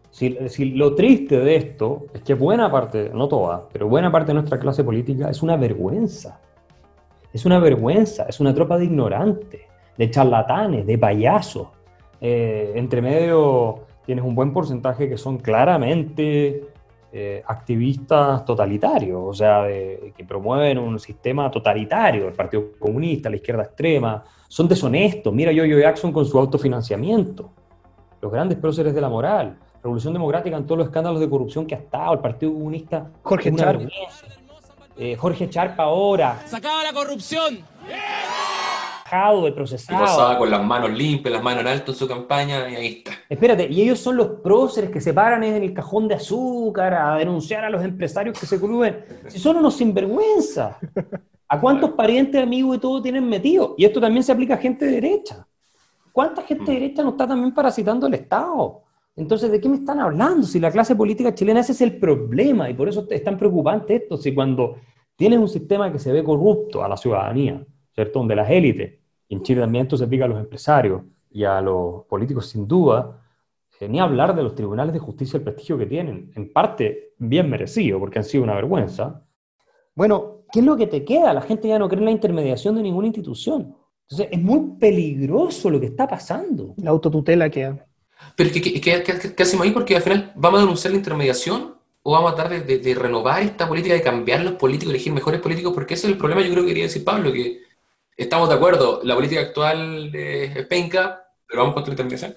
Si 0.10 0.71
lo 0.71 0.95
triste 0.95 1.39
de 1.39 1.56
esto 1.56 2.08
es 2.15 2.23
que 2.23 2.34
buena 2.34 2.71
parte, 2.71 3.12
no 3.13 3.28
toda, 3.28 3.69
pero 3.71 3.88
buena 3.88 4.12
parte 4.12 4.30
de 4.30 4.34
nuestra 4.34 4.58
clase 4.58 4.84
política 4.84 5.30
es 5.30 5.43
una 5.43 5.56
vergüenza. 5.56 6.39
Es 7.32 7.45
una 7.45 7.60
vergüenza, 7.60 8.26
es 8.28 8.39
una 8.39 8.56
tropa 8.56 8.80
de 8.80 8.86
ignorantes, 8.86 9.62
de 10.00 10.10
charlatanes, 10.10 10.88
de 10.88 10.97
payasos. 10.97 11.67
Eh, 12.19 12.71
entre 12.73 13.04
medio 13.04 13.82
tienes 14.04 14.26
un 14.26 14.34
buen 14.34 14.52
porcentaje 14.52 15.08
que 15.08 15.17
son 15.17 15.38
claramente 15.38 16.63
eh, 17.12 17.41
activistas 17.48 18.43
totalitarios, 18.46 19.20
o 19.24 19.34
sea, 19.34 19.63
de- 19.63 20.13
que 20.15 20.24
promueven 20.26 20.78
un 20.78 21.00
sistema 21.00 21.50
totalitario, 21.50 22.28
el 22.28 22.34
Partido 22.34 22.72
Comunista, 22.78 23.30
la 23.30 23.38
izquierda 23.38 23.63
extrema, 23.63 24.24
son 24.48 24.67
deshonestos. 24.67 25.34
Mira 25.34 25.52
yo 25.52 25.63
Jackson 25.65 26.12
con 26.12 26.26
su 26.26 26.38
autofinanciamiento, 26.38 27.50
los 28.22 28.32
grandes 28.32 28.58
próceres 28.58 28.93
de 28.93 29.02
la 29.02 29.10
moral, 29.10 29.58
Revolución 29.84 30.12
Democrática 30.13 30.58
en 30.58 30.65
todos 30.65 30.80
los 30.80 30.88
escándalos 30.88 31.20
de 31.20 31.30
corrupción 31.30 31.65
que 31.65 31.76
ha 31.76 31.78
estado, 31.78 32.13
el 32.13 32.20
Partido 32.20 32.52
Comunista, 32.54 33.10
Jorge 33.24 33.50
es 33.50 33.54
una 33.54 33.63
Char. 33.63 33.78
vergüenza. 33.78 34.26
Eh, 34.98 35.15
Jorge 35.15 35.50
Charpa 35.50 35.84
ahora, 35.84 36.41
¡Sacaba 36.48 36.84
la 36.84 36.91
corrupción! 36.91 37.60
De 39.43 39.50
Y 39.50 39.52
procesado. 39.52 40.00
pasaba 40.00 40.38
con 40.38 40.50
las 40.50 40.63
manos 40.63 40.91
limpias, 40.91 41.34
las 41.34 41.43
manos 41.43 41.62
en 41.62 41.67
alto 41.67 41.91
en 41.91 41.98
su 41.98 42.08
campaña, 42.08 42.70
y 42.70 42.76
ahí 42.76 42.88
está. 42.98 43.12
Espérate, 43.30 43.67
y 43.70 43.82
ellos 43.82 44.00
son 44.00 44.17
los 44.17 44.28
próceres 44.43 44.89
que 44.89 45.00
se 45.00 45.13
paran 45.13 45.43
en 45.43 45.63
el 45.63 45.74
cajón 45.74 46.08
de 46.08 46.15
azúcar 46.15 46.93
a 46.93 47.15
denunciar 47.15 47.63
a 47.63 47.70
los 47.70 47.84
empresarios 47.84 48.38
que 48.40 48.46
se 48.46 48.60
coluben. 48.60 49.04
Si 49.27 49.40
son 49.40 49.58
unos 49.58 49.75
sinvergüenza. 49.75 50.77
¿A 51.50 51.62
cuántos 51.62 51.92
parientes, 51.92 52.42
amigos 52.44 52.77
y 52.77 52.79
todo 52.79 53.02
tienen 53.02 53.27
metido? 53.27 53.73
Y 53.77 53.86
esto 53.86 54.02
también 54.02 54.23
se 54.23 54.34
aplica 54.34 54.56
a 54.56 54.58
gente 54.58 54.86
de 54.86 54.92
derecha. 54.94 55.48
¿Cuánta 56.12 56.42
gente 56.42 56.65
de 56.65 56.79
derecha 56.79 57.04
no 57.04 57.12
está 57.12 57.27
también 57.27 57.54
parasitando 57.54 58.08
el 58.08 58.15
Estado? 58.15 58.81
Entonces, 59.15 59.50
¿de 59.52 59.62
qué 59.62 59.69
me 59.69 59.77
están 59.77 60.00
hablando? 60.00 60.46
Si 60.46 60.60
la 60.60 60.71
clase 60.71 60.96
política 60.96 61.34
chilena 61.34 61.62
ese 61.62 61.71
es 61.71 61.81
el 61.81 61.98
problema 61.98 62.69
y 62.69 62.73
por 62.73 62.90
eso 62.90 63.08
es 63.10 63.23
tan 63.23 63.38
preocupante 63.38 63.96
esto. 63.96 64.17
Si 64.17 64.34
cuando 64.34 64.75
tienes 65.15 65.40
un 65.40 65.48
sistema 65.48 65.92
que 65.92 66.00
se 66.00 66.12
ve 66.12 66.23
corrupto 66.23 66.84
a 66.84 66.88
la 66.90 66.98
ciudadanía, 66.98 67.63
¿cierto? 67.96 68.19
Donde 68.19 68.36
las 68.36 68.50
élites, 68.50 68.94
y 68.94 69.06
en 69.30 69.44
Chile 69.44 69.62
también 69.62 69.84
esto 69.86 69.98
se 69.98 70.06
aplica 70.06 70.25
a 70.25 70.28
los 70.28 70.40
empresarios 70.40 71.02
y 71.32 71.44
a 71.44 71.62
los 71.62 72.06
políticos 72.06 72.48
sin 72.48 72.67
duda, 72.67 73.21
eh, 73.80 73.88
ni 73.90 74.00
hablar 74.00 74.36
de 74.36 74.44
los 74.44 74.56
tribunales 74.56 74.94
de 74.94 75.00
justicia, 75.00 75.38
el 75.38 75.44
prestigio 75.44 75.78
que 75.78 75.86
tienen, 75.86 76.32
en 76.36 76.52
parte 76.54 77.13
bien 77.17 77.50
merecido, 77.50 78.00
porque 78.00 78.19
han 78.19 78.25
sido 78.25 78.44
una 78.44 78.56
vergüenza. 78.56 79.23
Bueno, 79.96 80.44
¿qué 80.52 80.60
es 80.60 80.65
lo 80.65 80.78
que 80.78 80.88
te 80.88 81.04
queda? 81.04 81.34
La 81.34 81.42
gente 81.42 81.67
ya 81.67 81.80
no 81.80 81.90
cree 81.90 82.00
en 82.00 82.06
la 82.06 82.12
intermediación 82.12 82.75
de 82.75 82.84
ninguna 82.84 83.08
institución. 83.08 83.75
Entonces, 84.04 84.30
es 84.32 84.42
muy 84.42 84.78
peligroso 84.80 85.69
lo 85.69 85.80
que 85.80 85.88
está 85.88 86.08
pasando. 86.08 86.73
La 86.78 86.92
autotutela 86.92 87.50
queda. 87.50 87.86
Pero 88.36 88.52
¿qué, 88.52 88.62
qué, 88.62 88.82
qué- 88.82 89.04
qué- 89.04 89.36
qué 89.36 89.44
hacemos 89.44 89.65
ahí? 89.65 89.71
Porque 89.71 89.96
al 89.96 90.02
final 90.02 90.32
vamos 90.36 90.60
a 90.60 90.62
denunciar 90.63 90.92
la 90.92 90.98
intermediación 90.98 91.75
o 92.04 92.12
vamos 92.12 92.32
a 92.32 92.36
tratar 92.36 92.54
de, 92.54 92.62
de- 92.62 92.80
de 92.80 92.96
renovar 92.96 93.42
esta 93.44 93.67
política, 93.67 93.94
de 93.96 94.02
cambiar 94.02 94.42
los 94.44 94.54
políticos, 94.54 94.94
elegir 94.94 95.13
mejores 95.13 95.42
políticos, 95.42 95.73
porque 95.73 95.96
ese 95.96 96.08
es 96.08 96.13
el 96.13 96.17
problema, 96.17 96.42
yo 96.42 96.52
creo 96.52 96.63
que 96.63 96.69
quería 96.69 96.84
decir 96.86 97.04
Pablo, 97.04 97.32
que 97.34 97.62
estamos 98.18 98.50
de 98.50 98.56
acuerdo, 98.56 99.00
la 99.04 99.15
política 99.15 99.42
actual 99.42 100.13
es 100.13 100.65
penca, 100.68 101.24
pero 101.48 101.62
vamos 101.62 101.76
contra 101.76 101.92
la 101.92 101.94
intermediación. 101.94 102.36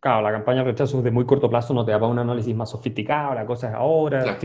Claro, 0.00 0.20
la 0.22 0.32
campaña 0.32 0.58
de 0.64 0.72
rechazo 0.72 1.00
de 1.00 1.10
muy 1.12 1.24
corto 1.24 1.48
plazo 1.48 1.72
no 1.72 1.84
te 1.84 1.92
da 1.92 1.98
para 2.00 2.10
un 2.10 2.18
análisis 2.18 2.54
más 2.56 2.70
sofisticado, 2.70 3.34
la 3.34 3.46
cosa 3.46 3.68
es 3.68 3.74
ahora, 3.74 4.22
Claro. 4.24 4.38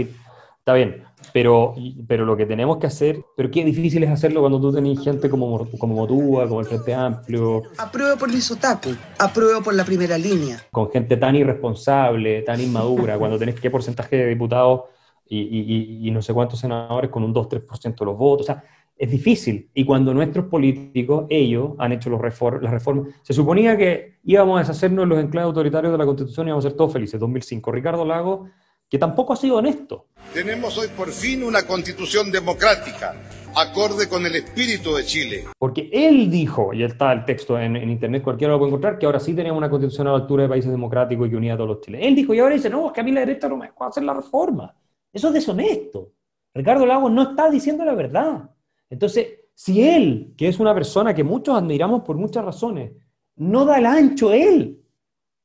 está 0.60 0.74
bien, 0.74 1.04
pero, 1.34 1.74
pero 2.08 2.26
lo 2.26 2.38
que 2.38 2.46
tenemos 2.46 2.78
que 2.78 2.86
hacer, 2.86 3.24
pero 3.36 3.50
qué 3.50 3.66
difícil 3.66 4.04
es 4.04 4.12
hacerlo 4.12 4.42
cuando 4.42 4.62
tú 4.62 4.72
tenés 4.72 5.00
gente 5.04 5.32
como, 5.32 5.68
como 5.80 5.96
Motúa, 5.96 6.48
como 6.48 6.60
el 6.60 6.68
Frente 6.68 6.94
Amplio, 6.94 7.64
Apruebo 7.80 8.18
por 8.18 8.30
Lisotaku, 8.30 8.92
apruebo 9.18 9.64
por 9.64 9.74
la 9.74 9.84
primera 9.84 10.16
línea. 10.16 10.64
con 10.72 10.92
gente 10.92 11.18
tan 11.18 11.36
irresponsable, 11.36 12.44
tan 12.44 12.62
inmadura, 12.62 13.18
cuando 13.20 13.40
tenés 13.40 13.60
qué 13.60 13.72
porcentaje 13.72 14.16
de 14.16 14.28
diputados 14.28 14.82
y, 15.28 15.40
y- 15.40 15.74
y- 16.04 16.08
y 16.08 16.12
no 16.12 16.22
sé 16.22 16.34
cuántos 16.36 16.60
senadores 16.60 17.10
con 17.10 17.24
un 17.24 17.34
2-3% 17.34 18.06
de 18.06 18.06
los 18.06 18.18
votos, 18.18 18.46
o 18.48 18.54
sea, 18.54 18.64
es 18.98 19.12
difícil. 19.12 19.70
Y 19.74 19.86
cuando 19.86 20.14
nuestros 20.14 20.45
políticos, 20.45 21.26
ellos, 21.30 21.72
han 21.78 21.91
hecho 21.91 22.10
los 22.10 22.22
las 22.22 22.72
reformas, 22.72 23.14
se 23.22 23.34
suponía 23.34 23.78
que 23.78 24.20
íbamos 24.24 24.58
a 24.58 24.60
deshacernos 24.60 25.04
de 25.04 25.16
los 25.16 25.24
enclaves 25.24 25.48
autoritarios 25.48 25.91
de 25.91 25.98
la 25.98 26.06
Constitución 26.06 26.48
y 26.48 26.50
íbamos 26.50 26.66
a 26.66 26.70
ser 26.70 26.78
todos 26.78 26.93
felices. 26.93 27.20
2005, 27.20 27.72
Ricardo 27.72 28.06
Lago, 28.06 28.50
que 28.89 28.98
tampoco 28.98 29.34
ha 29.34 29.36
sido 29.36 29.58
honesto. 29.58 30.08
Tenemos 30.34 30.78
hoy 30.78 30.88
por 30.95 31.10
fin 31.10 31.43
una 31.43 31.64
constitución 31.64 32.32
democrática, 32.32 33.16
acorde 33.56 34.08
con 34.08 34.26
el 34.26 34.36
espíritu 34.36 34.95
de 34.95 35.04
Chile. 35.04 35.45
Porque 35.58 35.89
él 35.91 36.32
dijo, 36.32 36.74
y 36.74 36.84
está 36.84 37.12
el 37.12 37.26
texto 37.26 37.60
en, 37.60 37.76
en 37.76 37.89
internet, 37.89 38.24
cualquiera 38.24 38.54
lo 38.54 38.60
puede 38.60 38.70
encontrar, 38.70 38.98
que 38.98 39.06
ahora 39.06 39.20
sí 39.20 39.34
tenemos 39.34 39.58
una 39.58 39.70
constitución 39.70 40.08
a 40.08 40.12
la 40.12 40.18
altura 40.18 40.43
de 40.43 40.50
países 40.50 40.72
democráticos 40.72 41.28
y 41.28 41.30
que 41.30 41.36
unía 41.36 41.54
a 41.56 41.58
todos 41.58 41.70
los 41.70 41.82
chilenos. 41.82 42.08
Él 42.08 42.16
dijo, 42.16 42.34
y 42.34 42.39
ahora 42.39 42.56
dice, 42.56 42.70
no, 42.70 42.88
es 42.88 42.93
que 42.93 43.02
a 43.02 43.04
mí 43.04 43.12
la 43.12 43.22
derecha 43.22 43.50
no 43.50 43.58
me 43.58 43.68
dejó 43.68 43.86
hacer 43.86 44.04
la 44.04 44.14
reforma. 44.14 44.74
Eso 45.12 45.28
es 45.28 45.34
deshonesto. 45.34 46.14
Ricardo 46.54 46.86
Lagos 46.86 47.12
no 47.12 47.24
está 47.24 47.50
diciendo 47.50 47.84
la 47.84 47.93
verdad. 47.93 48.50
Entonces, 48.90 49.28
si 49.54 49.82
él, 49.82 50.34
que 50.38 50.48
es 50.48 50.60
una 50.60 50.74
persona 50.74 51.14
que 51.14 51.24
muchos 51.24 51.58
admiramos 51.58 52.04
por 52.04 52.16
muchas 52.16 52.46
razones, 52.46 52.92
no 53.36 53.66
da 53.66 53.80
el 53.80 53.86
ancho 53.86 54.32
él, 54.32 54.82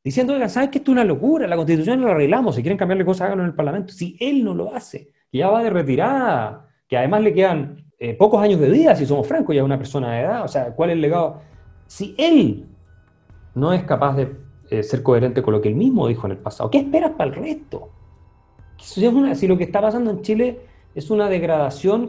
diciendo, 0.05 0.35
oiga, 0.35 0.49
¿sabes 0.49 0.71
que 0.71 0.79
esto 0.79 0.91
es 0.91 0.95
una 0.95 1.05
locura? 1.05 1.47
La 1.47 1.57
constitución 1.57 2.03
la 2.03 2.11
arreglamos, 2.11 2.55
si 2.55 2.63
quieren 2.63 2.79
cambiarle 2.79 3.05
cosas, 3.05 3.27
háganlo 3.27 3.45
en 3.45 3.51
el 3.51 3.57
Parlamento. 3.57 3.93
Si 3.93 4.17
él 4.21 4.45
no 4.45 4.55
lo 4.55 4.75
hace, 4.75 5.11
que 5.31 5.39
ya 5.39 5.49
va 5.49 5.63
de 5.63 5.71
retirada, 5.71 6.69
que 6.87 6.97
además 6.97 7.23
le 7.23 7.33
quedan 7.33 7.85
eh, 7.99 8.15
pocos 8.15 8.43
años 8.43 8.61
de 8.61 8.69
vida, 8.69 8.95
si 8.95 9.07
somos 9.07 9.27
francos, 9.27 9.55
ya 9.55 9.63
es 9.63 9.65
una 9.65 9.79
persona 9.79 10.13
de 10.13 10.21
edad, 10.21 10.45
o 10.45 10.49
sea, 10.49 10.75
¿cuál 10.75 10.91
es 10.91 10.95
el 10.97 11.03
legado? 11.03 11.41
Si 11.87 12.15
él 12.19 12.67
no 13.55 13.73
es 13.73 13.85
capaz 13.85 14.17
de 14.17 14.37
eh, 14.71 14.83
ser 14.83 15.03
coherente 15.03 15.43
con 15.43 15.55
lo 15.55 15.61
que 15.61 15.69
él 15.69 15.75
mismo 15.75 16.09
dijo 16.09 16.27
en 16.27 16.33
el 16.33 16.39
pasado, 16.39 16.71
¿qué 16.71 16.79
esperas 16.79 17.13
para 17.13 17.31
el 17.31 17.37
resto? 17.37 17.91
Si, 18.79 19.09
si 19.35 19.47
lo 19.47 19.57
que 19.57 19.65
está 19.65 19.81
pasando 19.81 20.11
en 20.11 20.23
Chile 20.23 20.61
es 20.95 21.11
una 21.11 21.29
degradación 21.29 22.09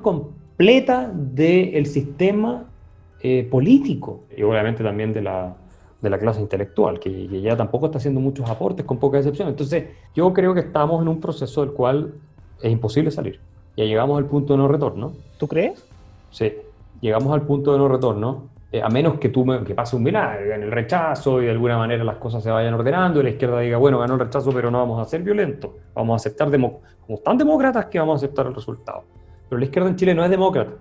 completa 0.58 1.12
del 1.12 1.86
sistema 1.88 2.66
eh, 3.22 3.48
político 3.50 4.26
y 4.36 4.44
obviamente 4.44 4.84
también 4.84 5.12
de 5.12 5.22
la, 5.22 5.56
de 6.00 6.10
la 6.10 6.20
clase 6.20 6.42
intelectual, 6.42 7.00
que, 7.00 7.28
que 7.28 7.42
ya 7.42 7.58
tampoco 7.58 7.88
está 7.88 7.98
haciendo 7.98 8.20
muchos 8.22 8.48
aportes, 8.48 8.86
con 8.86 8.98
poca 9.00 9.18
excepción. 9.18 9.48
Entonces, 9.48 9.86
yo 10.14 10.32
creo 10.32 10.54
que 10.54 10.60
estamos 10.60 11.02
en 11.02 11.08
un 11.08 11.20
proceso 11.20 11.62
del 11.62 11.72
cual 11.74 12.14
es 12.62 12.72
imposible 12.72 13.10
salir. 13.10 13.40
Ya 13.76 13.86
llegamos 13.86 14.18
al 14.18 14.26
punto 14.26 14.54
de 14.54 14.60
no 14.60 14.68
retorno. 14.68 15.14
¿Tú 15.40 15.48
crees? 15.48 15.84
Sí, 16.30 16.54
llegamos 17.02 17.34
al 17.34 17.42
punto 17.42 17.72
de 17.74 17.80
no 17.80 17.88
retorno, 17.88 18.50
eh, 18.72 18.82
a 18.82 18.90
menos 18.90 19.18
que, 19.20 19.30
tú 19.30 19.46
me- 19.46 19.64
que 19.64 19.74
pase 19.74 19.96
un 19.96 20.04
milagro 20.04 20.54
en 20.54 20.62
el 20.64 20.72
rechazo 20.72 21.42
y 21.42 21.46
de 21.46 21.52
alguna 21.52 21.78
manera 21.80 22.04
las 22.04 22.18
cosas 22.18 22.44
se 22.44 22.52
vayan 22.52 22.76
ordenando 22.76 23.20
y 23.20 23.24
la 23.24 23.30
izquierda 23.32 23.60
diga, 23.60 23.78
bueno, 23.78 23.98
ganó 24.00 24.14
el 24.14 24.20
rechazo, 24.20 24.52
pero 24.54 24.70
no 24.70 24.78
vamos 24.78 25.02
a 25.02 25.10
ser 25.10 25.24
violentos, 25.24 25.72
vamos 25.96 26.14
a 26.14 26.16
aceptar, 26.18 26.50
como 26.52 26.82
están 27.10 27.38
demócratas, 27.38 27.88
que 27.88 27.98
vamos 27.98 28.22
a 28.22 28.26
aceptar 28.26 28.46
el 28.46 28.54
resultado. 28.54 29.04
Pero 29.54 29.60
la 29.60 29.66
izquierda 29.66 29.90
en 29.90 29.96
Chile 29.98 30.16
no 30.16 30.24
es 30.24 30.32
demócrata. 30.32 30.72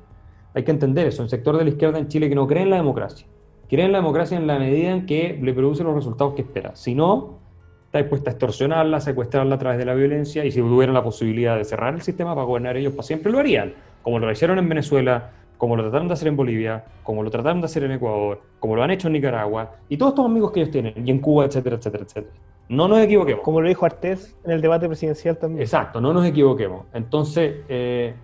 Hay 0.55 0.63
que 0.63 0.71
entender 0.71 1.07
eso, 1.07 1.23
un 1.23 1.29
sector 1.29 1.59
de 1.59 1.65
la 1.65 1.69
izquierda 1.69 1.99
en 1.99 2.09
Chile 2.09 2.31
que 2.31 2.35
no 2.35 2.47
cree 2.47 2.63
en 2.63 2.71
la 2.71 2.77
democracia. 2.77 3.27
Cree 3.69 3.85
en 3.85 3.93
la 3.93 3.99
democracia 3.99 4.39
en 4.39 4.47
la 4.47 4.59
medida 4.59 4.93
en 4.93 5.05
que 5.05 5.39
le 5.43 5.53
produce 5.53 5.85
los 5.85 5.95
resultados 5.95 6.33
que 6.33 6.41
espera. 6.41 6.75
Si 6.75 6.95
no, 6.95 7.39
está 7.85 7.99
dispuesta 7.99 8.31
a 8.31 8.33
extorsionarla, 8.33 8.97
a 8.97 9.01
secuestrarla 9.01 9.57
a 9.57 9.59
través 9.59 9.79
de 9.79 9.85
la 9.85 9.93
violencia 9.93 10.43
y 10.47 10.51
si 10.51 10.61
tuvieran 10.61 10.95
la 10.95 11.05
posibilidad 11.05 11.59
de 11.59 11.67
cerrar 11.67 11.93
el 11.93 12.01
sistema 12.01 12.35
para 12.35 12.47
gobernar 12.47 12.79
ellos 12.79 12.95
para 12.95 13.03
siempre 13.03 13.31
lo 13.31 13.41
harían, 13.41 13.75
como 14.01 14.19
lo 14.19 14.33
hicieron 14.33 14.59
en 14.59 14.71
Venezuela, 14.71 15.33
como 15.59 15.77
lo 15.77 15.83
trataron 15.83 16.09
de 16.09 16.15
hacer 16.15 16.29
en 16.29 16.37
Bolivia, 16.37 16.83
como 17.03 17.23
lo 17.23 17.31
trataron 17.31 17.61
de 17.61 17.67
hacer 17.67 17.85
en 17.85 17.93
Ecuador, 17.93 18.41
como 18.59 18.75
lo 18.75 18.83
han 18.83 18.91
hecho 18.91 19.09
en 19.09 19.13
Nicaragua 19.13 19.73
y 19.91 19.99
todos 19.99 20.13
estos 20.13 20.25
amigos 20.25 20.51
que 20.51 20.61
ellos 20.61 20.73
tienen, 20.73 20.95
y 21.07 21.11
en 21.11 21.19
Cuba, 21.19 21.45
etcétera, 21.45 21.77
etcétera, 21.77 22.05
etcétera. 22.05 22.35
No 22.71 22.89
nos 22.89 23.01
equivoquemos. 23.01 23.43
Como 23.43 23.61
lo 23.61 23.69
dijo 23.69 23.85
Artés 23.85 24.35
en 24.47 24.53
el 24.53 24.63
debate 24.63 24.87
presidencial 24.87 25.37
también. 25.37 25.61
Exacto, 25.61 26.01
no 26.01 26.15
nos 26.15 26.25
equivoquemos. 26.25 26.87
Entonces, 26.95 27.57
eh, 27.69 28.15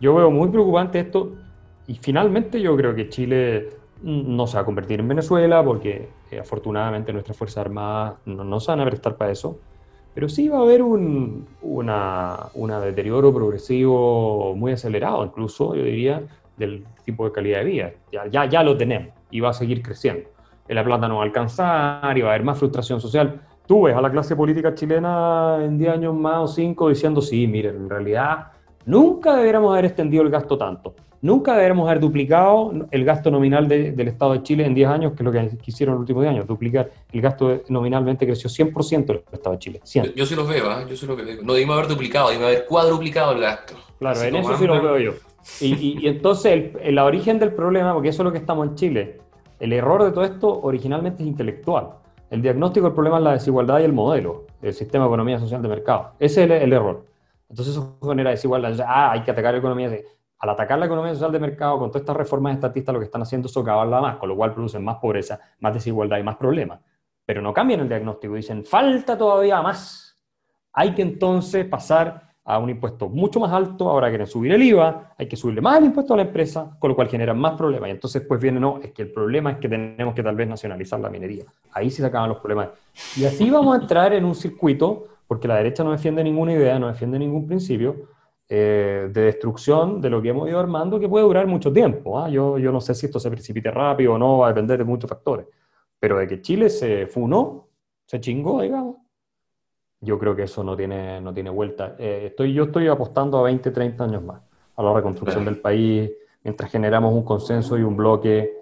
yo 0.00 0.14
veo 0.14 0.30
muy 0.30 0.48
preocupante 0.48 1.00
esto 1.00 1.32
y 1.86 1.94
finalmente 1.94 2.60
yo 2.60 2.76
creo 2.76 2.94
que 2.94 3.08
Chile 3.08 3.70
no 4.02 4.46
se 4.46 4.56
va 4.56 4.62
a 4.62 4.64
convertir 4.64 5.00
en 5.00 5.08
Venezuela 5.08 5.64
porque 5.64 6.08
eh, 6.30 6.38
afortunadamente 6.38 7.12
nuestras 7.12 7.36
Fuerzas 7.36 7.58
Armadas 7.58 8.14
no, 8.26 8.44
no 8.44 8.60
se 8.60 8.70
van 8.70 8.80
a 8.80 8.86
prestar 8.86 9.16
para 9.16 9.32
eso, 9.32 9.58
pero 10.14 10.28
sí 10.28 10.48
va 10.48 10.58
a 10.58 10.62
haber 10.62 10.82
un 10.82 11.46
una, 11.62 12.36
una 12.54 12.80
deterioro 12.80 13.34
progresivo 13.34 14.54
muy 14.54 14.72
acelerado, 14.72 15.24
incluso 15.24 15.74
yo 15.74 15.82
diría, 15.82 16.22
del 16.56 16.84
tipo 17.04 17.24
de 17.24 17.32
calidad 17.32 17.58
de 17.58 17.64
vida. 17.64 17.92
Ya, 18.12 18.26
ya, 18.26 18.44
ya 18.46 18.62
lo 18.62 18.76
tenemos 18.76 19.14
y 19.30 19.40
va 19.40 19.50
a 19.50 19.52
seguir 19.52 19.82
creciendo. 19.82 20.30
La 20.68 20.84
plata 20.84 21.08
no 21.08 21.16
va 21.16 21.22
a 21.22 21.24
alcanzar 21.26 22.16
y 22.16 22.22
va 22.22 22.28
a 22.28 22.34
haber 22.34 22.44
más 22.44 22.58
frustración 22.58 23.00
social. 23.00 23.40
Tú 23.66 23.82
ves 23.82 23.96
a 23.96 24.00
la 24.00 24.10
clase 24.10 24.36
política 24.36 24.74
chilena 24.74 25.58
en 25.62 25.78
10 25.78 25.92
años 25.92 26.14
más 26.14 26.38
o 26.38 26.46
5 26.46 26.88
diciendo, 26.88 27.20
sí, 27.20 27.46
miren, 27.46 27.76
en 27.76 27.90
realidad 27.90 28.52
nunca 28.86 29.36
deberíamos 29.36 29.72
haber 29.72 29.86
extendido 29.86 30.22
el 30.22 30.30
gasto 30.30 30.56
tanto. 30.58 30.94
Nunca 31.22 31.52
deberíamos 31.52 31.88
haber 31.88 32.00
duplicado 32.00 32.70
el 32.90 33.04
gasto 33.04 33.30
nominal 33.30 33.66
de- 33.66 33.92
del 33.92 34.08
Estado 34.08 34.34
de 34.34 34.42
Chile 34.42 34.66
en 34.66 34.74
10 34.74 34.88
años, 34.90 35.12
que 35.12 35.22
es 35.22 35.24
lo 35.24 35.32
que 35.32 35.50
hicieron 35.64 35.92
en 35.92 35.96
los 35.96 36.00
últimos 36.02 36.22
10 36.22 36.34
años. 36.34 36.46
Duplicar 36.46 36.90
el 37.12 37.20
gasto 37.22 37.62
nominalmente 37.70 38.26
creció 38.26 38.50
100% 38.50 39.06
del 39.14 39.22
Estado 39.32 39.52
de 39.52 39.58
Chile. 39.58 39.80
100. 39.84 40.04
Yo, 40.06 40.12
yo 40.12 40.26
sí 40.26 40.34
los 40.36 40.46
veo, 40.46 40.70
¿ah? 40.70 40.84
yo 40.86 40.94
sí 40.94 41.06
los 41.06 41.16
veo. 41.16 41.42
No 41.42 41.54
debimos 41.54 41.76
haber 41.78 41.88
duplicado, 41.88 42.28
debimos 42.28 42.48
haber 42.48 42.66
cuadruplicado 42.66 43.32
el 43.32 43.40
gasto. 43.40 43.72
Claro, 43.98 44.18
Así 44.18 44.28
en 44.28 44.36
eso 44.36 44.56
sí 44.58 44.66
lo 44.66 44.82
veo 44.82 44.98
yo. 44.98 45.12
Y, 45.62 45.74
y- 45.74 45.98
y 46.02 46.08
entonces, 46.08 46.52
el, 46.52 46.72
el 46.82 46.98
origen 46.98 47.38
del 47.38 47.52
problema, 47.54 47.94
porque 47.94 48.10
eso 48.10 48.22
es 48.22 48.24
lo 48.24 48.32
que 48.32 48.38
estamos 48.38 48.66
en 48.68 48.74
Chile, 48.74 49.18
el 49.60 49.72
error 49.72 50.04
de 50.04 50.10
todo 50.12 50.24
esto 50.24 50.60
originalmente 50.62 51.22
es 51.22 51.26
intelectual. 51.28 51.88
El 52.30 52.42
diagnóstico 52.42 52.86
del 52.86 52.94
problema 52.94 53.16
es 53.18 53.24
la 53.24 53.32
desigualdad 53.32 53.80
y 53.80 53.84
el 53.84 53.92
modelo, 53.94 54.44
el 54.60 54.74
sistema 54.74 55.04
de 55.04 55.08
economía 55.08 55.38
social 55.38 55.62
de 55.62 55.68
mercado. 55.68 56.10
Ese 56.18 56.44
es 56.44 56.50
el, 56.50 56.52
el 56.52 56.72
error. 56.74 57.04
Entonces 57.48 57.74
eso 57.74 57.98
genera 58.02 58.30
desigualdad. 58.30 58.78
Ah, 58.86 59.12
hay 59.12 59.22
que 59.22 59.30
atacar 59.30 59.52
la 59.52 59.58
economía. 59.58 59.90
Al 60.38 60.50
atacar 60.50 60.78
la 60.78 60.86
economía 60.86 61.14
social 61.14 61.32
de 61.32 61.38
mercado, 61.38 61.78
con 61.78 61.90
todas 61.90 62.02
estas 62.02 62.16
reformas 62.16 62.54
estatistas, 62.54 62.92
lo 62.92 62.98
que 62.98 63.06
están 63.06 63.22
haciendo 63.22 63.46
es 63.46 63.52
socavarla 63.52 64.00
más, 64.00 64.16
con 64.16 64.28
lo 64.28 64.36
cual 64.36 64.52
producen 64.52 64.84
más 64.84 64.96
pobreza, 64.96 65.40
más 65.60 65.72
desigualdad 65.72 66.18
y 66.18 66.22
más 66.22 66.36
problemas. 66.36 66.80
Pero 67.24 67.40
no 67.40 67.52
cambian 67.54 67.80
el 67.80 67.88
diagnóstico, 67.88 68.34
dicen, 68.34 68.64
falta 68.64 69.16
todavía 69.16 69.62
más. 69.62 70.18
Hay 70.72 70.94
que 70.94 71.02
entonces 71.02 71.64
pasar 71.66 72.34
a 72.46 72.58
un 72.58 72.68
impuesto 72.68 73.08
mucho 73.08 73.40
más 73.40 73.52
alto, 73.52 73.88
ahora 73.88 74.08
quieren 74.08 74.26
subir 74.26 74.52
el 74.52 74.62
IVA, 74.62 75.14
hay 75.16 75.26
que 75.26 75.36
subirle 75.36 75.62
más 75.62 75.78
el 75.78 75.86
impuesto 75.86 76.12
a 76.12 76.18
la 76.18 76.24
empresa, 76.24 76.76
con 76.78 76.90
lo 76.90 76.94
cual 76.94 77.08
generan 77.08 77.38
más 77.38 77.54
problemas. 77.54 77.88
Y 77.88 77.92
entonces 77.92 78.22
pues 78.28 78.38
viene, 78.38 78.60
no, 78.60 78.80
es 78.82 78.92
que 78.92 79.02
el 79.02 79.12
problema 79.12 79.52
es 79.52 79.58
que 79.58 79.68
tenemos 79.68 80.14
que 80.14 80.22
tal 80.22 80.36
vez 80.36 80.46
nacionalizar 80.46 81.00
la 81.00 81.08
minería. 81.08 81.44
Ahí 81.72 81.90
sí 81.90 82.02
se 82.02 82.06
acaban 82.06 82.28
los 82.28 82.38
problemas. 82.38 82.68
Y 83.16 83.24
así 83.24 83.48
vamos 83.48 83.78
a 83.78 83.80
entrar 83.80 84.12
en 84.12 84.26
un 84.26 84.34
circuito, 84.34 85.06
porque 85.34 85.48
la 85.48 85.56
derecha 85.56 85.82
no 85.82 85.90
defiende 85.90 86.22
ninguna 86.22 86.52
idea, 86.52 86.78
no 86.78 86.86
defiende 86.86 87.18
ningún 87.18 87.44
principio, 87.44 88.06
eh, 88.48 89.10
de 89.12 89.22
destrucción 89.22 90.00
de 90.00 90.08
lo 90.08 90.22
que 90.22 90.28
hemos 90.28 90.48
ido 90.48 90.60
armando, 90.60 91.00
que 91.00 91.08
puede 91.08 91.24
durar 91.24 91.48
mucho 91.48 91.72
tiempo. 91.72 92.20
¿ah? 92.20 92.28
Yo, 92.28 92.56
yo 92.56 92.70
no 92.70 92.80
sé 92.80 92.94
si 92.94 93.06
esto 93.06 93.18
se 93.18 93.32
precipite 93.32 93.68
rápido 93.68 94.12
o 94.12 94.18
no, 94.18 94.38
va 94.38 94.46
a 94.46 94.50
depender 94.50 94.78
de 94.78 94.84
muchos 94.84 95.10
factores. 95.10 95.46
Pero 95.98 96.18
de 96.18 96.28
que 96.28 96.40
Chile 96.40 96.70
se 96.70 97.08
funó, 97.08 97.66
se 98.06 98.20
chingó, 98.20 98.62
digamos, 98.62 98.98
yo 99.98 100.20
creo 100.20 100.36
que 100.36 100.44
eso 100.44 100.62
no 100.62 100.76
tiene, 100.76 101.20
no 101.20 101.34
tiene 101.34 101.50
vuelta. 101.50 101.96
Eh, 101.98 102.26
estoy, 102.26 102.52
yo 102.54 102.66
estoy 102.66 102.86
apostando 102.86 103.36
a 103.38 103.42
20, 103.42 103.72
30 103.72 104.04
años 104.04 104.22
más 104.22 104.40
a 104.76 104.82
la 104.84 104.94
reconstrucción 104.94 105.44
del 105.44 105.58
país, 105.58 106.12
mientras 106.44 106.70
generamos 106.70 107.12
un 107.12 107.24
consenso 107.24 107.76
y 107.76 107.82
un 107.82 107.96
bloque 107.96 108.52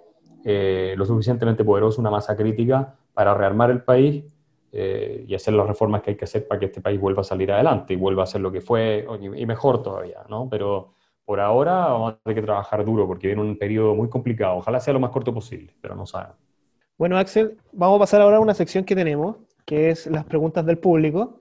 eh, 0.43 0.95
lo 0.97 1.05
suficientemente 1.05 1.63
poderoso, 1.63 2.01
una 2.01 2.09
masa 2.09 2.35
crítica 2.35 2.95
para 3.13 3.35
rearmar 3.35 3.69
el 3.69 3.83
país 3.83 4.32
eh, 4.75 5.23
y 5.27 5.35
hacer 5.35 5.53
las 5.53 5.67
reformas 5.67 6.01
que 6.01 6.09
hay 6.09 6.17
que 6.17 6.25
hacer 6.25 6.47
para 6.47 6.59
que 6.59 6.65
este 6.65 6.81
país 6.81 6.99
vuelva 6.99 7.21
a 7.21 7.23
salir 7.23 7.51
adelante 7.51 7.93
y 7.93 7.95
vuelva 7.95 8.23
a 8.23 8.25
ser 8.25 8.41
lo 8.41 8.51
que 8.51 8.59
fue 8.59 9.05
y 9.21 9.45
mejor 9.45 9.83
todavía, 9.83 10.23
¿no? 10.29 10.49
Pero 10.49 10.93
por 11.25 11.39
ahora 11.39 11.75
vamos 11.89 12.13
a 12.13 12.17
tener 12.17 12.35
que 12.37 12.41
trabajar 12.41 12.83
duro 12.83 13.05
porque 13.05 13.27
viene 13.27 13.43
un 13.43 13.55
periodo 13.55 13.93
muy 13.93 14.09
complicado. 14.09 14.57
Ojalá 14.57 14.79
sea 14.79 14.93
lo 14.93 14.99
más 14.99 15.11
corto 15.11 15.31
posible, 15.31 15.75
pero 15.79 15.95
no 15.95 16.07
sabemos. 16.07 16.37
Bueno, 16.97 17.19
Axel, 17.19 17.57
vamos 17.71 17.97
a 17.97 17.99
pasar 17.99 18.21
ahora 18.21 18.37
a 18.37 18.39
una 18.39 18.55
sección 18.55 18.83
que 18.83 18.95
tenemos, 18.95 19.37
que 19.63 19.91
es 19.91 20.07
las 20.07 20.25
preguntas 20.25 20.65
del 20.65 20.79
público. 20.79 21.39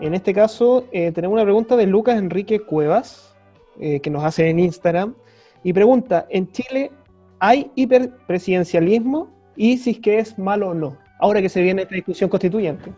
En 0.00 0.14
este 0.14 0.32
caso, 0.32 0.84
eh, 0.92 1.10
tenemos 1.10 1.34
una 1.34 1.44
pregunta 1.44 1.76
de 1.76 1.86
Lucas 1.86 2.16
Enrique 2.16 2.60
Cuevas, 2.60 3.34
eh, 3.80 3.98
que 3.98 4.10
nos 4.10 4.22
hace 4.22 4.50
en 4.50 4.60
Instagram, 4.60 5.16
y 5.64 5.72
pregunta, 5.72 6.26
¿en 6.28 6.50
Chile 6.52 6.92
hay 7.40 7.70
hiperpresidencialismo 7.74 9.28
y 9.56 9.78
si 9.78 9.90
es 9.92 9.98
que 9.98 10.18
es 10.18 10.38
malo 10.38 10.68
o 10.68 10.74
no? 10.74 10.96
Ahora 11.18 11.40
que 11.40 11.48
se 11.48 11.62
viene 11.62 11.82
esta 11.82 11.94
discusión 11.94 12.28
constituyente. 12.28 12.92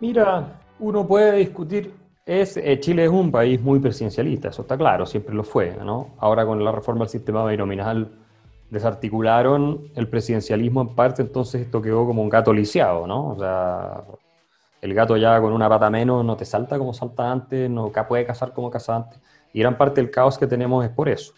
Mira, 0.00 0.60
uno 0.78 1.06
puede 1.06 1.38
discutir, 1.38 1.94
es, 2.26 2.56
eh, 2.58 2.78
Chile 2.78 3.06
es 3.06 3.10
un 3.10 3.32
país 3.32 3.60
muy 3.60 3.80
presidencialista, 3.80 4.50
eso 4.50 4.62
está 4.62 4.76
claro, 4.76 5.06
siempre 5.06 5.34
lo 5.34 5.42
fue, 5.42 5.76
¿no? 5.82 6.10
Ahora 6.18 6.44
con 6.44 6.62
la 6.62 6.72
reforma 6.72 7.00
del 7.00 7.08
sistema 7.08 7.44
binominal 7.46 8.10
desarticularon 8.70 9.88
el 9.94 10.06
presidencialismo 10.06 10.82
en 10.82 10.94
parte, 10.94 11.22
entonces 11.22 11.62
esto 11.62 11.80
quedó 11.80 12.06
como 12.06 12.22
un 12.22 12.28
gato 12.28 12.52
lisiado, 12.52 13.06
¿no? 13.06 13.30
O 13.30 13.38
sea, 13.38 14.04
el 14.82 14.94
gato 14.94 15.16
ya 15.16 15.40
con 15.40 15.52
una 15.52 15.68
pata 15.68 15.90
menos 15.90 16.24
no 16.24 16.36
te 16.36 16.44
salta 16.44 16.78
como 16.78 16.92
salta 16.92 17.30
antes, 17.30 17.68
no 17.68 17.90
puede 18.08 18.26
cazar 18.26 18.52
como 18.52 18.70
caza 18.70 18.96
antes. 18.96 19.18
Y 19.52 19.60
gran 19.60 19.76
parte 19.76 20.00
del 20.00 20.10
caos 20.10 20.38
que 20.38 20.46
tenemos 20.46 20.84
es 20.84 20.90
por 20.90 21.08
eso, 21.08 21.32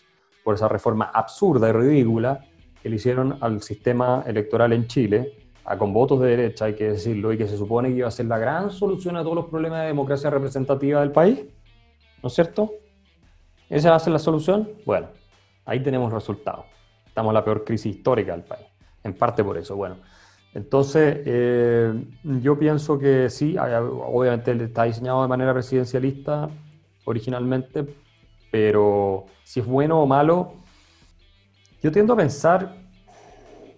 por 0.45 0.55
esa 0.55 0.69
reforma 0.69 1.11
absurda 1.13 1.69
y 1.69 1.73
ridícula 1.73 2.45
que 2.83 2.89
le 2.89 2.97
hicieron 2.97 3.39
al 3.41 3.63
sistema 3.63 4.25
electoral 4.27 4.73
en 4.73 4.87
Chile, 4.87 5.43
con 5.79 5.93
votos 5.93 6.21
de 6.21 6.29
derecha, 6.29 6.65
hay 6.65 6.75
que 6.75 6.91
decirlo, 6.91 7.33
y 7.33 7.39
que 7.39 7.47
se 7.47 7.57
supone 7.57 7.89
que 7.89 7.97
iba 7.97 8.09
a 8.09 8.11
ser 8.11 8.27
la 8.27 8.39
gran 8.39 8.71
solución 8.71 9.17
a 9.17 9.23
todos 9.23 9.37
los 9.37 9.47
problemas 9.47 9.83
de 9.83 9.87
democracia 9.87 10.29
representativa 10.31 11.01
del 11.01 11.13
país, 11.13 11.45
¿no 12.23 12.27
es 12.27 12.33
cierto? 12.35 12.73
¿Esa 13.69 13.91
va 13.91 13.97
a 13.97 14.01
ser 14.01 14.13
la 14.13 14.19
solución? 14.19 14.69
Bueno, 14.85 15.09
ahí 15.65 15.81
tenemos 15.81 16.09
el 16.09 16.15
resultado. 16.15 16.65
Estamos 17.07 17.31
en 17.31 17.35
la 17.35 17.45
peor 17.45 17.65
crisis 17.65 17.97
histórica 17.97 18.33
del 18.33 18.43
país, 18.43 18.67
en 19.05 19.15
parte 19.15 19.45
por 19.45 19.57
eso. 19.57 19.77
Bueno, 19.77 19.97
entonces 20.53 21.21
eh, 21.25 22.05
yo 22.23 22.59
pienso 22.59 22.99
que 22.99 23.31
sí, 23.31 23.57
obviamente 23.57 24.53
está 24.65 24.85
diseñado 24.85 25.23
de 25.23 25.29
manera 25.29 25.53
presidencialista 25.53 26.51
originalmente, 27.05 27.87
pero 28.53 29.25
si 29.45 29.61
es 29.61 29.67
bueno 29.67 30.03
o 30.03 30.07
malo, 30.07 30.53
yo 31.83 31.91
tiendo 31.91 32.13
a 32.13 32.17
pensar 32.17 32.77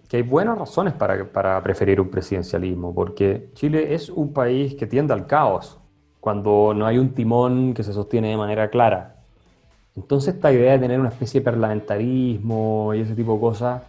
que 0.09 0.17
hay 0.17 0.23
buenas 0.23 0.57
razones 0.57 0.93
para, 0.93 1.63
preferir 1.63 2.01
un 2.01 2.09
presidencialismo, 2.09 2.93
porque 2.93 3.49
Chile 3.53 3.95
es 3.95 4.09
un 4.09 4.33
país 4.33 4.75
que 4.75 4.85
tiende 4.85 5.13
al 5.13 5.27
caos 5.27 5.79
cuando 6.19 6.73
no 6.75 6.85
hay 6.85 6.97
un 6.97 7.13
timón 7.13 7.73
que 7.73 7.83
se 7.83 7.93
sostiene 7.93 8.29
de 8.29 8.37
manera 8.37 8.69
clara. 8.69 9.15
Entonces 9.95 10.35
esta 10.35 10.51
idea 10.51 10.73
de 10.73 10.79
tener 10.79 10.99
una 10.99 11.09
especie 11.09 11.39
de 11.39 11.45
parlamentarismo 11.45 12.93
y 12.93 12.99
ese 12.99 13.15
tipo 13.15 13.35
de 13.35 13.39
cosas, 13.39 13.81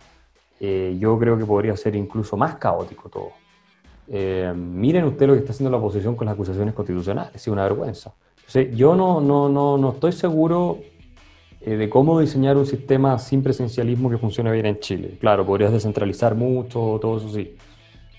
eh, 0.61 0.97
yo 1.01 1.19
creo 1.19 1.37
que 1.37 1.45
podría 1.45 1.77
ser 1.77 1.97
incluso 1.97 2.37
más 2.37 2.55
caótico 2.57 3.09
todo. 3.09 3.31
Eh, 4.07 4.55
miren 4.57 5.05
usted 5.05 5.27
lo 5.27 5.33
que 5.33 5.41
está 5.41 5.51
haciendo 5.51 5.73
la 5.73 5.79
oposición 5.79 6.15
con 6.15 6.27
las 6.27 6.35
acusaciones 6.35 6.75
constitucionales, 6.75 7.35
es 7.35 7.49
una 7.49 7.65
vergüenza. 7.65 8.15
Yo 8.75 8.95
no, 8.95 9.21
no, 9.21 9.49
no, 9.49 9.77
no 9.77 9.93
estoy 9.93 10.13
seguro 10.13 10.81
eh, 11.61 11.77
de 11.77 11.89
cómo 11.89 12.21
diseñar 12.21 12.57
un 12.57 12.67
sistema 12.67 13.19
sin 13.19 13.43
presencialismo 13.43 14.09
que 14.09 14.19
funcione 14.19 14.53
bien 14.53 14.67
en 14.67 14.79
Chile. 14.79 15.17
Claro, 15.21 15.45
podrías 15.45 15.73
descentralizar 15.73 16.35
mucho, 16.35 16.99
todo 17.01 17.19
eso 17.19 17.33
sí, 17.33 17.57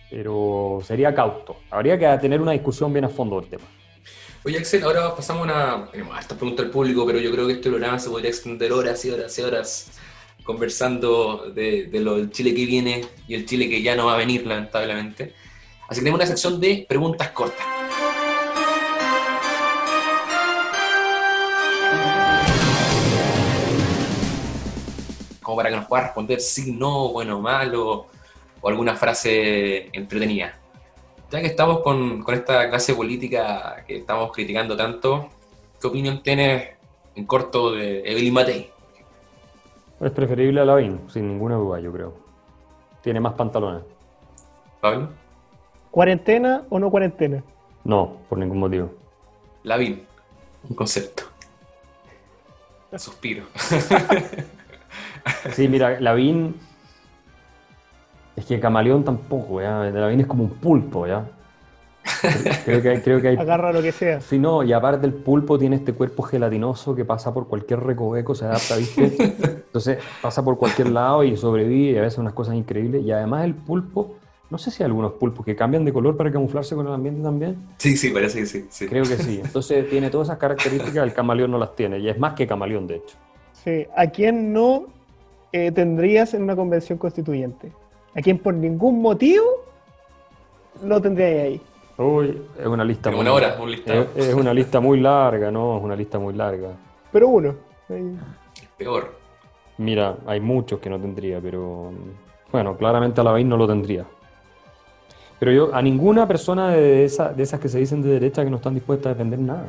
pero 0.09 0.79
sería 0.83 1.15
cauto. 1.15 1.57
Habría 1.71 1.97
que 1.97 2.05
tener 2.19 2.41
una 2.41 2.51
discusión 2.51 2.91
bien 2.91 3.05
a 3.05 3.09
fondo 3.09 3.39
del 3.39 3.49
tema. 3.49 3.63
Oye, 4.43 4.57
Axel, 4.57 4.83
ahora 4.83 5.15
pasamos 5.15 5.41
a 5.41 5.43
una. 5.43 5.91
Tenemos 5.91 6.19
esta 6.19 6.35
pregunta 6.35 6.63
al 6.63 6.69
público, 6.69 7.05
pero 7.05 7.19
yo 7.19 7.31
creo 7.31 7.47
que 7.47 7.53
este 7.53 7.69
programa 7.69 7.97
se 7.99 8.09
podría 8.09 8.29
extender 8.29 8.71
horas 8.71 9.03
y 9.05 9.09
horas 9.11 9.37
y 9.39 9.41
horas 9.41 9.91
conversando 10.43 11.51
de, 11.53 11.87
de 11.87 11.99
lo 11.99 12.17
del 12.17 12.31
Chile 12.31 12.53
que 12.53 12.65
viene 12.65 13.05
y 13.27 13.35
el 13.35 13.45
Chile 13.45 13.69
que 13.69 13.81
ya 13.81 13.95
no 13.95 14.05
va 14.05 14.13
a 14.13 14.17
venir, 14.17 14.45
lamentablemente. 14.45 15.33
Así 15.89 15.99
que 15.99 16.03
tenemos 16.03 16.19
una 16.19 16.27
sección 16.27 16.59
de 16.59 16.85
preguntas 16.87 17.29
cortas. 17.31 17.76
Como 25.47 25.55
para 25.55 25.69
que 25.69 25.77
nos 25.77 25.85
pueda 25.85 26.03
responder 26.03 26.41
sí, 26.41 26.73
no, 26.73 27.13
bueno, 27.13 27.39
malo, 27.39 28.07
o 28.59 28.67
alguna 28.67 28.97
frase 28.97 29.87
entretenida. 29.93 30.59
Ya 31.31 31.39
que 31.39 31.47
estamos 31.47 31.79
con, 31.79 32.21
con 32.21 32.35
esta 32.35 32.69
clase 32.69 32.93
política 32.93 33.81
que 33.87 33.99
estamos 33.99 34.33
criticando 34.33 34.75
tanto, 34.75 35.29
¿qué 35.79 35.87
opinión 35.87 36.21
tienes 36.21 36.71
en 37.15 37.25
corto 37.25 37.71
de 37.71 38.01
Evelyn 38.01 38.33
Matei? 38.33 38.69
Es 40.01 40.11
preferible 40.11 40.59
a 40.59 40.65
Lavín, 40.65 41.09
sin 41.09 41.29
ninguna 41.29 41.55
duda, 41.55 41.79
yo 41.79 41.93
creo. 41.93 42.13
Tiene 43.01 43.21
más 43.21 43.31
pantalones. 43.35 43.83
¿Pablo? 44.81 45.11
¿Cuarentena 45.91 46.65
o 46.69 46.77
no 46.77 46.91
cuarentena? 46.91 47.41
No, 47.85 48.17
por 48.27 48.37
ningún 48.37 48.59
motivo. 48.59 48.89
Lavín, 49.63 50.05
un 50.69 50.75
concepto. 50.75 51.23
Suspiro. 52.97 53.45
sí, 55.51 55.67
mira, 55.67 55.99
Lavín 55.99 56.55
es 58.35 58.45
que 58.45 58.59
camaleón 58.59 59.03
tampoco, 59.03 59.61
¿ya? 59.61 59.83
Lavín 59.83 60.21
es 60.21 60.27
como 60.27 60.43
un 60.43 60.51
pulpo, 60.51 61.07
¿ya? 61.07 61.25
Creo 62.65 62.81
que, 62.81 63.01
creo 63.01 63.21
que 63.21 63.29
hay... 63.29 63.37
Agarra 63.37 63.71
lo 63.71 63.81
que 63.81 63.91
sea. 63.91 64.21
Sí, 64.21 64.39
no, 64.39 64.63
y 64.63 64.73
aparte 64.73 65.05
el 65.05 65.13
pulpo 65.13 65.57
tiene 65.57 65.75
este 65.75 65.93
cuerpo 65.93 66.23
gelatinoso 66.23 66.95
que 66.95 67.05
pasa 67.05 67.33
por 67.33 67.47
cualquier 67.47 67.81
recoveco, 67.81 68.35
se 68.35 68.45
adapta, 68.45 68.77
¿viste? 68.77 69.15
Entonces 69.67 69.99
pasa 70.21 70.43
por 70.43 70.57
cualquier 70.57 70.89
lado 70.89 71.23
y 71.23 71.35
sobrevive 71.37 71.91
y 71.91 71.97
a 71.97 72.01
veces 72.01 72.19
unas 72.19 72.33
cosas 72.33 72.55
increíbles. 72.55 73.03
Y 73.03 73.11
además 73.11 73.45
el 73.45 73.55
pulpo, 73.55 74.15
no 74.49 74.57
sé 74.57 74.71
si 74.71 74.83
hay 74.83 74.87
algunos 74.87 75.13
pulpos 75.13 75.45
que 75.45 75.55
cambian 75.55 75.85
de 75.85 75.93
color 75.93 76.15
para 76.17 76.31
camuflarse 76.31 76.75
con 76.75 76.87
el 76.87 76.93
ambiente 76.93 77.21
también. 77.21 77.57
Sí, 77.77 77.97
sí, 77.97 78.09
parece 78.09 78.39
que 78.39 78.45
sí. 78.45 78.65
sí. 78.69 78.87
Creo 78.87 79.03
que 79.03 79.17
sí. 79.17 79.41
Entonces 79.43 79.89
tiene 79.89 80.09
todas 80.09 80.27
esas 80.27 80.37
características, 80.37 81.03
el 81.03 81.13
camaleón 81.13 81.51
no 81.51 81.57
las 81.57 81.75
tiene. 81.75 81.99
Y 81.99 82.09
es 82.09 82.17
más 82.17 82.33
que 82.33 82.47
camaleón, 82.47 82.87
de 82.87 82.95
hecho. 82.97 83.17
Sí, 83.53 83.85
¿a 83.95 84.07
quién 84.07 84.53
no 84.53 84.96
eh, 85.65 85.71
tendrías 85.71 86.33
en 86.33 86.43
una 86.43 86.55
convención 86.55 86.97
constituyente? 86.97 87.71
¿A 88.15 88.21
quién 88.21 88.37
por 88.37 88.53
ningún 88.53 89.01
motivo 89.01 89.45
lo 90.83 91.01
tendrías 91.01 91.43
ahí? 91.43 91.61
Uy, 91.97 92.41
es 92.59 92.65
una 92.65 92.83
lista 92.83 93.09
muy 93.09 93.21
una 93.21 93.33
hora, 93.33 93.57
un 93.59 93.73
es, 93.73 94.33
una 94.33 94.53
lista 94.53 94.79
muy 94.79 94.99
larga, 94.99 95.49
¿no? 95.49 95.77
Es 95.77 95.83
una 95.83 95.95
lista 95.95 96.19
muy 96.19 96.33
larga. 96.33 96.69
Pero 97.11 97.27
uno. 97.27 97.55
Peor. 98.77 99.15
Mira, 99.77 100.17
hay 100.27 100.39
muchos 100.39 100.79
que 100.79 100.89
no 100.89 100.99
tendría, 100.99 101.39
pero 101.41 101.91
bueno, 102.51 102.77
claramente 102.77 103.21
a 103.21 103.23
la 103.23 103.31
vez 103.31 103.45
no 103.45 103.57
lo 103.57 103.67
tendría. 103.67 104.05
Pero 105.39 105.51
yo, 105.51 105.73
a 105.73 105.81
ninguna 105.81 106.27
persona 106.27 106.69
de, 106.69 107.05
esa, 107.05 107.31
de 107.33 107.43
esas 107.43 107.59
que 107.59 107.69
se 107.69 107.79
dicen 107.79 108.01
de 108.01 108.09
derecha 108.09 108.43
que 108.43 108.49
no 108.49 108.57
están 108.57 108.73
dispuestas 108.73 109.07
a 109.07 109.13
defender 109.13 109.39
nada, 109.39 109.67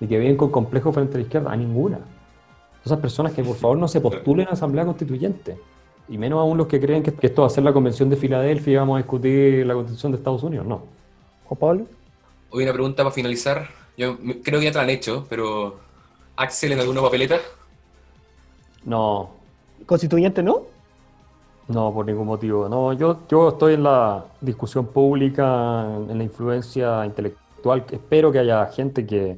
y 0.00 0.06
que 0.06 0.18
vienen 0.18 0.36
con 0.36 0.50
complejo 0.50 0.92
frente 0.92 1.14
a 1.14 1.16
la 1.18 1.22
izquierda, 1.22 1.52
a 1.52 1.56
ninguna. 1.56 2.00
Esas 2.84 2.98
personas 2.98 3.32
que 3.32 3.42
por 3.44 3.56
favor 3.56 3.78
no 3.78 3.88
se 3.88 4.00
postulen 4.00 4.48
a 4.48 4.52
Asamblea 4.52 4.84
Constituyente. 4.84 5.56
Y 6.08 6.18
menos 6.18 6.40
aún 6.40 6.58
los 6.58 6.66
que 6.66 6.80
creen 6.80 7.02
que, 7.02 7.12
que 7.12 7.28
esto 7.28 7.42
va 7.42 7.46
a 7.46 7.50
ser 7.50 7.64
la 7.64 7.72
Convención 7.72 8.10
de 8.10 8.16
Filadelfia 8.16 8.72
y 8.72 8.76
vamos 8.76 8.96
a 8.96 8.98
discutir 8.98 9.66
la 9.66 9.74
Constitución 9.74 10.12
de 10.12 10.18
Estados 10.18 10.42
Unidos. 10.42 10.66
No. 10.66 10.82
Juan 11.44 11.58
Pablo. 11.58 11.86
Hoy 12.50 12.64
una 12.64 12.72
pregunta 12.72 13.02
para 13.02 13.14
finalizar. 13.14 13.68
Yo 13.96 14.18
creo 14.42 14.58
que 14.58 14.66
ya 14.66 14.72
te 14.72 14.78
la 14.78 14.82
han 14.82 14.90
hecho, 14.90 15.26
pero 15.28 15.76
¿Axel 16.36 16.72
en 16.72 16.80
alguna 16.80 17.02
papeleta? 17.02 17.36
No. 18.84 19.30
¿Constituyente 19.86 20.42
no? 20.42 20.62
No, 21.68 21.92
por 21.92 22.04
ningún 22.06 22.26
motivo. 22.26 22.68
No, 22.68 22.92
yo, 22.92 23.20
yo 23.28 23.50
estoy 23.50 23.74
en 23.74 23.84
la 23.84 24.24
discusión 24.40 24.86
pública, 24.86 25.84
en 26.08 26.18
la 26.18 26.24
influencia 26.24 27.06
intelectual. 27.06 27.84
Espero 27.90 28.32
que 28.32 28.40
haya 28.40 28.66
gente 28.66 29.06
que 29.06 29.36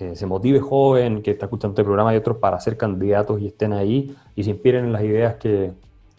eh, 0.00 0.16
se 0.16 0.24
motive 0.24 0.60
joven, 0.60 1.22
que 1.22 1.32
está 1.32 1.46
escuchando 1.46 1.74
este 1.74 1.84
programa 1.84 2.14
y 2.14 2.16
otros 2.16 2.38
para 2.38 2.58
ser 2.58 2.76
candidatos 2.76 3.40
y 3.40 3.48
estén 3.48 3.74
ahí 3.74 4.16
y 4.34 4.42
se 4.42 4.50
inspiren 4.50 4.86
en 4.86 4.92
las 4.92 5.02
ideas 5.02 5.34
que, 5.34 5.72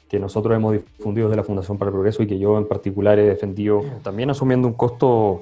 que 0.07 0.19
nosotros 0.19 0.55
hemos 0.55 0.73
difundido 0.73 1.29
de 1.29 1.36
la 1.36 1.43
Fundación 1.43 1.79
para 1.79 1.89
el 1.89 1.93
Progreso 1.93 2.21
y 2.21 2.27
que 2.27 2.38
yo 2.38 2.57
en 2.57 2.67
particular 2.67 3.17
he 3.17 3.23
defendido, 3.23 3.82
también 4.03 4.29
asumiendo 4.29 4.67
un 4.67 4.75
costo 4.75 5.41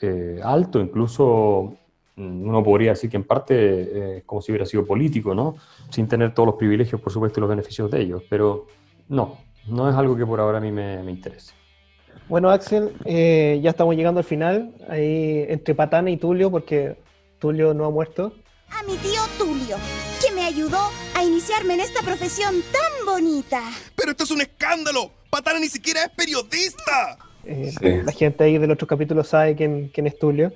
eh, 0.00 0.40
alto, 0.42 0.80
incluso 0.80 1.74
mm, 2.16 2.48
uno 2.48 2.64
podría 2.64 2.90
decir 2.90 3.08
que 3.08 3.18
en 3.18 3.24
parte 3.24 3.54
eh, 3.54 4.22
como 4.26 4.42
si 4.42 4.50
hubiera 4.50 4.66
sido 4.66 4.84
político, 4.84 5.34
¿no? 5.34 5.54
Sin 5.90 6.08
tener 6.08 6.34
todos 6.34 6.46
los 6.46 6.56
privilegios, 6.56 7.00
por 7.00 7.12
supuesto, 7.12 7.38
y 7.38 7.42
los 7.42 7.50
beneficios 7.50 7.88
de 7.90 8.00
ellos, 8.00 8.22
pero 8.28 8.66
no, 9.08 9.36
no 9.68 9.88
es 9.88 9.94
algo 9.94 10.16
que 10.16 10.26
por 10.26 10.40
ahora 10.40 10.58
a 10.58 10.60
mí 10.60 10.72
me, 10.72 11.08
interese. 11.08 11.54
Bueno, 12.28 12.50
Axel, 12.50 12.94
ya 13.04 13.70
estamos 13.70 13.94
llegando 13.94 14.18
al 14.18 14.24
final, 14.24 14.74
ahí 14.88 15.44
entre 15.48 15.74
Patana 15.76 16.10
y 16.10 16.16
Tulio, 16.16 16.50
porque 16.50 16.96
Tulio 17.38 17.74
no 17.74 17.84
ha 17.84 17.90
muerto. 17.90 18.34
A 18.70 18.82
mi 18.82 18.96
tío 18.96 19.20
Tulio, 19.38 19.76
que 20.20 20.34
me 20.34 20.42
ayudó 20.42 20.90
a 21.14 21.22
iniciarme 21.22 21.74
en 21.74 21.80
esta 21.80 22.02
profesión 22.02 22.54
tan 22.72 23.06
bonita. 23.06 23.62
¡Pero 23.94 24.10
esto 24.10 24.24
es 24.24 24.30
un 24.30 24.40
escándalo! 24.40 25.10
¡Patana 25.30 25.60
ni 25.60 25.68
siquiera 25.68 26.04
es 26.04 26.10
periodista! 26.10 27.18
Eh, 27.44 28.02
la 28.04 28.12
gente 28.12 28.44
ahí 28.44 28.58
del 28.58 28.72
otro 28.72 28.86
capítulo 28.86 29.22
sabe 29.22 29.54
quién, 29.54 29.88
quién 29.94 30.06
es 30.06 30.18
Tulio. 30.18 30.52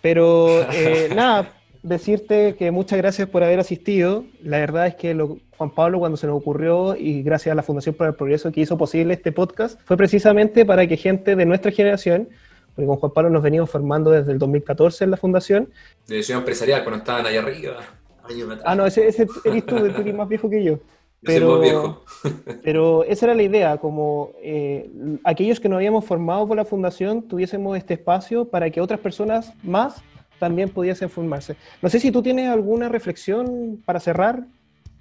Pero 0.00 0.62
eh, 0.72 1.10
nada, 1.14 1.52
decirte 1.82 2.54
que 2.56 2.70
muchas 2.70 2.98
gracias 2.98 3.28
por 3.28 3.42
haber 3.42 3.60
asistido. 3.60 4.24
La 4.42 4.58
verdad 4.58 4.86
es 4.86 4.94
que 4.94 5.14
lo, 5.14 5.38
Juan 5.56 5.70
Pablo, 5.70 5.98
cuando 5.98 6.16
se 6.16 6.26
nos 6.26 6.36
ocurrió, 6.36 6.96
y 6.96 7.22
gracias 7.22 7.52
a 7.52 7.56
la 7.56 7.62
Fundación 7.62 7.94
para 7.94 8.10
el 8.10 8.16
Progreso 8.16 8.50
que 8.50 8.62
hizo 8.62 8.78
posible 8.78 9.14
este 9.14 9.32
podcast, 9.32 9.78
fue 9.84 9.96
precisamente 9.96 10.64
para 10.64 10.86
que 10.86 10.96
gente 10.96 11.36
de 11.36 11.44
nuestra 11.44 11.70
generación 11.70 12.28
porque 12.74 12.86
con 12.86 12.96
Juan 12.96 13.12
Pablo 13.12 13.30
nos 13.30 13.42
venimos 13.42 13.70
formando 13.70 14.10
desde 14.10 14.32
el 14.32 14.38
2014 14.38 15.04
en 15.04 15.10
la 15.10 15.16
fundación. 15.16 15.68
De 16.06 16.22
ciudad 16.22 16.40
empresarial, 16.40 16.82
cuando 16.82 16.98
estaban 16.98 17.26
allá 17.26 17.40
arriba. 17.40 17.76
Ah, 18.64 18.74
no, 18.74 18.86
ese, 18.86 19.08
ese 19.08 19.26
eres 19.44 19.66
tú, 19.66 19.76
tú 19.76 19.84
eres 19.84 20.14
más 20.14 20.28
viejo 20.28 20.48
que 20.48 20.62
yo. 20.62 20.78
Pero, 21.22 22.02
pero 22.62 23.04
esa 23.04 23.26
era 23.26 23.34
la 23.34 23.42
idea, 23.42 23.76
como 23.76 24.30
eh, 24.42 24.90
aquellos 25.24 25.60
que 25.60 25.68
nos 25.68 25.76
habíamos 25.76 26.04
formado 26.04 26.46
por 26.46 26.56
la 26.56 26.64
fundación 26.64 27.22
tuviésemos 27.22 27.76
este 27.76 27.94
espacio 27.94 28.46
para 28.46 28.70
que 28.70 28.80
otras 28.80 29.00
personas 29.00 29.52
más 29.62 30.02
también 30.38 30.70
pudiesen 30.70 31.10
formarse. 31.10 31.56
No 31.82 31.90
sé 31.90 32.00
si 32.00 32.10
tú 32.10 32.22
tienes 32.22 32.48
alguna 32.48 32.88
reflexión 32.88 33.82
para 33.84 34.00
cerrar 34.00 34.44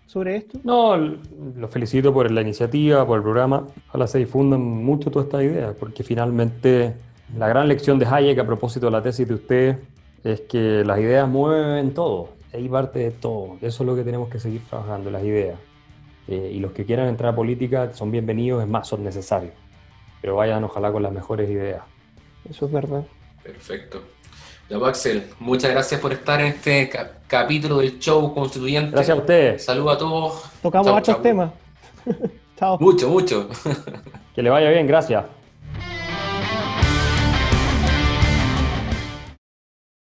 sobre 0.05 0.36
esto. 0.36 0.59
No, 0.63 0.97
lo 0.97 1.67
felicito 1.70 2.13
por 2.13 2.30
la 2.30 2.41
iniciativa, 2.41 3.07
por 3.07 3.17
el 3.17 3.24
programa. 3.24 3.67
Ojalá 3.89 4.07
se 4.07 4.17
difundan 4.17 4.59
mucho 4.59 5.09
todas 5.09 5.28
estas 5.28 5.43
ideas, 5.43 5.76
porque 5.80 6.03
finalmente 6.03 6.95
la 7.38 7.47
gran 7.47 7.67
lección 7.67 7.99
de 7.99 8.05
Hayek 8.05 8.39
a 8.39 8.45
propósito 8.45 8.88
de 8.88 8.91
la 8.91 9.03
tesis 9.03 9.27
de 9.27 9.34
usted 9.34 9.77
es 10.23 10.41
que 10.41 10.84
las 10.86 10.99
ideas 10.99 11.27
mueven 11.27 11.93
todo, 11.93 12.30
hay 12.53 12.67
parte 12.67 12.99
de 12.99 13.11
todo. 13.11 13.57
Eso 13.61 13.84
es 13.84 13.88
lo 13.88 13.95
que 13.95 14.03
tenemos 14.03 14.30
que 14.30 14.39
seguir 14.39 14.61
trabajando, 14.67 15.11
las 15.11 15.23
ideas. 15.23 15.57
Eh, 16.27 16.51
y 16.53 16.59
los 16.59 16.71
que 16.73 16.86
quieran 16.86 17.07
entrar 17.07 17.34
a 17.34 17.36
política 17.36 17.91
son 17.93 18.11
bienvenidos, 18.11 18.61
es 18.61 18.69
más, 18.69 18.88
son 18.88 19.03
necesarios. 19.03 19.53
Pero 20.21 20.36
vayan 20.36 20.63
ojalá 20.63 20.91
con 20.91 21.03
las 21.03 21.11
mejores 21.11 21.49
ideas. 21.49 21.82
Eso 22.49 22.65
es 22.65 22.71
verdad. 22.71 23.03
Perfecto. 23.43 24.01
Ya, 24.69 24.77
Axel, 24.86 25.23
muchas 25.39 25.71
gracias 25.71 25.99
por 25.99 26.13
estar 26.13 26.39
en 26.41 26.47
este 26.47 26.91
capítulo 27.27 27.77
del 27.80 27.97
show 27.97 28.34
constituyente. 28.34 28.91
Gracias 28.91 29.17
a 29.17 29.19
ustedes. 29.19 29.65
Saludos 29.65 29.95
a 29.95 29.97
todos. 29.97 30.43
Tocamos 30.61 30.93
muchos 30.93 31.21
temas. 31.21 31.51
Chao. 32.57 32.77
Mucho, 32.80 33.09
mucho. 33.09 33.49
que 34.36 34.43
le 34.43 34.49
vaya 34.49 34.69
bien, 34.69 34.86
gracias. 34.86 35.38